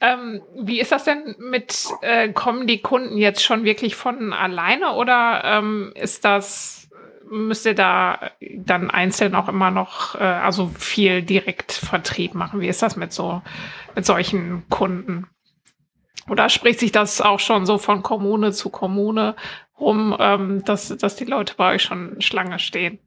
ähm, 0.01 0.41
wie 0.55 0.79
ist 0.79 0.91
das 0.91 1.03
denn 1.03 1.35
mit, 1.37 1.87
äh, 2.01 2.29
kommen 2.33 2.65
die 2.65 2.81
Kunden 2.81 3.17
jetzt 3.17 3.43
schon 3.43 3.63
wirklich 3.63 3.95
von 3.95 4.33
alleine 4.33 4.93
oder 4.93 5.41
ähm, 5.43 5.91
ist 5.95 6.25
das, 6.25 6.89
müsst 7.29 7.65
ihr 7.65 7.75
da 7.75 8.31
dann 8.55 8.89
einzeln 8.89 9.35
auch 9.35 9.49
immer 9.49 9.69
noch, 9.69 10.15
äh, 10.15 10.23
also 10.23 10.69
viel 10.69 11.21
Direktvertrieb 11.21 12.33
machen? 12.33 12.59
Wie 12.59 12.67
ist 12.67 12.81
das 12.81 12.95
mit 12.95 13.13
so, 13.13 13.43
mit 13.95 14.05
solchen 14.05 14.67
Kunden? 14.69 15.27
Oder 16.29 16.49
spricht 16.49 16.79
sich 16.79 16.91
das 16.91 17.21
auch 17.21 17.39
schon 17.39 17.65
so 17.67 17.77
von 17.77 18.01
Kommune 18.01 18.51
zu 18.51 18.69
Kommune 18.69 19.35
rum, 19.79 20.15
ähm, 20.19 20.65
dass, 20.65 20.89
dass 20.97 21.15
die 21.15 21.25
Leute 21.25 21.53
bei 21.55 21.75
euch 21.75 21.83
schon 21.83 22.19
Schlange 22.19 22.57
stehen? 22.57 22.99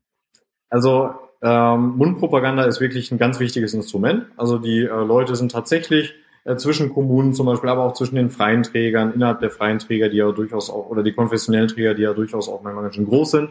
Also 0.70 1.12
ähm, 1.42 1.96
Mundpropaganda 1.96 2.64
ist 2.64 2.80
wirklich 2.80 3.10
ein 3.10 3.18
ganz 3.18 3.40
wichtiges 3.40 3.74
Instrument. 3.74 4.26
Also 4.36 4.58
die 4.58 4.80
äh, 4.80 5.04
Leute 5.04 5.36
sind 5.36 5.52
tatsächlich 5.52 6.14
äh, 6.44 6.56
zwischen 6.56 6.92
Kommunen 6.92 7.32
zum 7.32 7.46
Beispiel, 7.46 7.70
aber 7.70 7.84
auch 7.84 7.94
zwischen 7.94 8.16
den 8.16 8.30
freien 8.30 8.62
Trägern, 8.62 9.12
innerhalb 9.14 9.40
der 9.40 9.50
freien 9.50 9.78
Träger, 9.78 10.08
die 10.08 10.18
ja 10.18 10.30
durchaus 10.32 10.70
auch, 10.70 10.88
oder 10.90 11.02
die 11.02 11.12
konfessionellen 11.12 11.68
Träger, 11.68 11.94
die 11.94 12.02
ja 12.02 12.12
durchaus 12.12 12.48
auch 12.48 12.62
manchmal 12.62 12.84
ganz 12.84 12.96
schön 12.96 13.06
groß 13.06 13.30
sind. 13.30 13.50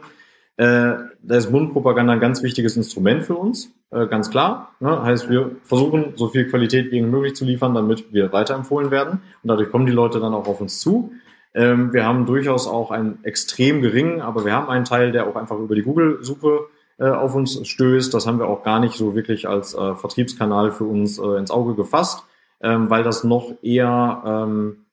Äh, 0.58 0.96
da 1.22 1.36
ist 1.38 1.52
Mundpropaganda 1.52 2.14
ein 2.14 2.20
ganz 2.20 2.44
wichtiges 2.44 2.76
Instrument 2.76 3.24
für 3.24 3.36
uns, 3.36 3.72
äh, 3.92 4.08
ganz 4.08 4.30
klar. 4.30 4.76
Ne? 4.80 5.02
Heißt, 5.02 5.30
wir 5.30 5.52
versuchen, 5.64 6.14
so 6.16 6.28
viel 6.28 6.50
Qualität 6.50 6.92
wie 6.92 7.02
möglich 7.02 7.36
zu 7.36 7.46
liefern, 7.46 7.74
damit 7.74 8.12
wir 8.12 8.34
weiterempfohlen 8.34 8.92
werden. 8.92 9.22
Und 9.42 9.48
dadurch 9.48 9.72
kommen 9.72 9.86
die 9.86 9.94
Leute 9.94 10.20
dann 10.20 10.34
auch 10.34 10.48
auf 10.48 10.60
uns 10.60 10.82
zu. 10.82 11.14
Ähm, 11.54 11.94
wir 11.94 12.06
haben 12.06 12.26
durchaus 12.26 12.68
auch 12.68 12.92
einen 12.92 13.20
extrem 13.24 13.82
geringen, 13.82 14.22
aber 14.22 14.46
wir 14.46 14.54
haben 14.54 14.68
einen 14.68 14.86
Teil, 14.86 15.12
der 15.12 15.28
auch 15.28 15.36
einfach 15.36 15.58
über 15.58 15.76
die 15.76 15.82
Google-Suche 15.82 16.68
auf 17.06 17.36
uns 17.36 17.68
stößt. 17.68 18.14
Das 18.14 18.28
haben 18.28 18.40
wir 18.40 18.48
auch 18.48 18.64
gar 18.64 18.80
nicht 18.80 18.96
so 18.96 19.16
wirklich 19.16 19.48
als 19.48 19.74
äh, 19.74 19.96
Vertriebskanal 19.96 20.72
für 20.72 20.84
uns 20.84 21.18
äh, 21.18 21.38
ins 21.38 21.52
Auge 21.52 21.76
gefasst, 21.76 22.24
ähm, 22.62 22.90
weil 22.90 23.04
das 23.04 23.24
noch 23.24 23.54
eher 23.62 24.22
ähm, 24.26 24.86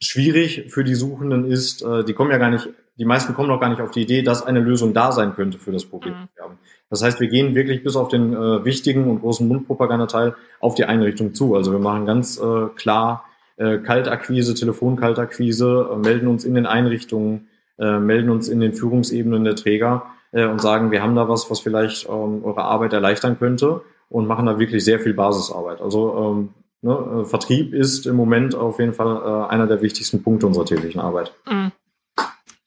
schwierig 0.00 0.66
für 0.68 0.84
die 0.84 0.94
Suchenden 0.94 1.44
ist. 1.44 1.82
Äh, 1.82 2.04
die 2.04 2.14
kommen 2.14 2.30
ja 2.30 2.38
gar 2.38 2.50
nicht, 2.50 2.68
die 2.96 3.04
meisten 3.04 3.34
kommen 3.34 3.48
noch 3.48 3.60
gar 3.60 3.68
nicht 3.68 3.80
auf 3.80 3.92
die 3.92 4.02
Idee, 4.02 4.22
dass 4.22 4.44
eine 4.44 4.60
Lösung 4.60 4.92
da 4.92 5.12
sein 5.12 5.34
könnte 5.34 5.58
für 5.58 5.72
das 5.72 5.84
Problem. 5.84 6.14
Mhm. 6.14 6.58
Das 6.90 7.02
heißt, 7.02 7.20
wir 7.20 7.28
gehen 7.28 7.54
wirklich 7.54 7.82
bis 7.82 7.96
auf 7.96 8.08
den 8.08 8.34
äh, 8.34 8.64
wichtigen 8.64 9.08
und 9.08 9.20
großen 9.20 9.48
Mundpropagandateil 9.48 10.34
auf 10.60 10.74
die 10.74 10.84
Einrichtung 10.84 11.32
zu. 11.32 11.54
Also 11.54 11.72
wir 11.72 11.78
machen 11.78 12.04
ganz 12.04 12.38
äh, 12.38 12.66
klar 12.74 13.24
äh, 13.56 13.78
Kaltakquise, 13.78 14.54
Telefonkaltakquise, 14.54 15.88
äh, 15.90 15.96
melden 15.96 16.26
uns 16.26 16.44
in 16.44 16.54
den 16.54 16.66
Einrichtungen, 16.66 17.48
äh, 17.78 17.98
melden 17.98 18.28
uns 18.28 18.48
in 18.48 18.60
den 18.60 18.74
Führungsebenen 18.74 19.44
der 19.44 19.56
Träger 19.56 20.06
äh, 20.32 20.46
und 20.46 20.60
sagen, 20.60 20.90
wir 20.90 21.02
haben 21.02 21.14
da 21.14 21.28
was, 21.28 21.50
was 21.50 21.60
vielleicht 21.60 22.08
ähm, 22.08 22.44
eure 22.44 22.62
Arbeit 22.62 22.92
erleichtern 22.92 23.38
könnte 23.38 23.82
und 24.08 24.26
machen 24.26 24.46
da 24.46 24.58
wirklich 24.58 24.84
sehr 24.84 24.98
viel 24.98 25.14
Basisarbeit. 25.14 25.80
Also 25.80 26.16
ähm, 26.18 26.48
ne, 26.82 27.22
äh, 27.22 27.24
Vertrieb 27.24 27.72
ist 27.72 28.06
im 28.06 28.16
Moment 28.16 28.54
auf 28.54 28.78
jeden 28.78 28.94
Fall 28.94 29.16
äh, 29.16 29.52
einer 29.52 29.66
der 29.66 29.80
wichtigsten 29.82 30.22
Punkte 30.22 30.46
unserer 30.46 30.66
täglichen 30.66 31.00
Arbeit. 31.00 31.32
Mhm. 31.48 31.72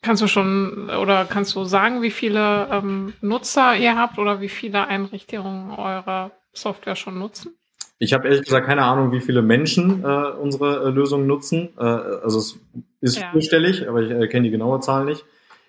Kannst 0.02 0.22
du 0.22 0.28
schon 0.28 0.90
oder 1.02 1.26
kannst 1.26 1.56
du 1.56 1.64
sagen, 1.66 2.04
wie 2.04 2.12
viele 2.12 2.68
ähm, 2.72 3.14
Nutzer 3.22 3.76
ihr 3.76 3.98
habt 3.98 4.20
oder 4.20 4.40
wie 4.40 4.50
viele 4.50 4.88
Einrichtungen 4.88 5.72
eure 5.72 6.30
Software 6.54 6.96
schon 6.96 7.18
nutzen? 7.18 7.56
Ich 7.98 8.14
habe 8.14 8.28
ehrlich 8.28 8.44
gesagt 8.44 8.68
keine 8.68 8.84
Ahnung, 8.84 9.12
wie 9.12 9.22
viele 9.22 9.42
Menschen 9.42 10.04
äh, 10.04 10.08
unsere 10.08 10.86
äh, 10.86 10.90
Lösung 10.90 11.26
nutzen. 11.26 11.70
Äh, 11.78 11.84
also 11.84 12.38
es 12.38 12.60
ist 13.02 13.20
ja. 13.20 13.32
vierstellig, 13.32 13.88
aber 13.88 14.02
ich 14.02 14.12
äh, 14.12 14.28
kenne 14.28 14.44
die 14.44 14.52
genaue 14.52 14.80
Zahl 14.80 15.06
nicht. 15.06 15.26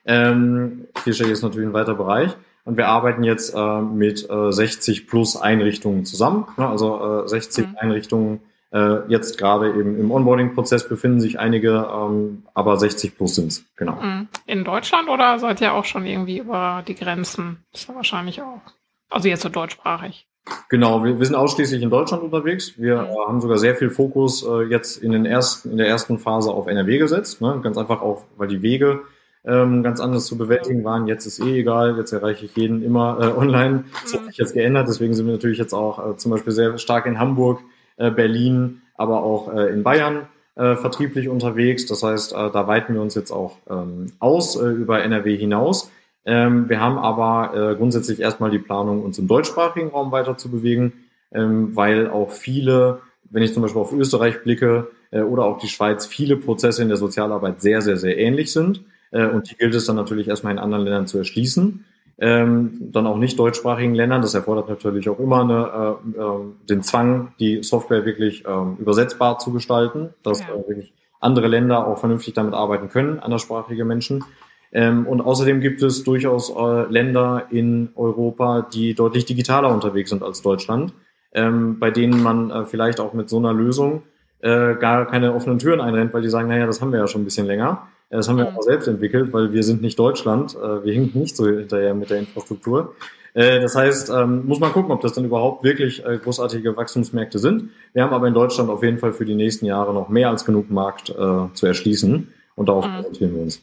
Ähm, 0.07 0.87
vierstellig 1.03 1.33
ist 1.33 1.43
natürlich 1.43 1.69
ein 1.69 1.75
weiter 1.75 1.95
Bereich. 1.95 2.37
Und 2.65 2.77
wir 2.77 2.89
arbeiten 2.89 3.23
jetzt 3.23 3.55
äh, 3.55 3.81
mit 3.81 4.29
äh, 4.29 4.53
60 4.53 5.07
plus 5.07 5.37
Einrichtungen 5.37 6.05
zusammen. 6.05 6.47
Ne? 6.57 6.69
Also 6.69 7.23
äh, 7.25 7.29
60 7.29 7.67
mhm. 7.67 7.77
Einrichtungen. 7.79 8.41
Äh, 8.73 9.09
jetzt 9.09 9.39
gerade 9.39 9.71
eben 9.71 9.99
im 9.99 10.11
Onboarding-Prozess 10.11 10.89
befinden 10.89 11.21
sich 11.21 11.39
einige, 11.39 11.89
ähm, 11.91 12.43
aber 12.53 12.77
60 12.77 13.17
plus 13.17 13.37
sind's 13.37 13.65
genau. 13.77 14.01
Mhm. 14.03 14.27
In 14.47 14.65
Deutschland 14.65 15.09
oder 15.09 15.39
seid 15.39 15.61
ihr 15.61 15.73
auch 15.73 15.85
schon 15.85 16.05
irgendwie 16.05 16.39
über 16.39 16.83
die 16.87 16.97
Grenzen? 16.97 17.65
ist 17.73 17.89
ja 17.89 17.95
wahrscheinlich 17.95 18.43
auch. 18.43 18.61
Also 19.09 19.29
jetzt 19.29 19.43
so 19.43 19.49
deutschsprachig. 19.49 20.27
Genau, 20.69 21.05
wir, 21.05 21.19
wir 21.19 21.27
sind 21.27 21.37
ausschließlich 21.37 21.83
in 21.83 21.91
Deutschland 21.91 22.25
unterwegs. 22.25 22.77
Wir 22.77 23.03
mhm. 23.03 23.09
äh, 23.09 23.27
haben 23.29 23.41
sogar 23.41 23.59
sehr 23.59 23.77
viel 23.77 23.91
Fokus 23.91 24.45
äh, 24.45 24.63
jetzt 24.65 24.97
in, 24.97 25.13
den 25.13 25.25
ersten, 25.25 25.71
in 25.71 25.77
der 25.77 25.87
ersten 25.87 26.19
Phase 26.19 26.51
auf 26.51 26.67
NRW 26.67 26.99
gesetzt. 26.99 27.41
Ne? 27.41 27.61
Ganz 27.63 27.79
einfach 27.79 28.03
auch, 28.03 28.25
weil 28.37 28.49
die 28.49 28.63
Wege 28.63 29.03
ähm, 29.47 29.83
ganz 29.83 30.01
anders 30.01 30.27
zu 30.27 30.37
bewältigen 30.37 30.85
waren. 30.85 31.07
Jetzt 31.07 31.27
ist 31.27 31.39
eh 31.41 31.61
egal, 31.61 31.97
jetzt 31.97 32.13
erreiche 32.13 32.45
ich 32.45 32.57
jeden 32.57 32.83
immer 32.83 33.19
äh, 33.21 33.39
online. 33.39 33.85
Das 34.03 34.15
hat 34.15 34.27
sich 34.27 34.37
jetzt 34.37 34.55
geändert, 34.55 34.89
deswegen 34.89 35.15
sind 35.15 35.27
wir 35.27 35.33
natürlich 35.33 35.59
jetzt 35.59 35.73
auch 35.73 36.15
äh, 36.15 36.17
zum 36.17 36.33
Beispiel 36.33 36.53
sehr 36.53 36.79
stark 36.79 37.07
in 37.07 37.19
Hamburg, 37.19 37.61
äh, 37.97 38.11
Berlin, 38.11 38.83
aber 38.97 39.23
auch 39.23 39.53
äh, 39.55 39.73
in 39.73 39.83
Bayern 39.83 40.27
äh, 40.57 40.75
vertrieblich 40.75 41.29
unterwegs. 41.29 41.87
Das 41.87 42.03
heißt, 42.03 42.33
äh, 42.33 42.51
da 42.51 42.67
weiten 42.67 42.95
wir 42.95 43.03
uns 43.03 43.15
jetzt 43.15 43.31
auch 43.31 43.59
ähm, 43.71 44.13
aus 44.19 44.57
äh, 44.57 44.67
über 44.67 45.03
NRW 45.03 45.37
hinaus. 45.37 45.91
Ähm, 46.25 46.69
wir 46.69 46.81
haben 46.81 46.99
aber 46.99 47.55
äh, 47.55 47.77
grundsätzlich 47.77 48.19
erstmal 48.21 48.51
die 48.51 48.59
Planung, 48.59 49.05
uns 49.05 49.19
im 49.19 49.29
deutschsprachigen 49.29 49.91
Raum 49.91 50.11
weiter 50.11 50.37
zu 50.37 50.51
bewegen, 50.51 50.93
ähm, 51.33 51.77
weil 51.77 52.11
auch 52.11 52.33
viele, 52.33 52.99
wenn 53.31 53.45
ich 53.45 53.53
zum 53.55 53.63
Beispiel 53.63 53.81
auf 53.81 53.93
Österreich 53.93 54.43
blicke 54.43 54.89
äh, 55.13 55.21
oder 55.21 55.45
auch 55.45 55.59
die 55.59 55.69
Schweiz, 55.69 56.05
viele 56.05 56.37
Prozesse 56.37 56.83
in 56.83 56.89
der 56.89 56.97
Sozialarbeit 56.97 57.61
sehr, 57.61 57.81
sehr, 57.81 57.97
sehr 57.97 58.19
ähnlich 58.19 58.53
sind. 58.53 58.83
Äh, 59.17 59.27
und 59.29 59.51
die 59.51 59.57
gilt 59.57 59.75
es 59.75 59.87
dann 59.87 59.97
natürlich 59.97 60.29
erstmal 60.29 60.53
in 60.53 60.59
anderen 60.59 60.85
Ländern 60.85 61.07
zu 61.07 61.19
erschließen. 61.19 61.85
Ähm, 62.19 62.79
dann 62.93 63.07
auch 63.07 63.19
nicht 63.19 63.39
deutschsprachigen 63.39 63.95
Ländern. 63.95 64.23
Das 64.23 64.35
erfordert 64.35 64.69
natürlich 64.69 65.09
auch 65.09 65.19
immer 65.19 65.43
eine, 65.43 65.99
äh, 66.17 66.21
äh, 66.21 66.67
den 66.69 66.83
Zwang, 66.83 67.33
die 67.39 67.63
Software 67.63 68.07
wirklich 68.07 68.47
äh, 68.47 68.51
übersetzbar 68.79 69.39
zu 69.39 69.53
gestalten, 69.53 70.11
dass 70.23 70.41
ja. 70.41 70.49
Äh, 70.49 70.69
wirklich 70.69 70.93
andere 71.21 71.49
Länder 71.49 71.87
auch 71.87 71.99
vernünftig 71.99 72.35
damit 72.35 72.55
arbeiten 72.55 72.89
können, 72.89 73.19
anderssprachige 73.19 73.85
Menschen. 73.85 74.25
Ähm, 74.73 75.07
und 75.07 75.21
außerdem 75.21 75.61
gibt 75.61 75.83
es 75.83 76.05
durchaus 76.05 76.51
äh, 76.55 76.91
Länder 76.91 77.47
in 77.51 77.91
Europa, 77.97 78.63
die 78.63 78.95
deutlich 78.95 79.25
digitaler 79.25 79.73
unterwegs 79.73 80.11
sind 80.11 80.23
als 80.23 80.43
Deutschland, 80.43 80.93
ähm, 81.33 81.79
bei 81.79 81.91
denen 81.91 82.23
man 82.23 82.51
äh, 82.51 82.65
vielleicht 82.65 83.01
auch 83.01 83.13
mit 83.13 83.29
so 83.29 83.39
einer 83.39 83.53
Lösung 83.53 84.03
gar 84.39 85.07
keine 85.07 85.35
offenen 85.35 85.59
Türen 85.59 85.81
einrennt, 85.81 86.13
weil 86.13 86.21
die 86.21 86.29
sagen, 86.29 86.49
naja, 86.49 86.67
das 86.67 86.81
haben 86.81 86.93
wir 86.93 87.01
ja 87.01 87.09
schon 87.09 87.23
ein 87.23 87.25
bisschen 87.25 87.47
länger. 87.47 87.89
Das 88.09 88.29
haben 88.29 88.39
wir 88.39 88.51
mhm. 88.51 88.57
auch 88.57 88.63
selbst 88.63 88.87
entwickelt, 88.87 89.33
weil 89.33 89.53
wir 89.53 89.63
sind 89.63 89.83
nicht 89.83 89.99
Deutschland. 89.99 90.55
Äh, 90.55 90.85
wir 90.85 90.93
hinken 90.93 91.21
nicht 91.21 91.37
so 91.37 91.47
hinterher 91.47 91.95
mit 91.95 92.11
der 92.11 92.19
Infrastruktur. 92.19 92.95
Äh, 93.35 93.61
das 93.61 93.75
heißt, 93.75 94.11
ähm, 94.11 94.47
muss 94.47 94.61
man 94.61 94.73
gucken, 94.73 94.93
ob 94.93 95.01
das 95.01 95.13
dann 95.13 95.25
überhaupt 95.25 95.65
wirklich 95.65 96.05
äh, 96.05 96.19
großartige 96.19 96.77
Wachstumsmärkte 96.77 97.39
sind. 97.39 97.71
Wir 97.93 98.05
haben 98.05 98.15
aber 98.15 98.29
in 98.29 98.35
Deutschland 98.35 98.71
auf 98.71 98.83
jeden 98.83 98.99
Fall 98.99 99.13
für 99.13 99.25
die 99.25 99.35
nächsten 99.35 99.67
Jahre 99.67 99.93
noch 99.93 100.09
mehr 100.09 100.31
als 100.31 100.45
genug 100.45 100.71
Markt 100.71 101.07
zu 101.07 101.67
erschließen 101.67 102.33
und 102.55 102.69
darauf 102.69 102.87
mhm. 102.87 102.95
konzentrieren 102.95 103.35
wir 103.35 103.43
uns. 103.43 103.63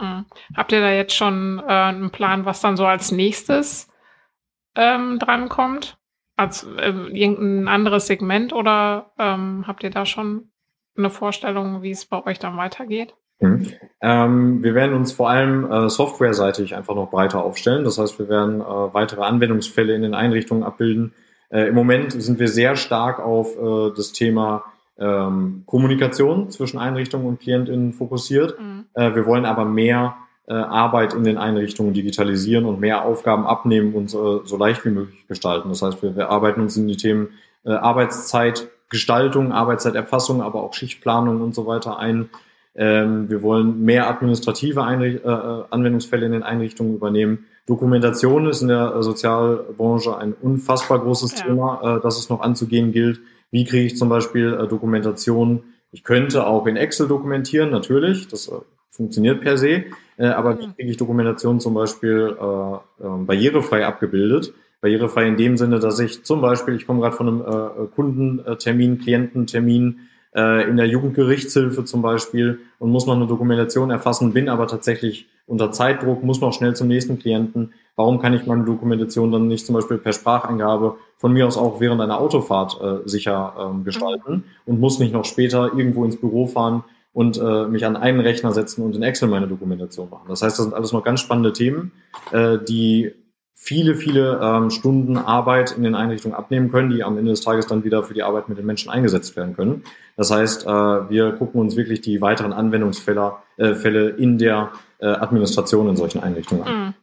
Mhm. 0.00 0.24
Habt 0.56 0.72
ihr 0.72 0.80
da 0.80 0.90
jetzt 0.90 1.14
schon 1.14 1.60
einen 1.60 2.10
Plan, 2.10 2.44
was 2.44 2.60
dann 2.60 2.76
so 2.76 2.86
als 2.86 3.12
nächstes 3.12 3.88
ähm, 4.74 5.18
drankommt? 5.18 5.96
Als 6.36 6.64
äh, 6.78 6.90
irgendein 6.90 7.68
anderes 7.68 8.06
Segment 8.06 8.52
oder 8.52 9.12
ähm, 9.18 9.64
habt 9.66 9.82
ihr 9.84 9.90
da 9.90 10.04
schon 10.04 10.50
eine 10.96 11.08
Vorstellung, 11.08 11.82
wie 11.82 11.90
es 11.90 12.04
bei 12.04 12.24
euch 12.26 12.38
dann 12.38 12.56
weitergeht? 12.58 13.14
Mhm. 13.40 13.66
Ähm, 14.00 14.62
wir 14.62 14.74
werden 14.74 14.94
uns 14.94 15.12
vor 15.12 15.28
allem 15.28 15.70
äh, 15.70 15.88
softwareseitig 15.88 16.74
einfach 16.74 16.94
noch 16.94 17.10
breiter 17.10 17.44
aufstellen. 17.44 17.84
Das 17.84 17.98
heißt, 17.98 18.18
wir 18.18 18.28
werden 18.28 18.60
äh, 18.60 18.64
weitere 18.64 19.22
Anwendungsfälle 19.22 19.94
in 19.94 20.02
den 20.02 20.14
Einrichtungen 20.14 20.62
abbilden. 20.62 21.12
Äh, 21.50 21.68
Im 21.68 21.74
Moment 21.74 22.12
sind 22.12 22.38
wir 22.38 22.48
sehr 22.48 22.76
stark 22.76 23.20
auf 23.20 23.56
äh, 23.56 23.94
das 23.94 24.12
Thema 24.12 24.64
ähm, 24.98 25.64
Kommunikation 25.66 26.50
zwischen 26.50 26.78
Einrichtungen 26.78 27.26
und 27.26 27.40
KlientInnen 27.40 27.92
fokussiert. 27.92 28.58
Mhm. 28.58 28.86
Äh, 28.94 29.14
wir 29.14 29.26
wollen 29.26 29.44
aber 29.44 29.64
mehr 29.64 30.16
äh, 30.48 30.54
Arbeit 30.54 31.12
in 31.12 31.24
den 31.24 31.36
Einrichtungen 31.36 31.92
digitalisieren 31.92 32.64
und 32.64 32.80
mehr 32.80 33.04
Aufgaben 33.04 33.46
abnehmen 33.46 33.94
und 33.94 34.08
so 34.08 34.56
leicht 34.56 34.84
wie 34.84 34.90
möglich 34.90 35.26
gestalten. 35.26 35.68
Das 35.68 35.82
heißt, 35.82 36.02
wir, 36.02 36.16
wir 36.16 36.30
arbeiten 36.30 36.60
uns 36.60 36.76
in 36.76 36.86
die 36.86 36.96
Themen 36.96 37.30
Arbeitszeit 37.64 38.70
Arbeitszeitgestaltung, 38.86 39.52
Arbeitszeiterfassung, 39.52 40.42
aber 40.42 40.62
auch 40.62 40.74
Schichtplanung 40.74 41.40
und 41.40 41.54
so 41.54 41.66
weiter 41.66 41.98
ein. 41.98 42.30
Ähm, 42.76 43.30
wir 43.30 43.42
wollen 43.42 43.84
mehr 43.84 44.08
administrative 44.08 44.84
Einricht 44.84 45.24
äh, 45.24 45.28
äh, 45.28 45.64
Anwendungsfälle 45.70 46.26
in 46.26 46.32
den 46.32 46.42
Einrichtungen 46.42 46.94
übernehmen. 46.94 47.46
Dokumentation 47.66 48.46
ist 48.46 48.60
in 48.60 48.68
der 48.68 49.02
Sozialbranche 49.02 50.16
ein 50.16 50.34
unfassbar 50.34 51.00
großes 51.00 51.38
ja. 51.38 51.46
Thema, 51.46 51.96
äh, 51.96 52.02
das 52.02 52.18
es 52.18 52.28
noch 52.28 52.40
anzugehen 52.40 52.92
gilt. 52.92 53.20
Wie 53.50 53.64
kriege 53.64 53.86
ich 53.86 53.96
zum 53.96 54.08
Beispiel 54.08 54.52
äh, 54.52 54.68
Dokumentation? 54.68 55.62
Ich 55.90 56.04
könnte 56.04 56.46
auch 56.46 56.66
in 56.66 56.76
Excel 56.76 57.08
dokumentieren, 57.08 57.70
natürlich. 57.70 58.28
Das 58.28 58.48
äh, 58.48 58.52
funktioniert 58.90 59.40
per 59.40 59.56
se. 59.56 59.84
Äh, 60.18 60.26
aber 60.26 60.58
wie 60.58 60.66
mhm. 60.66 60.74
kriege 60.74 60.90
ich 60.90 60.96
Dokumentation 60.98 61.60
zum 61.60 61.72
Beispiel 61.72 62.36
äh, 62.38 62.44
äh, 62.44 62.78
barrierefrei 63.00 63.86
abgebildet? 63.86 64.52
Barrierefrei 64.82 65.26
in 65.26 65.38
dem 65.38 65.56
Sinne, 65.56 65.78
dass 65.78 65.98
ich 65.98 66.24
zum 66.24 66.42
Beispiel, 66.42 66.74
ich 66.74 66.86
komme 66.86 67.00
gerade 67.00 67.16
von 67.16 67.28
einem 67.28 67.40
äh, 67.40 67.86
Kundentermin, 67.94 68.98
Kliententermin, 68.98 70.00
äh, 70.36 70.68
in 70.68 70.76
der 70.76 70.86
Jugendgerichtshilfe 70.86 71.84
zum 71.84 72.02
Beispiel 72.02 72.60
und 72.78 72.90
muss 72.90 73.06
noch 73.06 73.16
eine 73.16 73.26
Dokumentation 73.26 73.90
erfassen, 73.90 74.32
bin 74.32 74.48
aber 74.48 74.66
tatsächlich 74.66 75.26
unter 75.46 75.72
Zeitdruck, 75.72 76.22
muss 76.22 76.40
noch 76.40 76.52
schnell 76.52 76.74
zum 76.76 76.88
nächsten 76.88 77.18
Klienten. 77.18 77.72
Warum 77.94 78.20
kann 78.20 78.34
ich 78.34 78.46
meine 78.46 78.64
Dokumentation 78.64 79.32
dann 79.32 79.48
nicht 79.48 79.64
zum 79.64 79.74
Beispiel 79.74 79.96
per 79.96 80.12
Spracheingabe 80.12 80.96
von 81.16 81.32
mir 81.32 81.46
aus 81.46 81.56
auch 81.56 81.80
während 81.80 82.00
einer 82.00 82.20
Autofahrt 82.20 82.78
äh, 82.80 83.08
sicher 83.08 83.54
ähm, 83.58 83.84
gestalten 83.84 84.32
mhm. 84.32 84.44
und 84.66 84.80
muss 84.80 84.98
nicht 84.98 85.12
noch 85.12 85.24
später 85.24 85.72
irgendwo 85.74 86.04
ins 86.04 86.16
Büro 86.16 86.46
fahren 86.46 86.84
und 87.12 87.38
äh, 87.38 87.66
mich 87.66 87.86
an 87.86 87.96
einen 87.96 88.20
Rechner 88.20 88.52
setzen 88.52 88.84
und 88.84 88.94
in 88.94 89.02
Excel 89.02 89.28
meine 89.28 89.48
Dokumentation 89.48 90.10
machen. 90.10 90.26
Das 90.28 90.42
heißt, 90.42 90.58
das 90.58 90.64
sind 90.66 90.74
alles 90.74 90.92
noch 90.92 91.02
ganz 91.02 91.20
spannende 91.20 91.54
Themen, 91.54 91.92
äh, 92.32 92.58
die 92.58 93.12
viele, 93.54 93.94
viele 93.94 94.38
ähm, 94.42 94.70
Stunden 94.70 95.16
Arbeit 95.16 95.72
in 95.72 95.82
den 95.82 95.94
Einrichtungen 95.94 96.36
abnehmen 96.36 96.70
können, 96.70 96.90
die 96.90 97.02
am 97.02 97.16
Ende 97.16 97.30
des 97.30 97.40
Tages 97.40 97.66
dann 97.66 97.84
wieder 97.84 98.02
für 98.02 98.12
die 98.12 98.22
Arbeit 98.22 98.50
mit 98.50 98.58
den 98.58 98.66
Menschen 98.66 98.90
eingesetzt 98.90 99.34
werden 99.34 99.56
können. 99.56 99.82
Das 100.16 100.30
heißt, 100.30 100.66
äh, 100.66 100.68
wir 100.68 101.32
gucken 101.32 101.60
uns 101.60 101.76
wirklich 101.76 102.00
die 102.00 102.20
weiteren 102.20 102.52
Anwendungsfälle 102.52 103.36
äh, 103.58 103.74
Fälle 103.74 104.08
in 104.10 104.38
der 104.38 104.72
äh, 104.98 105.06
Administration 105.06 105.88
in 105.88 105.96
solchen 105.96 106.22
Einrichtungen 106.22 106.64
an. 106.64 106.78
Mhm. 106.78 106.94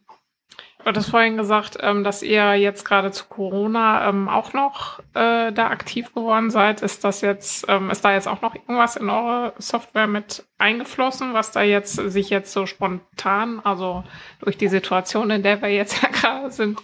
Du 0.80 0.90
hattest 0.90 1.12
vorhin 1.12 1.38
gesagt, 1.38 1.78
ähm, 1.80 2.04
dass 2.04 2.24
ihr 2.24 2.56
jetzt 2.56 2.84
gerade 2.84 3.12
zu 3.12 3.26
Corona 3.30 4.10
ähm, 4.10 4.28
auch 4.28 4.52
noch 4.52 5.00
da 5.14 5.68
aktiv 5.68 6.14
geworden 6.14 6.50
seid. 6.50 6.82
Ist 6.82 7.04
das 7.04 7.22
jetzt, 7.22 7.66
ähm, 7.70 7.90
ist 7.92 8.04
da 8.04 8.14
jetzt 8.14 8.28
auch 8.28 8.42
noch 8.42 8.56
irgendwas 8.56 8.96
in 8.96 9.10
eure 9.10 9.54
Software 9.60 10.08
mit 10.08 10.44
eingeflossen, 10.58 11.34
was 11.34 11.52
da 11.52 11.62
jetzt 11.62 11.94
sich 11.94 12.32
jetzt 12.32 12.52
so 12.52 12.66
spontan, 12.66 13.62
also 13.64 14.04
durch 14.40 14.58
die 14.58 14.68
Situation, 14.68 15.30
in 15.30 15.44
der 15.44 15.62
wir 15.62 15.70
jetzt 15.70 16.02
ja 16.04 16.10
gerade 16.10 16.52
sind, 16.52 16.82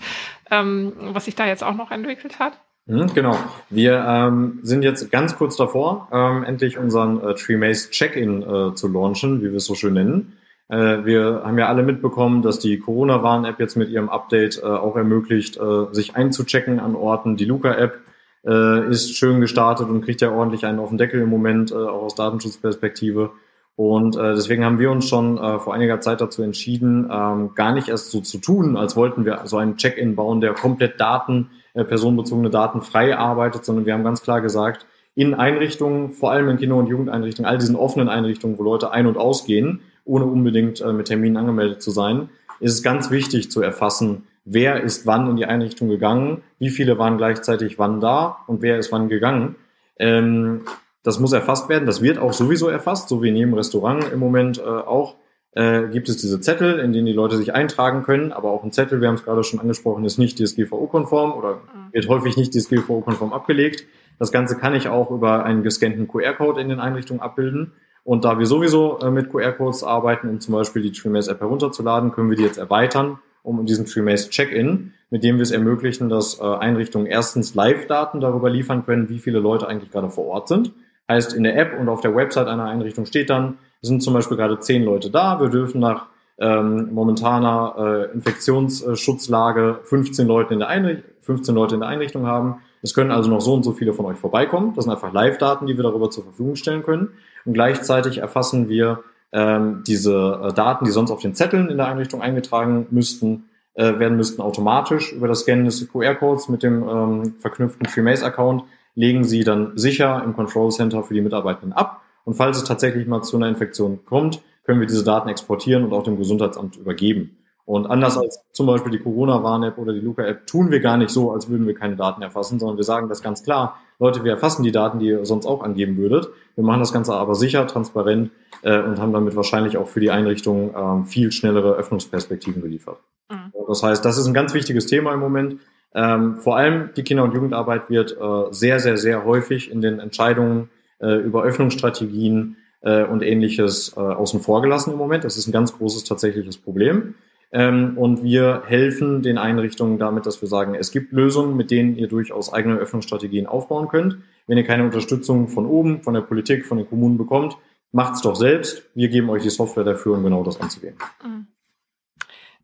was 0.50 1.26
sich 1.26 1.36
da 1.36 1.48
jetzt 1.48 1.64
auch 1.64 1.76
noch 1.76 1.92
entwickelt 1.92 2.40
hat? 2.40 2.60
Mhm, 2.90 3.14
genau. 3.14 3.38
Wir 3.70 4.04
ähm, 4.06 4.60
sind 4.64 4.84
jetzt 4.84 5.12
ganz 5.12 5.38
kurz 5.38 5.56
davor, 5.56 6.08
ähm, 6.12 6.44
endlich 6.44 6.80
unseren 6.80 7.22
äh, 7.22 7.36
TreeMace 7.36 7.92
Check-in 7.92 8.42
äh, 8.42 8.74
zu 8.74 8.88
launchen, 8.88 9.42
wie 9.42 9.52
wir 9.52 9.58
es 9.58 9.66
so 9.66 9.76
schön 9.76 9.94
nennen. 9.94 10.34
Äh, 10.70 11.06
wir 11.06 11.44
haben 11.46 11.60
ja 11.60 11.68
alle 11.68 11.84
mitbekommen, 11.84 12.42
dass 12.42 12.58
die 12.58 12.80
Corona-Warn-App 12.80 13.60
jetzt 13.60 13.78
mit 13.78 13.90
ihrem 13.90 14.10
Update 14.10 14.58
äh, 14.58 14.66
auch 14.66 14.96
ermöglicht, 14.96 15.58
äh, 15.58 15.94
sich 15.94 16.16
einzuchecken 16.16 16.80
an 16.80 16.96
Orten. 16.96 17.38
Die 17.38 17.46
Luca-App 17.46 18.00
ist 18.42 19.18
schön 19.18 19.42
gestartet 19.42 19.90
und 19.90 20.02
kriegt 20.06 20.22
ja 20.22 20.32
ordentlich 20.32 20.66
einen 20.66 20.80
auf 20.80 20.88
den 20.88 20.98
Deckel 20.98 21.20
im 21.20 21.28
Moment, 21.28 21.74
auch 21.74 22.04
aus 22.04 22.16
Datenschutzperspektive. 22.16 23.32
Und 23.76 24.16
deswegen 24.16 24.64
haben 24.64 24.80
wir 24.80 24.92
uns 24.92 25.10
schon 25.10 25.36
vor 25.38 25.74
einiger 25.74 26.00
Zeit 26.00 26.22
dazu 26.22 26.42
entschieden, 26.42 27.10
ähm, 27.12 27.54
gar 27.54 27.74
nicht 27.74 27.90
erst 27.90 28.12
so 28.12 28.22
zu 28.22 28.38
tun, 28.38 28.78
als 28.78 28.96
wollten 28.96 29.26
wir 29.26 29.42
so 29.44 29.58
einen 29.58 29.76
Check-in 29.76 30.16
bauen, 30.16 30.40
der 30.40 30.54
komplett 30.54 31.02
Daten, 31.02 31.50
personenbezogene 31.84 32.50
Daten 32.50 32.82
frei 32.82 33.18
arbeitet, 33.18 33.66
sondern 33.66 33.86
wir 33.86 33.94
haben 33.94 34.04
ganz 34.04 34.22
klar 34.22 34.42
gesagt, 34.42 34.86
in 35.16 35.34
Einrichtungen, 35.34 36.12
vor 36.12 36.32
allem 36.32 36.50
in 36.50 36.58
Kinder- 36.58 36.76
und 36.76 36.88
Jugendeinrichtungen, 36.88 37.50
all 37.50 37.58
diesen 37.58 37.76
offenen 37.76 38.10
Einrichtungen, 38.10 38.58
wo 38.58 38.64
Leute 38.64 38.92
ein- 38.92 39.08
und 39.08 39.18
ausgehen, 39.18 39.82
ohne 40.06 40.26
unbedingt 40.26 40.82
äh, 40.82 40.94
mit 40.94 41.08
Terminen 41.08 41.38
angemeldet 41.38 41.82
zu 41.82 41.92
sein, 41.92 42.30
ist 42.60 42.74
es 42.74 42.84
ganz 42.84 43.12
wichtig 43.12 43.52
zu 43.52 43.62
erfassen, 43.62 44.24
wer 44.46 44.82
ist 44.82 45.06
wann 45.06 45.30
in 45.30 45.36
die 45.36 45.46
Einrichtung 45.46 45.90
gegangen, 45.90 46.42
wie 46.58 46.70
viele 46.70 46.98
waren 46.98 47.18
gleichzeitig 47.18 47.78
wann 47.80 48.00
da 48.00 48.38
und 48.48 48.62
wer 48.62 48.78
ist 48.78 48.92
wann 48.92 49.10
gegangen. 49.10 49.56
Ähm, 49.98 50.62
das 51.04 51.20
muss 51.20 51.32
erfasst 51.32 51.70
werden. 51.70 51.86
Das 51.86 52.02
wird 52.02 52.18
auch 52.18 52.34
sowieso 52.34 52.68
erfasst, 52.68 53.10
so 53.10 53.24
wie 53.24 53.32
neben 53.32 53.54
Restaurant 53.54 54.12
im 54.12 54.20
Moment 54.20 54.60
äh, 54.60 54.64
auch. 54.64 55.16
Äh, 55.54 55.88
gibt 55.88 56.10
es 56.10 56.18
diese 56.18 56.40
Zettel, 56.42 56.80
in 56.80 56.94
denen 56.94 57.08
die 57.08 57.14
Leute 57.14 57.36
sich 57.36 57.54
eintragen 57.56 58.04
können, 58.04 58.32
aber 58.32 58.52
auch 58.52 58.64
ein 58.64 58.72
Zettel, 58.72 59.02
wir 59.02 59.08
haben 59.08 59.16
es 59.16 59.24
gerade 59.24 59.44
schon 59.44 59.60
angesprochen, 59.60 60.06
ist 60.06 60.20
nicht 60.20 60.38
DSGVO-konform 60.38 61.34
oder 61.34 61.56
mhm. 61.56 61.92
wird 61.94 62.08
häufig 62.08 62.38
nicht 62.38 62.54
DSGVO-konform 62.54 63.34
abgelegt. 63.34 63.86
Das 64.20 64.32
Ganze 64.32 64.58
kann 64.58 64.76
ich 64.76 64.90
auch 64.90 65.10
über 65.10 65.46
einen 65.46 65.64
gescannten 65.64 66.08
QR-Code 66.08 66.62
in 66.62 66.70
den 66.70 66.80
Einrichtungen 66.80 67.22
abbilden. 67.22 67.72
Und 68.04 68.26
da 68.26 68.38
wir 68.38 68.46
sowieso 68.46 69.00
äh, 69.00 69.10
mit 69.10 69.32
QR-Codes 69.32 69.84
arbeiten, 69.84 70.30
um 70.30 70.40
zum 70.40 70.54
Beispiel 70.54 70.84
die 70.84 70.92
TreeMace-App 70.92 71.40
herunterzuladen, 71.40 72.12
können 72.12 72.30
wir 72.30 72.38
die 72.38 72.44
jetzt 72.44 72.58
erweitern, 72.58 73.18
um 73.42 73.66
diesen 73.66 73.86
TreeMace 73.86 74.30
Check-in, 74.30 74.94
mit 75.10 75.24
dem 75.24 75.38
wir 75.38 75.44
es 75.44 75.52
ermöglichen, 75.52 76.10
dass 76.10 76.40
äh, 76.40 76.44
Einrichtungen 76.44 77.08
erstens 77.08 77.56
Live-Daten 77.56 78.20
darüber 78.20 78.50
liefern 78.50 78.86
können, 78.86 79.10
wie 79.10 79.20
viele 79.20 79.40
Leute 79.40 79.68
eigentlich 79.68 79.92
gerade 79.92 80.10
vor 80.10 80.26
Ort 80.26 80.48
sind. 80.48 80.74
Heißt, 81.08 81.34
in 81.34 81.44
der 81.44 81.58
App 81.58 81.80
und 81.80 81.90
auf 81.90 82.02
der 82.02 82.16
Website 82.16 82.48
einer 82.48 82.66
Einrichtung 82.66 83.08
steht 83.08 83.32
dann, 83.32 83.58
sind 83.82 84.04
zum 84.04 84.14
Beispiel 84.14 84.38
gerade 84.38 84.60
zehn 84.60 84.84
Leute 84.84 85.10
da, 85.10 85.40
wir 85.40 85.50
dürfen 85.50 85.80
nach 85.80 86.08
ähm, 86.40 86.94
momentaner 86.94 87.76
äh, 87.78 88.14
Infektionsschutzlage 88.14 89.80
15 89.84 90.28
Leute, 90.28 90.54
in 90.54 90.60
der 90.60 90.70
Einrichtung, 90.70 91.04
15 91.22 91.54
Leute 91.54 91.76
in 91.76 91.82
der 91.82 91.90
Einrichtung 91.90 92.26
haben. 92.26 92.62
Es 92.82 92.94
können 92.94 93.12
also 93.12 93.30
noch 93.30 93.42
so 93.42 93.54
und 93.54 93.64
so 93.64 93.74
viele 93.74 93.94
von 93.94 94.06
euch 94.06 94.18
vorbeikommen. 94.18 94.74
Das 94.76 94.86
sind 94.86 94.94
einfach 94.94 95.14
Live-Daten, 95.14 95.68
die 95.68 95.76
wir 95.76 95.84
darüber 95.84 96.10
zur 96.10 96.24
Verfügung 96.24 96.56
stellen 96.56 96.82
können. 96.82 97.10
Und 97.46 97.54
gleichzeitig 97.54 98.20
erfassen 98.20 98.70
wir 98.70 99.04
ähm, 99.32 99.84
diese 99.86 100.42
äh, 100.44 100.54
Daten, 100.54 100.86
die 100.86 100.92
sonst 100.92 101.12
auf 101.12 101.22
den 101.22 101.36
Zetteln 101.36 101.70
in 101.70 101.78
der 101.78 101.88
Einrichtung 101.88 102.22
eingetragen 102.22 102.88
müssten, 102.90 103.50
äh, 103.74 104.00
werden 104.00 104.18
müssten 104.18 104.42
automatisch 104.42 105.14
über 105.14 105.28
das 105.28 105.42
Scannen 105.42 105.66
des 105.66 105.88
QR-Codes 105.92 106.50
mit 106.50 106.64
dem 106.64 106.88
ähm, 106.88 107.36
verknüpften 107.40 107.88
FreeMace-Account, 107.88 108.64
legen 108.96 109.24
sie 109.24 109.44
dann 109.44 109.78
sicher 109.78 110.24
im 110.24 110.36
Control 110.36 110.72
Center 110.72 111.04
für 111.04 111.14
die 111.14 111.22
Mitarbeitenden 111.22 111.74
ab. 111.74 112.02
Und 112.26 112.36
falls 112.36 112.58
es 112.58 112.64
tatsächlich 112.64 113.08
mal 113.08 113.22
zu 113.22 113.38
einer 113.38 113.48
Infektion 113.48 114.06
kommt, 114.06 114.42
können 114.64 114.80
wir 114.80 114.88
diese 114.88 115.04
Daten 115.04 115.30
exportieren 115.30 115.84
und 115.84 115.94
auch 115.94 116.04
dem 116.04 116.18
Gesundheitsamt 116.18 116.78
übergeben. 116.78 117.38
Und 117.66 117.86
anders 117.86 118.18
als 118.18 118.44
zum 118.52 118.66
Beispiel 118.66 118.92
die 118.92 118.98
Corona-Warn-App 118.98 119.78
oder 119.78 119.94
die 119.94 120.00
Luca-App 120.00 120.48
tun 120.48 120.72
wir 120.72 120.80
gar 120.80 120.98
nicht 120.98 121.12
so, 121.12 121.32
als 121.32 121.50
würden 121.50 121.68
wir 121.68 121.76
keine 121.76 121.96
Daten 121.96 122.24
erfassen, 122.24 122.58
sondern 122.58 122.78
wir 122.78 122.84
sagen 122.84 123.10
das 123.10 123.22
ganz 123.22 123.44
klar, 123.44 123.80
Leute, 124.00 124.24
wir 124.24 124.32
erfassen 124.32 124.64
die 124.64 124.72
Daten, 124.72 124.98
die 124.98 125.08
ihr 125.08 125.24
sonst 125.24 125.46
auch 125.46 125.62
angeben 125.62 125.98
würdet. 125.98 126.30
Wir 126.56 126.64
machen 126.64 126.80
das 126.80 126.92
Ganze 126.92 127.14
aber 127.14 127.36
sicher, 127.36 127.68
transparent 127.68 128.32
äh, 128.64 128.82
und 128.82 129.00
haben 129.00 129.14
damit 129.14 129.36
wahrscheinlich 129.36 129.78
auch 129.78 129.88
für 129.88 130.00
die 130.00 130.10
Einrichtung 130.10 130.74
äh, 130.74 131.06
viel 131.06 131.32
schnellere 131.32 131.74
Öffnungsperspektiven 131.76 132.64
geliefert. 132.64 132.98
Mhm. 133.30 133.54
Das 133.68 133.84
heißt, 133.84 134.04
das 134.04 134.18
ist 134.18 134.26
ein 134.26 134.34
ganz 134.34 134.56
wichtiges 134.56 134.88
Thema 134.88 135.14
im 135.14 135.20
Moment. 135.20 135.60
Ähm, 135.94 136.38
vor 136.38 136.58
allem 136.58 136.90
die 136.96 137.04
Kinder- 137.04 137.24
und 137.24 137.36
Jugendarbeit 137.36 137.90
wird 137.90 138.18
äh, 138.20 138.46
sehr, 138.52 138.80
sehr, 138.80 138.98
sehr 138.98 139.26
häufig 139.26 139.70
in 139.70 139.82
den 139.82 140.00
Entscheidungen 140.00 140.70
äh, 141.00 141.16
über 141.16 141.44
Öffnungsstrategien 141.44 142.58
äh, 142.82 143.04
und 143.04 143.22
ähnliches 143.22 143.94
äh, 143.96 144.00
außen 144.00 144.42
vor 144.42 144.62
gelassen 144.62 144.92
im 144.92 144.98
Moment. 144.98 145.24
Das 145.24 145.38
ist 145.38 145.48
ein 145.48 145.52
ganz 145.52 145.78
großes 145.78 146.04
tatsächliches 146.04 146.58
Problem. 146.58 147.16
Ähm, 147.52 147.98
und 147.98 148.24
wir 148.24 148.64
helfen 148.68 149.24
den 149.24 149.38
Einrichtungen 149.38 149.98
damit, 149.98 150.26
dass 150.26 150.42
wir 150.42 150.48
sagen, 150.48 150.76
es 150.76 150.92
gibt 150.92 151.12
Lösungen, 151.12 151.58
mit 151.58 151.72
denen 151.72 151.96
ihr 151.96 152.08
durchaus 152.08 152.54
eigene 152.54 152.78
Öffnungsstrategien 152.78 153.48
aufbauen 153.48 153.88
könnt. 153.88 154.20
Wenn 154.46 154.58
ihr 154.58 154.66
keine 154.66 154.84
Unterstützung 154.84 155.48
von 155.48 155.66
oben, 155.66 156.04
von 156.04 156.14
der 156.14 156.22
Politik, 156.22 156.66
von 156.66 156.78
den 156.78 156.88
Kommunen 156.88 157.18
bekommt, 157.18 157.58
macht's 157.92 158.22
doch 158.22 158.36
selbst. 158.36 158.84
Wir 158.94 159.10
geben 159.10 159.30
euch 159.30 159.44
die 159.44 159.50
Software 159.50 159.84
dafür, 159.84 160.14
um 160.14 160.24
genau 160.24 160.44
das 160.44 160.62
anzugehen. 160.62 160.96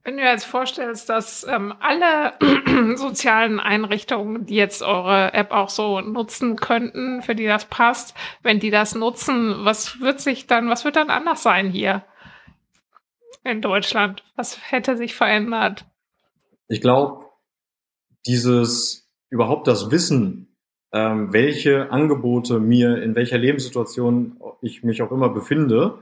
Wenn 0.05 0.15
du 0.15 0.23
dir 0.23 0.29
jetzt 0.29 0.45
vorstellst, 0.45 1.09
dass 1.09 1.45
ähm, 1.49 1.73
alle 1.81 2.33
sozialen 2.95 3.59
Einrichtungen, 3.59 4.45
die 4.45 4.55
jetzt 4.55 4.81
eure 4.81 5.33
App 5.33 5.51
auch 5.51 5.69
so 5.69 5.99
nutzen 5.99 6.55
könnten, 6.55 7.21
für 7.21 7.35
die 7.35 7.47
das 7.47 7.65
passt, 7.65 8.15
wenn 8.41 8.59
die 8.59 8.71
das 8.71 8.95
nutzen, 8.95 9.65
was 9.65 9.99
wird 9.99 10.21
sich 10.21 10.47
dann, 10.47 10.69
was 10.69 10.85
wird 10.85 10.95
dann 10.95 11.09
anders 11.09 11.43
sein 11.43 11.69
hier? 11.69 12.05
in 13.45 13.61
Deutschland? 13.61 14.23
Was 14.35 14.59
hätte 14.71 14.97
sich 14.97 15.15
verändert? 15.15 15.85
Ich 16.67 16.81
glaube, 16.81 17.25
dieses 18.25 19.07
überhaupt 19.29 19.67
das 19.67 19.91
Wissen, 19.91 20.57
ähm, 20.91 21.31
welche 21.31 21.91
Angebote 21.91 22.59
mir 22.59 23.01
in 23.01 23.15
welcher 23.15 23.37
Lebenssituation 23.37 24.37
ich 24.61 24.83
mich 24.83 25.01
auch 25.01 25.11
immer 25.11 25.29
befinde, 25.29 25.99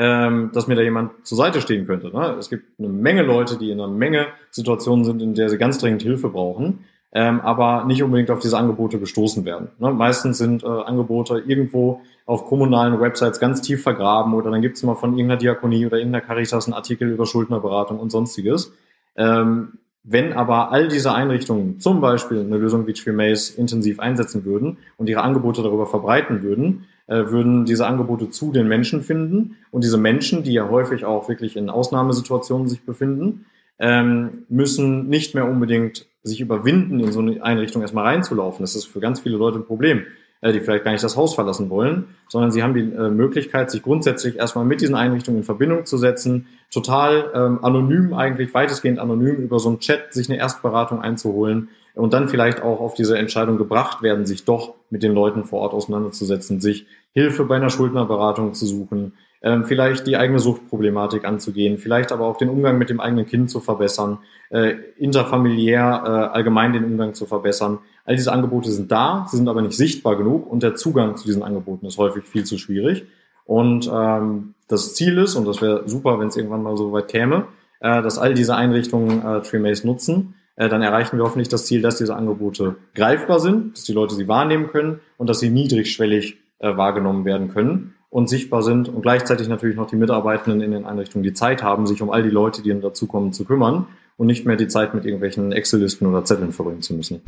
ähm, 0.00 0.50
dass 0.54 0.66
mir 0.66 0.76
da 0.76 0.82
jemand 0.82 1.26
zur 1.26 1.36
Seite 1.36 1.60
stehen 1.60 1.86
könnte. 1.86 2.08
Ne? 2.08 2.36
Es 2.38 2.48
gibt 2.48 2.78
eine 2.78 2.88
Menge 2.88 3.22
Leute, 3.22 3.58
die 3.58 3.70
in 3.70 3.80
einer 3.80 3.92
Menge 3.92 4.28
Situationen 4.50 5.04
sind, 5.04 5.20
in 5.20 5.34
der 5.34 5.50
sie 5.50 5.58
ganz 5.58 5.78
dringend 5.78 6.02
Hilfe 6.02 6.28
brauchen 6.28 6.80
ähm, 7.12 7.40
aber 7.40 7.84
nicht 7.84 8.02
unbedingt 8.02 8.30
auf 8.30 8.38
diese 8.38 8.56
Angebote 8.56 8.98
gestoßen 8.98 9.44
werden. 9.44 9.68
Ne? 9.78 9.90
Meistens 9.90 10.38
sind 10.38 10.62
äh, 10.62 10.66
Angebote 10.66 11.42
irgendwo 11.46 12.02
auf 12.24 12.46
kommunalen 12.46 13.00
Websites 13.00 13.40
ganz 13.40 13.60
tief 13.62 13.82
vergraben 13.82 14.34
oder 14.34 14.50
dann 14.50 14.62
gibt 14.62 14.76
es 14.76 14.82
mal 14.84 14.94
von 14.94 15.12
irgendeiner 15.12 15.38
Diakonie 15.38 15.86
oder 15.86 15.98
irgendeiner 15.98 16.24
Caritas 16.24 16.66
einen 16.66 16.74
Artikel 16.74 17.10
über 17.10 17.26
Schuldnerberatung 17.26 17.98
und 17.98 18.10
sonstiges. 18.10 18.72
Ähm, 19.16 19.78
Wenn 20.04 20.32
aber 20.32 20.70
all 20.70 20.86
diese 20.86 21.12
Einrichtungen 21.12 21.80
zum 21.80 22.00
Beispiel 22.00 22.40
eine 22.40 22.58
Lösung 22.58 22.86
wie 22.86 22.92
TreeMaze 22.92 23.58
intensiv 23.58 23.98
einsetzen 23.98 24.44
würden 24.44 24.78
und 24.96 25.08
ihre 25.08 25.22
Angebote 25.22 25.62
darüber 25.62 25.86
verbreiten 25.86 26.42
würden, 26.44 26.86
würden 27.16 27.64
diese 27.64 27.86
Angebote 27.86 28.30
zu 28.30 28.52
den 28.52 28.68
Menschen 28.68 29.02
finden. 29.02 29.56
Und 29.70 29.84
diese 29.84 29.98
Menschen, 29.98 30.42
die 30.42 30.52
ja 30.52 30.68
häufig 30.68 31.04
auch 31.04 31.28
wirklich 31.28 31.56
in 31.56 31.68
Ausnahmesituationen 31.68 32.68
sich 32.68 32.82
befinden, 32.82 33.46
ähm, 33.80 34.44
müssen 34.48 35.08
nicht 35.08 35.34
mehr 35.34 35.48
unbedingt 35.48 36.06
sich 36.22 36.40
überwinden, 36.40 37.00
in 37.00 37.12
so 37.12 37.20
eine 37.20 37.42
Einrichtung 37.42 37.82
erstmal 37.82 38.04
reinzulaufen. 38.04 38.62
Das 38.62 38.76
ist 38.76 38.84
für 38.84 39.00
ganz 39.00 39.20
viele 39.20 39.36
Leute 39.36 39.58
ein 39.58 39.64
Problem, 39.64 40.04
äh, 40.42 40.52
die 40.52 40.60
vielleicht 40.60 40.84
gar 40.84 40.92
nicht 40.92 41.02
das 41.02 41.16
Haus 41.16 41.34
verlassen 41.34 41.70
wollen, 41.70 42.04
sondern 42.28 42.50
sie 42.50 42.62
haben 42.62 42.74
die 42.74 42.92
äh, 42.92 43.10
Möglichkeit, 43.10 43.70
sich 43.70 43.82
grundsätzlich 43.82 44.36
erstmal 44.36 44.66
mit 44.66 44.82
diesen 44.82 44.94
Einrichtungen 44.94 45.38
in 45.38 45.44
Verbindung 45.44 45.86
zu 45.86 45.96
setzen, 45.96 46.46
total 46.70 47.30
ähm, 47.34 47.64
anonym 47.64 48.12
eigentlich, 48.12 48.52
weitestgehend 48.52 48.98
anonym 48.98 49.36
über 49.36 49.58
so 49.58 49.70
einen 49.70 49.80
Chat 49.80 50.12
sich 50.12 50.28
eine 50.28 50.38
Erstberatung 50.38 51.00
einzuholen 51.00 51.68
und 51.94 52.12
dann 52.12 52.28
vielleicht 52.28 52.62
auch 52.62 52.80
auf 52.80 52.94
diese 52.94 53.18
Entscheidung 53.18 53.56
gebracht 53.56 54.02
werden, 54.02 54.26
sich 54.26 54.44
doch 54.44 54.74
mit 54.90 55.02
den 55.02 55.14
Leuten 55.14 55.44
vor 55.44 55.60
Ort 55.60 55.72
auseinanderzusetzen, 55.72 56.60
sich 56.60 56.86
Hilfe 57.12 57.44
bei 57.44 57.56
einer 57.56 57.70
Schuldnerberatung 57.70 58.54
zu 58.54 58.66
suchen, 58.66 59.14
ähm, 59.42 59.64
vielleicht 59.64 60.06
die 60.06 60.16
eigene 60.16 60.38
Suchtproblematik 60.38 61.24
anzugehen, 61.24 61.78
vielleicht 61.78 62.12
aber 62.12 62.26
auch 62.26 62.36
den 62.36 62.50
Umgang 62.50 62.78
mit 62.78 62.90
dem 62.90 63.00
eigenen 63.00 63.26
Kind 63.26 63.50
zu 63.50 63.60
verbessern, 63.60 64.18
äh, 64.50 64.74
interfamiliär 64.98 66.02
äh, 66.04 66.08
allgemein 66.36 66.72
den 66.72 66.84
Umgang 66.84 67.14
zu 67.14 67.26
verbessern. 67.26 67.78
All 68.04 68.16
diese 68.16 68.32
Angebote 68.32 68.70
sind 68.70 68.92
da, 68.92 69.26
sie 69.30 69.38
sind 69.38 69.48
aber 69.48 69.62
nicht 69.62 69.76
sichtbar 69.76 70.16
genug 70.16 70.50
und 70.50 70.62
der 70.62 70.74
Zugang 70.74 71.16
zu 71.16 71.24
diesen 71.24 71.42
Angeboten 71.42 71.86
ist 71.86 71.98
häufig 71.98 72.24
viel 72.24 72.44
zu 72.44 72.58
schwierig. 72.58 73.06
Und 73.44 73.90
ähm, 73.92 74.54
das 74.68 74.94
Ziel 74.94 75.18
ist, 75.18 75.34
und 75.34 75.46
das 75.46 75.60
wäre 75.60 75.88
super, 75.88 76.20
wenn 76.20 76.28
es 76.28 76.36
irgendwann 76.36 76.62
mal 76.62 76.76
so 76.76 76.92
weit 76.92 77.08
käme, 77.08 77.46
äh, 77.80 78.02
dass 78.02 78.18
all 78.18 78.34
diese 78.34 78.54
Einrichtungen 78.54 79.24
äh, 79.24 79.40
TreeMace 79.40 79.84
nutzen, 79.84 80.34
äh, 80.56 80.68
dann 80.68 80.82
erreichen 80.82 81.16
wir 81.16 81.24
hoffentlich 81.24 81.48
das 81.48 81.64
Ziel, 81.64 81.80
dass 81.80 81.96
diese 81.96 82.14
Angebote 82.14 82.76
greifbar 82.94 83.40
sind, 83.40 83.76
dass 83.76 83.84
die 83.84 83.94
Leute 83.94 84.14
sie 84.14 84.28
wahrnehmen 84.28 84.68
können 84.68 85.00
und 85.16 85.28
dass 85.28 85.40
sie 85.40 85.48
niedrigschwellig 85.48 86.36
äh, 86.60 86.76
wahrgenommen 86.76 87.24
werden 87.24 87.48
können 87.48 87.94
und 88.10 88.28
sichtbar 88.28 88.62
sind 88.62 88.88
und 88.88 89.02
gleichzeitig 89.02 89.48
natürlich 89.48 89.76
noch 89.76 89.88
die 89.88 89.96
Mitarbeitenden 89.96 90.60
in 90.60 90.72
den 90.72 90.84
Einrichtungen 90.84 91.22
die 91.22 91.32
Zeit 91.32 91.62
haben, 91.62 91.86
sich 91.86 92.02
um 92.02 92.10
all 92.10 92.22
die 92.22 92.30
Leute, 92.30 92.62
die 92.62 92.68
dann 92.68 92.80
dazukommen, 92.80 93.32
zu 93.32 93.44
kümmern 93.44 93.86
und 94.16 94.26
nicht 94.26 94.44
mehr 94.44 94.56
die 94.56 94.68
Zeit 94.68 94.94
mit 94.94 95.04
irgendwelchen 95.04 95.52
Excel-Listen 95.52 96.06
oder 96.06 96.24
Zetteln 96.24 96.52
verbringen 96.52 96.82
zu 96.82 96.94
müssen. 96.94 97.22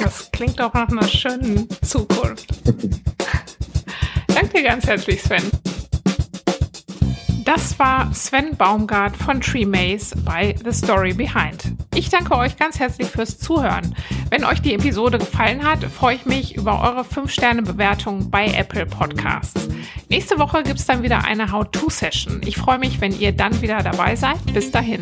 Das 0.00 0.30
klingt 0.32 0.58
doch 0.58 0.74
nach 0.74 0.88
einer 0.88 1.06
schönen 1.06 1.68
Zukunft. 1.82 2.48
Danke 4.34 4.62
ganz 4.62 4.86
herzlich, 4.86 5.22
Sven. 5.22 5.42
Das 7.54 7.78
war 7.78 8.14
Sven 8.14 8.56
Baumgart 8.56 9.14
von 9.14 9.38
TreeMaze 9.38 10.16
bei 10.24 10.54
The 10.64 10.72
Story 10.72 11.12
Behind. 11.12 11.62
Ich 11.94 12.08
danke 12.08 12.34
euch 12.34 12.56
ganz 12.56 12.78
herzlich 12.78 13.08
fürs 13.08 13.38
Zuhören. 13.38 13.94
Wenn 14.30 14.46
euch 14.46 14.62
die 14.62 14.72
Episode 14.72 15.18
gefallen 15.18 15.62
hat, 15.62 15.84
freue 15.84 16.14
ich 16.14 16.24
mich 16.24 16.56
über 16.56 16.80
eure 16.80 17.02
5-Sterne-Bewertung 17.02 18.30
bei 18.30 18.46
Apple 18.46 18.86
Podcasts. 18.86 19.68
Nächste 20.08 20.38
Woche 20.38 20.62
gibt 20.62 20.78
es 20.78 20.86
dann 20.86 21.02
wieder 21.02 21.26
eine 21.26 21.52
How-To-Session. 21.52 22.40
Ich 22.46 22.56
freue 22.56 22.78
mich, 22.78 23.02
wenn 23.02 23.12
ihr 23.20 23.32
dann 23.32 23.60
wieder 23.60 23.82
dabei 23.82 24.16
seid. 24.16 24.38
Bis 24.54 24.70
dahin. 24.70 25.00